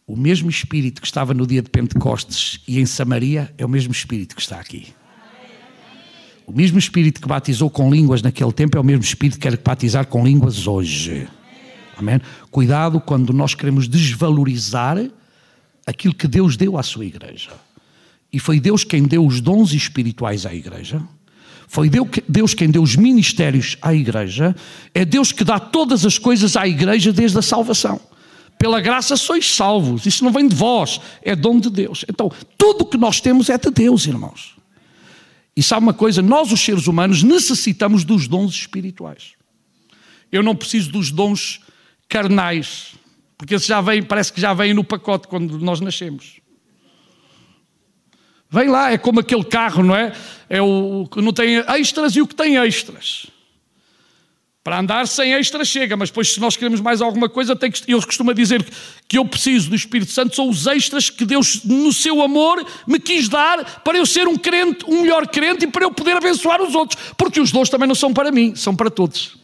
O 0.09 0.16
mesmo 0.16 0.51
Espírito 0.51 1.01
que 1.01 1.07
estava 1.07 1.32
no 1.32 1.47
dia 1.47 1.62
de 1.62 1.70
Pentecostes 1.70 2.61
e 2.66 2.80
em 2.80 2.84
Samaria 2.84 3.55
é 3.57 3.64
o 3.64 3.68
mesmo 3.68 3.92
Espírito 3.92 4.34
que 4.34 4.42
está 4.42 4.59
aqui. 4.59 4.88
O 6.44 6.51
mesmo 6.51 6.80
Espírito 6.80 7.20
que 7.20 7.28
batizou 7.28 7.70
com 7.70 7.94
línguas 7.94 8.22
naquele 8.22 8.53
tempo 8.53 8.76
é 8.76 8.80
o 8.80 8.84
mesmo 8.84 9.05
Espírito 9.05 9.38
que 9.38 9.49
quer 9.49 9.57
batizar 9.57 10.05
com 10.09 10.26
línguas 10.26 10.66
hoje. 10.66 11.28
Amém? 11.97 12.20
Cuidado 12.51 13.01
quando 13.01 13.32
nós 13.32 13.55
queremos 13.55 13.88
desvalorizar 13.88 14.99
aquilo 15.86 16.14
que 16.14 16.28
Deus 16.28 16.57
deu 16.57 16.76
à 16.76 16.82
sua 16.82 17.07
igreja. 17.07 17.51
E 18.32 18.38
foi 18.38 18.61
Deus 18.61 18.84
quem 18.84 19.05
deu 19.05 19.24
os 19.24 19.40
dons 19.40 19.72
espirituais 19.72 20.44
à 20.44 20.55
igreja. 20.55 21.01
Foi 21.68 21.90
Deus 22.28 22.55
quem 22.55 22.70
deu 22.70 22.82
os 22.82 22.97
ministérios 22.97 23.76
à 23.80 23.94
igreja. 23.94 24.55
É 24.94 25.05
Deus 25.05 25.32
que 25.32 25.42
dá 25.42 25.59
todas 25.59 26.05
as 26.05 26.18
coisas 26.18 26.57
à 26.57 26.66
igreja 26.66 27.12
desde 27.12 27.38
a 27.38 27.42
salvação. 27.42 28.01
Pela 28.59 28.80
graça 28.80 29.16
sois 29.16 29.55
salvos. 29.55 30.07
Isso 30.07 30.24
não 30.24 30.32
vem 30.32 30.49
de 30.49 30.55
vós, 30.55 31.01
é 31.22 31.34
dom 31.34 31.59
de 31.59 31.70
Deus. 31.70 32.05
Então, 32.09 32.30
tudo 32.57 32.82
o 32.82 32.86
que 32.86 32.97
nós 32.97 33.20
temos 33.20 33.49
é 33.49 33.59
de 33.59 33.70
Deus, 33.70 34.07
irmãos. 34.07 34.57
E 35.57 35.62
sabe 35.62 35.84
uma 35.84 35.94
coisa? 35.94 36.20
Nós, 36.20 36.53
os 36.53 36.61
seres 36.61 36.86
humanos, 36.86 37.22
necessitamos 37.22 38.05
dos 38.05 38.28
dons 38.28 38.53
espirituais. 38.53 39.32
Eu 40.30 40.42
não 40.42 40.55
preciso 40.55 40.90
dos 40.90 41.11
dons 41.11 41.61
carnais, 42.09 42.94
porque 43.36 43.54
esses 43.54 43.66
já 43.66 43.80
vêm, 43.80 44.02
parece 44.02 44.32
que 44.32 44.40
já 44.40 44.54
vêm 44.54 44.72
no 44.72 44.84
pacote 44.84 45.28
quando 45.28 45.59
nós 45.59 45.80
nascemos. 45.80 46.40
Vem 48.48 48.68
lá, 48.68 48.92
é 48.92 48.98
como 48.98 49.20
aquele 49.20 49.44
carro, 49.44 49.82
não 49.82 49.94
é? 49.94 50.12
É 50.48 50.62
o 50.62 51.09
que 51.11 51.20
não 51.20 51.32
tem 51.32 51.57
extras 51.68 52.14
e 52.14 52.20
o 52.20 52.26
que 52.26 52.34
tem 52.34 52.57
extras. 52.57 53.26
Para 54.62 54.80
andar 54.80 55.07
sem 55.07 55.32
extra 55.32 55.64
chega, 55.64 55.96
mas 55.96 56.11
depois 56.11 56.32
se 56.32 56.40
nós 56.40 56.57
queremos 56.57 56.80
mais 56.80 57.00
alguma 57.00 57.28
coisa, 57.28 57.54
tem 57.54 57.70
que, 57.70 57.80
eu 57.86 58.02
costumo 58.02 58.34
dizer 58.34 58.66
que 59.07 59.16
eu 59.18 59.24
preciso 59.24 59.70
do 59.70 59.76
Espírito 59.76 60.11
Santo, 60.11 60.34
são 60.34 60.48
os 60.48 60.66
extras 60.66 61.09
que 61.09 61.24
Deus, 61.24 61.62
no 61.64 61.92
seu 61.92 62.20
amor, 62.20 62.64
me 62.86 62.98
quis 62.98 63.28
dar 63.28 63.82
para 63.82 63.96
eu 63.96 64.04
ser 64.04 64.26
um 64.26 64.36
crente, 64.36 64.84
um 64.88 65.02
melhor 65.02 65.26
crente 65.28 65.66
e 65.66 65.68
para 65.68 65.84
eu 65.84 65.90
poder 65.92 66.16
abençoar 66.16 66.61
os 66.61 66.74
outros. 66.74 67.00
Porque 67.16 67.40
os 67.40 67.52
dons 67.52 67.68
também 67.68 67.86
não 67.86 67.94
são 67.94 68.12
para 68.12 68.32
mim, 68.32 68.57
são 68.57 68.74
para 68.74 68.90
todos. 68.90 69.36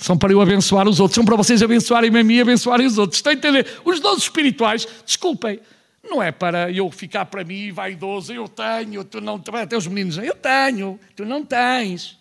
São 0.00 0.16
para 0.16 0.32
eu 0.32 0.40
abençoar 0.40 0.88
os 0.88 0.98
outros, 0.98 1.14
são 1.14 1.26
para 1.26 1.36
vocês 1.36 1.62
abençoarem 1.62 2.08
a 2.16 2.24
mim 2.24 2.36
e 2.36 2.40
abençoarem 2.40 2.86
os 2.86 2.96
outros. 2.96 3.18
Estão 3.18 3.32
a 3.32 3.34
entender? 3.34 3.66
Os 3.84 4.00
dons 4.00 4.22
espirituais, 4.22 4.88
desculpem, 5.04 5.60
não 6.02 6.22
é 6.22 6.32
para 6.32 6.72
eu 6.72 6.90
ficar 6.90 7.26
para 7.26 7.44
mim 7.44 7.70
vaidoso, 7.70 8.32
eu 8.32 8.48
tenho, 8.48 9.04
tu 9.04 9.20
não, 9.20 9.38
até 9.52 9.76
os 9.76 9.86
meninos, 9.86 10.16
eu 10.16 10.34
tenho, 10.34 10.98
tu 11.14 11.26
não 11.26 11.44
tens. 11.44 12.18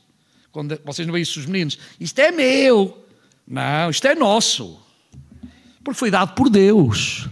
Quando 0.52 0.78
vocês 0.84 1.08
não 1.08 1.14
veem 1.14 1.24
isso 1.24 1.40
os 1.40 1.46
meninos, 1.46 1.80
isto 1.98 2.20
é 2.20 2.32
meu. 2.32 3.06
Não, 3.48 3.90
isto 3.90 4.06
é 4.06 4.14
nosso. 4.14 4.78
Porque 5.82 5.98
foi 5.98 6.12
dado 6.12 6.36
por 6.36 6.50
Deus. 6.50 7.30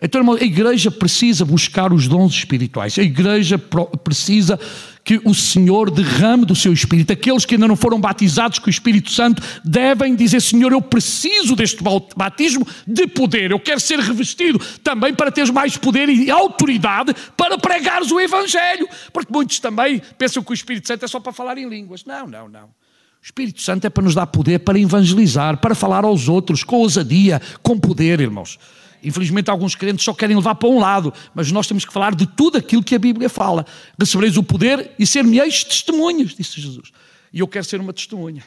Então, 0.00 0.20
irmão, 0.20 0.34
a 0.34 0.42
igreja 0.42 0.90
precisa 0.90 1.44
buscar 1.44 1.92
os 1.92 2.08
dons 2.08 2.32
espirituais. 2.32 2.98
A 2.98 3.02
igreja 3.02 3.58
precisa 4.02 4.58
que 5.04 5.20
o 5.22 5.34
Senhor 5.34 5.90
derrame 5.90 6.46
do 6.46 6.56
seu 6.56 6.72
Espírito. 6.72 7.12
Aqueles 7.12 7.44
que 7.44 7.54
ainda 7.54 7.68
não 7.68 7.76
foram 7.76 8.00
batizados 8.00 8.58
com 8.58 8.68
o 8.68 8.70
Espírito 8.70 9.10
Santo 9.10 9.42
devem 9.62 10.16
dizer: 10.16 10.40
Senhor, 10.40 10.72
eu 10.72 10.80
preciso 10.80 11.54
deste 11.54 11.84
batismo 12.16 12.66
de 12.86 13.06
poder. 13.06 13.50
Eu 13.50 13.60
quero 13.60 13.78
ser 13.78 13.98
revestido 13.98 14.58
também 14.82 15.14
para 15.14 15.30
teres 15.30 15.50
mais 15.50 15.76
poder 15.76 16.08
e 16.08 16.30
autoridade 16.30 17.14
para 17.36 17.58
pregares 17.58 18.10
o 18.10 18.18
Evangelho. 18.18 18.88
Porque 19.12 19.30
muitos 19.30 19.58
também 19.58 20.00
pensam 20.16 20.42
que 20.42 20.50
o 20.50 20.54
Espírito 20.54 20.88
Santo 20.88 21.04
é 21.04 21.08
só 21.08 21.20
para 21.20 21.32
falar 21.32 21.58
em 21.58 21.68
línguas. 21.68 22.04
Não, 22.06 22.26
não, 22.26 22.48
não. 22.48 22.64
O 22.64 23.24
Espírito 23.24 23.60
Santo 23.60 23.86
é 23.86 23.90
para 23.90 24.04
nos 24.04 24.14
dar 24.14 24.26
poder 24.26 24.60
para 24.60 24.78
evangelizar, 24.78 25.58
para 25.58 25.74
falar 25.74 26.04
aos 26.04 26.28
outros 26.28 26.62
com 26.62 26.76
ousadia, 26.76 27.40
com 27.62 27.78
poder, 27.78 28.20
irmãos. 28.20 28.58
Infelizmente, 29.04 29.50
alguns 29.50 29.74
crentes 29.74 30.04
só 30.04 30.14
querem 30.14 30.34
levar 30.34 30.54
para 30.54 30.68
um 30.68 30.78
lado, 30.78 31.12
mas 31.34 31.52
nós 31.52 31.66
temos 31.66 31.84
que 31.84 31.92
falar 31.92 32.14
de 32.14 32.26
tudo 32.26 32.56
aquilo 32.56 32.82
que 32.82 32.94
a 32.94 32.98
Bíblia 32.98 33.28
fala. 33.28 33.66
Recebereis 33.98 34.36
o 34.36 34.42
poder 34.42 34.92
e 34.98 35.06
ser-me-eis 35.06 35.62
testemunhas, 35.62 36.34
disse 36.34 36.60
Jesus. 36.60 36.90
E 37.32 37.40
eu 37.40 37.46
quero 37.46 37.64
ser 37.64 37.80
uma 37.80 37.92
testemunha. 37.92 38.42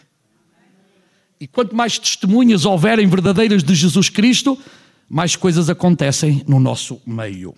E 1.40 1.48
quanto 1.48 1.76
mais 1.76 2.00
testemunhas 2.00 2.66
houverem 2.66 3.08
verdadeiras 3.08 3.64
de 3.64 3.76
Jesus 3.76 4.10
Cristo, 4.10 4.60
mais 5.08 5.36
coisas 5.36 5.70
acontecem 5.70 6.44
no 6.48 6.60
nosso 6.60 7.00
meio. 7.06 7.54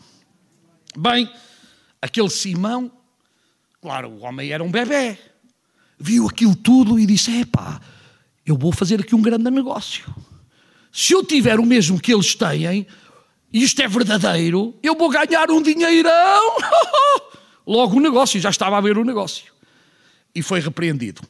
Bem, 0.98 1.32
aquele 2.02 2.30
Simão, 2.30 2.92
claro, 3.82 4.10
o 4.10 4.20
homem 4.20 4.52
era 4.52 4.62
um 4.62 4.70
bebê, 4.70 5.18
viu 5.98 6.28
aquilo 6.28 6.56
tudo 6.56 7.00
e 7.00 7.06
disse: 7.06 7.32
Epá, 7.40 7.80
eu 8.46 8.58
vou 8.58 8.74
fazer 8.74 9.00
aqui 9.00 9.16
um 9.16 9.22
grande 9.22 9.50
negócio 9.50 10.14
se 10.92 11.14
eu 11.14 11.24
tiver 11.24 11.60
o 11.60 11.66
mesmo 11.66 12.00
que 12.00 12.14
eles 12.14 12.36
têm, 12.36 12.88
e 13.52 13.64
isto 13.64 13.82
é 13.82 13.88
verdadeiro, 13.88 14.76
eu 14.82 14.96
vou 14.96 15.10
ganhar 15.10 15.50
um 15.52 15.62
dinheirão. 15.62 16.58
Logo 17.66 17.98
o 17.98 18.00
negócio, 18.00 18.40
já 18.40 18.50
estava 18.50 18.78
a 18.78 18.82
ver 18.82 18.98
o 18.98 19.04
negócio. 19.04 19.52
E 20.34 20.42
foi 20.42 20.60
repreendido. 20.60 21.22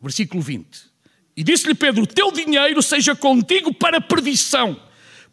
Versículo 0.00 0.42
20. 0.42 0.90
E 1.36 1.42
disse-lhe 1.42 1.74
Pedro: 1.74 2.06
Teu 2.06 2.32
dinheiro 2.32 2.82
seja 2.82 3.14
contigo 3.14 3.72
para 3.72 4.00
perdição, 4.00 4.78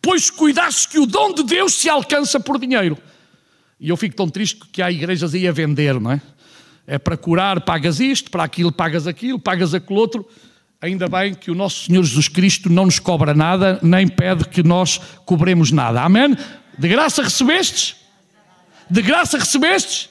pois 0.01 0.30
cuidaste 0.30 0.89
que 0.89 0.99
o 0.99 1.05
dom 1.05 1.34
de 1.34 1.43
Deus 1.43 1.74
se 1.74 1.89
alcança 1.89 2.39
por 2.39 2.59
dinheiro. 2.59 2.97
E 3.80 3.89
eu 3.89 3.97
fico 3.97 4.15
tão 4.15 4.30
triste 4.30 4.59
que 4.72 4.82
há 4.82 4.91
igrejas 4.91 5.34
aí 5.34 5.47
a 5.47 5.51
vender, 5.51 5.99
não 5.99 6.11
é? 6.11 6.22
É 6.86 6.97
para 6.97 7.18
curar, 7.18 7.61
pagas 7.61 7.99
isto, 7.99 8.32
para 8.32 8.43
aquilo, 8.43 8.72
pagas 8.72 9.07
aquilo, 9.07 9.38
pagas 9.38 9.74
aquilo 9.74 9.99
outro. 9.99 10.28
Ainda 10.80 11.07
bem 11.07 11.34
que 11.34 11.49
o 11.49 11.55
nosso 11.55 11.86
Senhor 11.86 12.03
Jesus 12.03 12.28
Cristo 12.28 12.69
não 12.69 12.86
nos 12.86 12.99
cobra 12.99 13.34
nada, 13.34 13.80
nem 13.82 14.07
pede 14.07 14.47
que 14.47 14.61
nós 14.61 14.99
cobremos 15.25 15.71
nada. 15.71 16.01
Amém? 16.01 16.38
De 16.78 16.88
graça 16.88 17.23
recebestes? 17.23 17.95
De 18.89 19.01
graça 19.01 19.39
recebestes? 19.39 20.09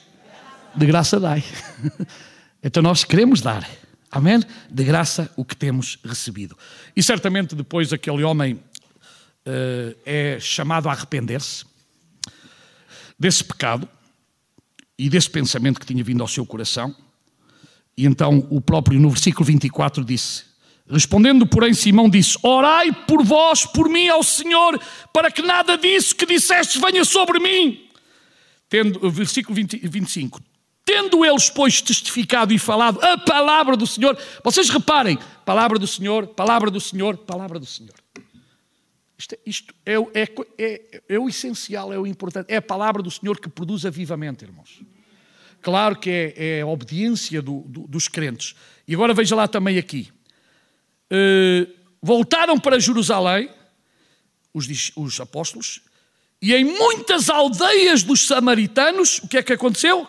De 0.75 0.85
graça 0.85 1.19
dai. 1.19 1.43
Então 2.63 2.81
nós 2.81 3.03
queremos 3.03 3.39
dar. 3.39 3.69
Amém? 4.11 4.41
De 4.69 4.83
graça 4.83 5.31
o 5.37 5.45
que 5.45 5.55
temos 5.55 5.99
recebido. 6.03 6.57
E 6.95 7.03
certamente 7.03 7.55
depois 7.55 7.93
aquele 7.93 8.23
homem 8.23 8.55
uh, 8.55 9.97
é 10.03 10.37
chamado 10.39 10.89
a 10.89 10.91
arrepender-se 10.91 11.63
desse 13.17 13.43
pecado 13.43 13.87
e 14.97 15.07
desse 15.07 15.29
pensamento 15.29 15.79
que 15.79 15.85
tinha 15.85 16.03
vindo 16.03 16.21
ao 16.21 16.27
seu 16.27 16.45
coração. 16.45 16.93
E 17.95 18.05
então 18.05 18.45
o 18.49 18.59
próprio 18.59 18.99
no 18.99 19.09
versículo 19.11 19.45
24 19.45 20.03
disse: 20.03 20.43
Respondendo, 20.89 21.45
porém, 21.45 21.73
Simão 21.73 22.09
disse: 22.09 22.37
Orai 22.41 22.91
por 23.05 23.23
vós, 23.23 23.65
por 23.65 23.89
mim 23.89 24.07
ao 24.07 24.23
Senhor, 24.23 24.79
para 25.11 25.29
que 25.29 25.41
nada 25.41 25.77
disso 25.77 26.15
que 26.15 26.25
dissestes 26.25 26.81
venha 26.81 27.03
sobre 27.03 27.39
mim. 27.39 27.89
Tendo, 28.69 29.09
versículo 29.11 29.53
20, 29.53 29.85
25: 29.87 30.41
Tendo 30.85 31.25
eles, 31.25 31.49
pois, 31.49 31.81
testificado 31.81 32.53
e 32.53 32.57
falado 32.57 33.01
a 33.01 33.17
palavra 33.17 33.75
do 33.75 33.85
Senhor, 33.85 34.17
vocês 34.41 34.69
reparem, 34.69 35.19
palavra 35.45 35.77
do 35.77 35.85
Senhor, 35.85 36.27
palavra 36.27 36.71
do 36.71 36.79
Senhor, 36.79 37.17
palavra 37.17 37.59
do 37.59 37.65
Senhor. 37.65 37.93
Isto, 39.17 39.33
é, 39.33 39.39
isto 39.45 39.73
é, 39.85 39.95
é, 39.95 40.27
é, 40.57 41.01
é, 41.09 41.19
o 41.19 41.27
essencial, 41.27 41.91
é 41.91 41.97
o 41.97 42.07
importante. 42.07 42.45
É 42.49 42.57
a 42.57 42.61
palavra 42.61 43.01
do 43.01 43.11
Senhor 43.11 43.39
que 43.39 43.49
produz 43.49 43.85
avivamento, 43.85 44.45
irmãos. 44.45 44.81
Claro 45.61 45.97
que 45.97 46.09
é, 46.09 46.59
é 46.59 46.61
a 46.61 46.67
obediência 46.67 47.41
do, 47.41 47.61
do, 47.61 47.87
dos 47.87 48.07
crentes. 48.07 48.55
E 48.87 48.93
agora 48.93 49.13
veja 49.13 49.35
lá 49.35 49.47
também 49.47 49.77
aqui. 49.77 50.09
Uh, 51.11 51.71
voltaram 52.01 52.59
para 52.59 52.79
Jerusalém, 52.79 53.49
os, 54.53 54.91
os 54.95 55.19
apóstolos, 55.19 55.81
e 56.41 56.53
em 56.53 56.63
muitas 56.63 57.29
aldeias 57.29 58.03
dos 58.03 58.27
samaritanos, 58.27 59.19
o 59.19 59.27
que 59.27 59.37
é 59.37 59.43
que 59.43 59.53
aconteceu? 59.53 60.07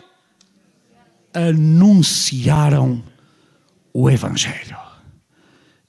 anunciaram 1.33 3.03
o 3.93 4.09
Evangelho. 4.09 4.77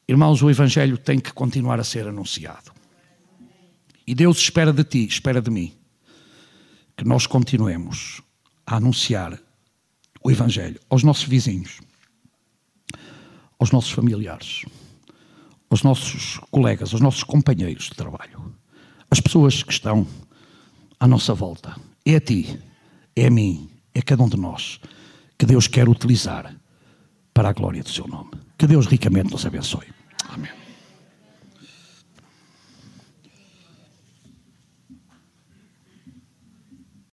Irmãos, 0.09 0.43
o 0.43 0.51
Evangelho 0.51 0.99
tem 0.99 1.21
que 1.21 1.33
continuar 1.33 1.79
a 1.79 1.85
ser 1.85 2.07
anunciado. 2.07 2.73
E 4.07 4.15
Deus 4.15 4.39
espera 4.39 4.73
de 4.73 4.83
ti, 4.83 5.07
espera 5.07 5.41
de 5.41 5.51
mim, 5.51 5.73
que 6.97 7.05
nós 7.05 7.27
continuemos 7.27 8.21
a 8.67 8.77
anunciar 8.77 9.41
o 10.23 10.31
Evangelho 10.31 10.81
aos 10.89 11.03
nossos 11.03 11.25
vizinhos, 11.25 11.81
aos 13.59 13.71
nossos 13.71 13.93
familiares, 13.93 14.65
aos 15.71 15.83
nossos 15.83 16.41
colegas, 16.51 16.93
aos 16.93 17.01
nossos 17.01 17.23
companheiros 17.23 17.85
de 17.85 17.95
trabalho, 17.95 18.53
às 19.11 19.21
pessoas 19.21 19.63
que 19.63 19.73
estão 19.73 20.07
à 20.99 21.07
nossa 21.07 21.33
volta. 21.33 21.77
É 22.05 22.17
a 22.17 22.21
ti, 22.21 22.59
é 23.15 23.27
a 23.27 23.31
mim, 23.31 23.71
é 23.95 24.01
a 24.01 24.03
cada 24.03 24.23
um 24.23 24.29
de 24.29 24.37
nós 24.37 24.81
que 25.39 25.47
Deus 25.47 25.67
quer 25.67 25.89
utilizar 25.89 26.55
para 27.33 27.49
a 27.49 27.53
glória 27.53 27.83
do 27.83 27.89
seu 27.89 28.07
nome. 28.07 28.33
Que 28.59 28.67
Deus 28.67 28.87
ricamente 28.87 29.31
nos 29.31 29.47
abençoe. 29.47 29.87
Amém. 30.29 30.60